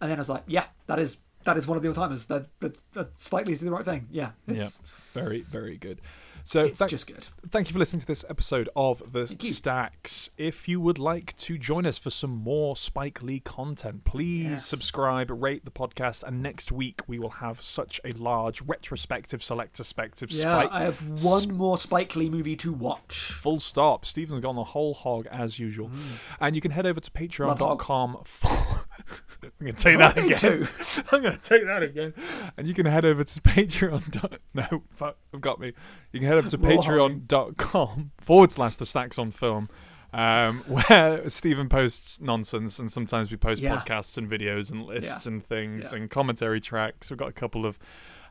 and 0.00 0.10
then 0.10 0.18
I 0.18 0.20
was 0.20 0.28
like, 0.28 0.44
yeah, 0.46 0.64
that 0.86 0.98
is 0.98 1.18
that 1.44 1.56
is 1.56 1.66
one 1.66 1.76
of 1.76 1.82
the 1.82 1.88
all 1.88 1.94
timers. 1.94 2.26
That 2.26 2.46
that, 2.60 2.78
that 2.92 3.20
Spike 3.20 3.46
Lee's 3.46 3.58
do 3.58 3.64
the 3.66 3.70
right 3.70 3.84
thing. 3.84 4.08
Yeah, 4.10 4.30
Yeah, 4.46 4.62
it's, 4.64 4.78
very 5.14 5.40
very 5.42 5.76
good. 5.76 6.00
So 6.44 6.64
it's 6.64 6.78
thank- 6.78 6.90
just 6.90 7.06
good. 7.06 7.26
Thank 7.50 7.68
you 7.68 7.72
for 7.72 7.78
listening 7.78 8.00
to 8.00 8.06
this 8.06 8.24
episode 8.28 8.68
of 8.76 9.02
The 9.12 9.36
you. 9.40 9.50
Stacks. 9.52 10.30
If 10.36 10.68
you 10.68 10.80
would 10.80 10.98
like 10.98 11.36
to 11.38 11.58
join 11.58 11.86
us 11.86 11.98
for 11.98 12.10
some 12.10 12.30
more 12.30 12.76
Spike 12.76 13.22
Lee 13.22 13.40
content, 13.40 14.04
please 14.04 14.44
Yes. 14.50 14.66
subscribe, 14.66 15.30
rate 15.30 15.64
the 15.64 15.70
podcast, 15.70 16.22
and 16.22 16.42
next 16.42 16.70
week 16.72 17.02
we 17.06 17.18
will 17.18 17.30
have 17.30 17.62
such 17.62 18.00
a 18.04 18.12
large 18.12 18.60
retrospective, 18.62 19.40
selectrospective 19.40 20.28
Yeah, 20.32 20.40
Spike. 20.42 20.68
I 20.72 20.82
have 20.84 21.24
one 21.24 21.54
more 21.56 21.78
Spike 21.78 22.16
Lee 22.16 22.30
movie 22.30 22.56
to 22.56 22.72
watch. 22.72 23.32
Full 23.40 23.60
stop. 23.60 24.04
Stephen's 24.04 24.40
gone 24.40 24.56
the 24.56 24.64
whole 24.64 24.94
hog 24.94 25.26
as 25.30 25.58
usual. 25.58 25.88
Mm. 25.88 26.18
And 26.40 26.54
you 26.54 26.60
can 26.62 26.70
head 26.70 26.86
over 26.86 27.00
to 27.00 27.10
patreon.com 27.10 28.18
for. 28.24 28.48
I'm 29.42 29.50
going 29.60 29.74
to 29.74 29.82
take 29.82 29.98
that 29.98 30.16
again. 30.18 30.68
I'm 31.12 31.22
going 31.22 31.38
to 31.38 31.40
take 31.48 31.64
that 31.66 31.82
again. 31.82 32.14
And 32.56 32.66
you 32.66 32.74
can 32.74 32.86
head 32.86 33.04
over 33.04 33.24
to 33.24 33.40
Patreon. 33.42 34.10
dot- 34.10 34.40
No, 34.54 34.82
fuck, 34.90 35.16
I've 35.34 35.40
got 35.40 35.60
me. 35.60 35.72
You 36.12 36.20
can 36.20 36.28
head 36.28 36.38
over 36.38 36.48
to 36.50 36.58
patreon.com 36.58 38.10
forward 38.20 38.52
slash 38.52 38.76
the 38.76 38.86
stacks 38.86 39.18
on 39.18 39.30
film. 39.30 39.68
Um, 40.12 40.64
where 40.66 41.28
Stephen 41.28 41.68
posts 41.68 42.20
nonsense, 42.20 42.80
and 42.80 42.90
sometimes 42.90 43.30
we 43.30 43.36
post 43.36 43.62
Yeah. 43.62 43.76
podcasts 43.76 44.18
and 44.18 44.28
videos 44.28 44.72
and 44.72 44.84
lists 44.84 45.24
Yeah. 45.24 45.32
and 45.32 45.46
things 45.46 45.90
Yeah. 45.92 45.98
and 45.98 46.10
commentary 46.10 46.60
tracks. 46.60 47.10
We've 47.10 47.18
got 47.18 47.28
a 47.28 47.32
couple 47.32 47.64
of 47.64 47.78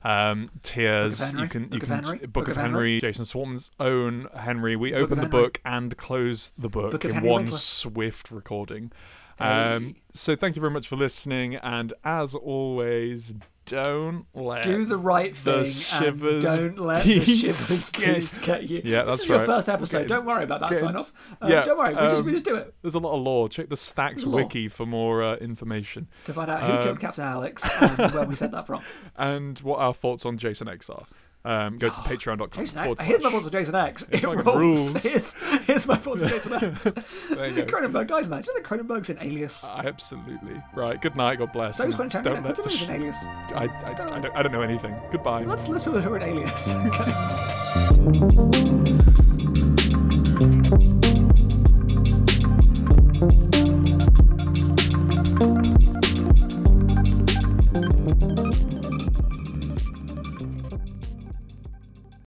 um, 0.03 0.49
tiers. 0.61 1.19
Henry, 1.21 1.43
You 1.43 1.47
can, 1.49 1.63
Book 1.63 1.73
you 1.73 1.77
of 1.77 1.87
can 1.87 2.03
Henry, 2.03 2.17
Book, 2.19 2.31
Book 2.33 2.47
of 2.49 2.55
Henry, 2.57 2.71
Henry. 2.71 2.99
Jason 2.99 3.23
Swartman's 3.25 3.71
own 3.79 4.27
Henry. 4.35 4.75
We 4.75 4.91
Book 4.91 5.01
open 5.03 5.19
the 5.19 5.27
book 5.29 5.61
and 5.63 5.95
close 5.97 6.51
the 6.57 6.69
book, 6.69 6.91
Book 6.91 7.05
in 7.05 7.15
one 7.21 7.43
Winkler. 7.43 7.57
swift 7.57 8.29
recording. 8.31 8.91
Um, 9.39 9.95
so 10.13 10.35
thank 10.35 10.55
you 10.55 10.59
very 10.59 10.71
much 10.73 10.87
for 10.87 10.95
listening, 10.95 11.55
and 11.55 11.93
as 12.03 12.35
always, 12.35 13.35
don't 13.65 14.25
let 14.33 14.63
Do 14.63 14.83
the 14.85 14.97
right 14.97 15.33
the 15.35 15.63
thing 15.63 15.71
shivers 15.71 16.43
and 16.43 16.75
don't 16.75 16.85
let 16.87 17.03
the 17.03 17.19
shivers 17.19 17.89
beast 17.97 18.41
get 18.41 18.69
you. 18.69 18.81
Yeah, 18.83 19.03
this 19.03 19.11
that's 19.11 19.21
is 19.23 19.29
your 19.29 19.45
first 19.45 19.69
episode. 19.69 19.97
Okay. 19.99 20.07
Don't 20.07 20.25
worry 20.25 20.43
about 20.43 20.61
that 20.61 20.69
Getting- 20.69 20.85
sign 20.87 20.95
off. 20.95 21.13
Uh, 21.41 21.47
Yeah, 21.47 21.63
don't 21.63 21.77
worry. 21.77 21.93
We 21.93 22.01
just 22.01 22.23
we 22.23 22.29
um, 22.31 22.35
just 22.35 22.45
do 22.45 22.55
it 22.55 22.73
There's 22.81 22.95
a 22.95 22.99
lot 22.99 23.15
of 23.15 23.21
lore. 23.21 23.47
Check 23.47 23.69
the 23.69 23.77
Stacks 23.77 24.25
wiki 24.25 24.67
for 24.69 24.85
more 24.87 25.21
uh, 25.23 25.35
information 25.35 26.07
to 26.25 26.33
find 26.33 26.49
out 26.49 26.63
who 26.63 26.73
Um, 26.73 26.83
killed 26.83 26.99
Captain 26.99 27.23
Alex 27.23 27.63
and 27.81 28.11
where 28.11 28.25
we 28.25 28.35
said 28.35 28.51
that 28.53 28.65
from. 28.65 28.81
and 29.17 29.59
what 29.59 29.79
our 29.79 29.93
thoughts 29.93 30.25
on 30.25 30.37
Jason 30.39 30.67
X 30.67 30.89
are. 30.89 31.05
Um, 31.45 31.77
go 31.77 31.87
to 31.87 31.93
patreon.com 32.01 32.49
Jason 32.51 32.79
X. 32.79 33.03
Here's 33.03 33.23
my 33.23 33.31
thoughts 33.31 33.45
on 33.45 33.51
Jason 33.51 33.75
X. 33.75 34.03
It, 34.11 34.19
fucking 34.19 34.43
rules. 34.43 34.93
rules. 34.93 35.03
Here's, 35.09 35.33
here's 35.65 35.87
my 35.87 35.95
thoughts 35.95 36.21
of 36.21 36.29
Jason 36.29 36.53
X. 36.53 36.83
There 37.29 37.47
you 37.47 37.63
go. 37.63 37.65
Cronenberg 37.65 38.07
dies 38.07 38.25
in 38.25 38.31
that. 38.31 38.43
Do 38.43 38.51
you 38.51 38.57
know 38.61 38.61
that 38.61 38.87
Cronenberg's 38.87 39.09
in 39.09 39.17
Alias? 39.21 39.63
Absolutely. 39.63 40.61
Right. 40.75 41.01
Good 41.01 41.15
night. 41.15 41.39
God 41.39 41.53
bless. 41.53 41.77
so 41.77 41.87
is 41.87 41.95
Quentin 41.95 42.23
don't 42.23 42.37
Tarantino. 42.43 42.45
let 42.45 42.55
Quentin 42.55 42.65
the 42.65 42.69
Tarantino's 42.69 42.89
in 42.89 42.91
Alias. 42.91 43.17
I, 43.23 43.65
I, 43.85 43.91
I, 43.91 44.19
don't, 44.19 44.35
I 44.35 44.43
don't 44.43 44.51
know 44.51 44.61
anything. 44.61 44.95
Goodbye. 45.11 45.43
Let's 45.43 45.67
let's 45.69 45.83
put 45.85 46.01
who 46.01 46.13
are 46.13 46.17
in 46.17 46.23
Alias. 46.23 46.73
Okay. 46.89 48.68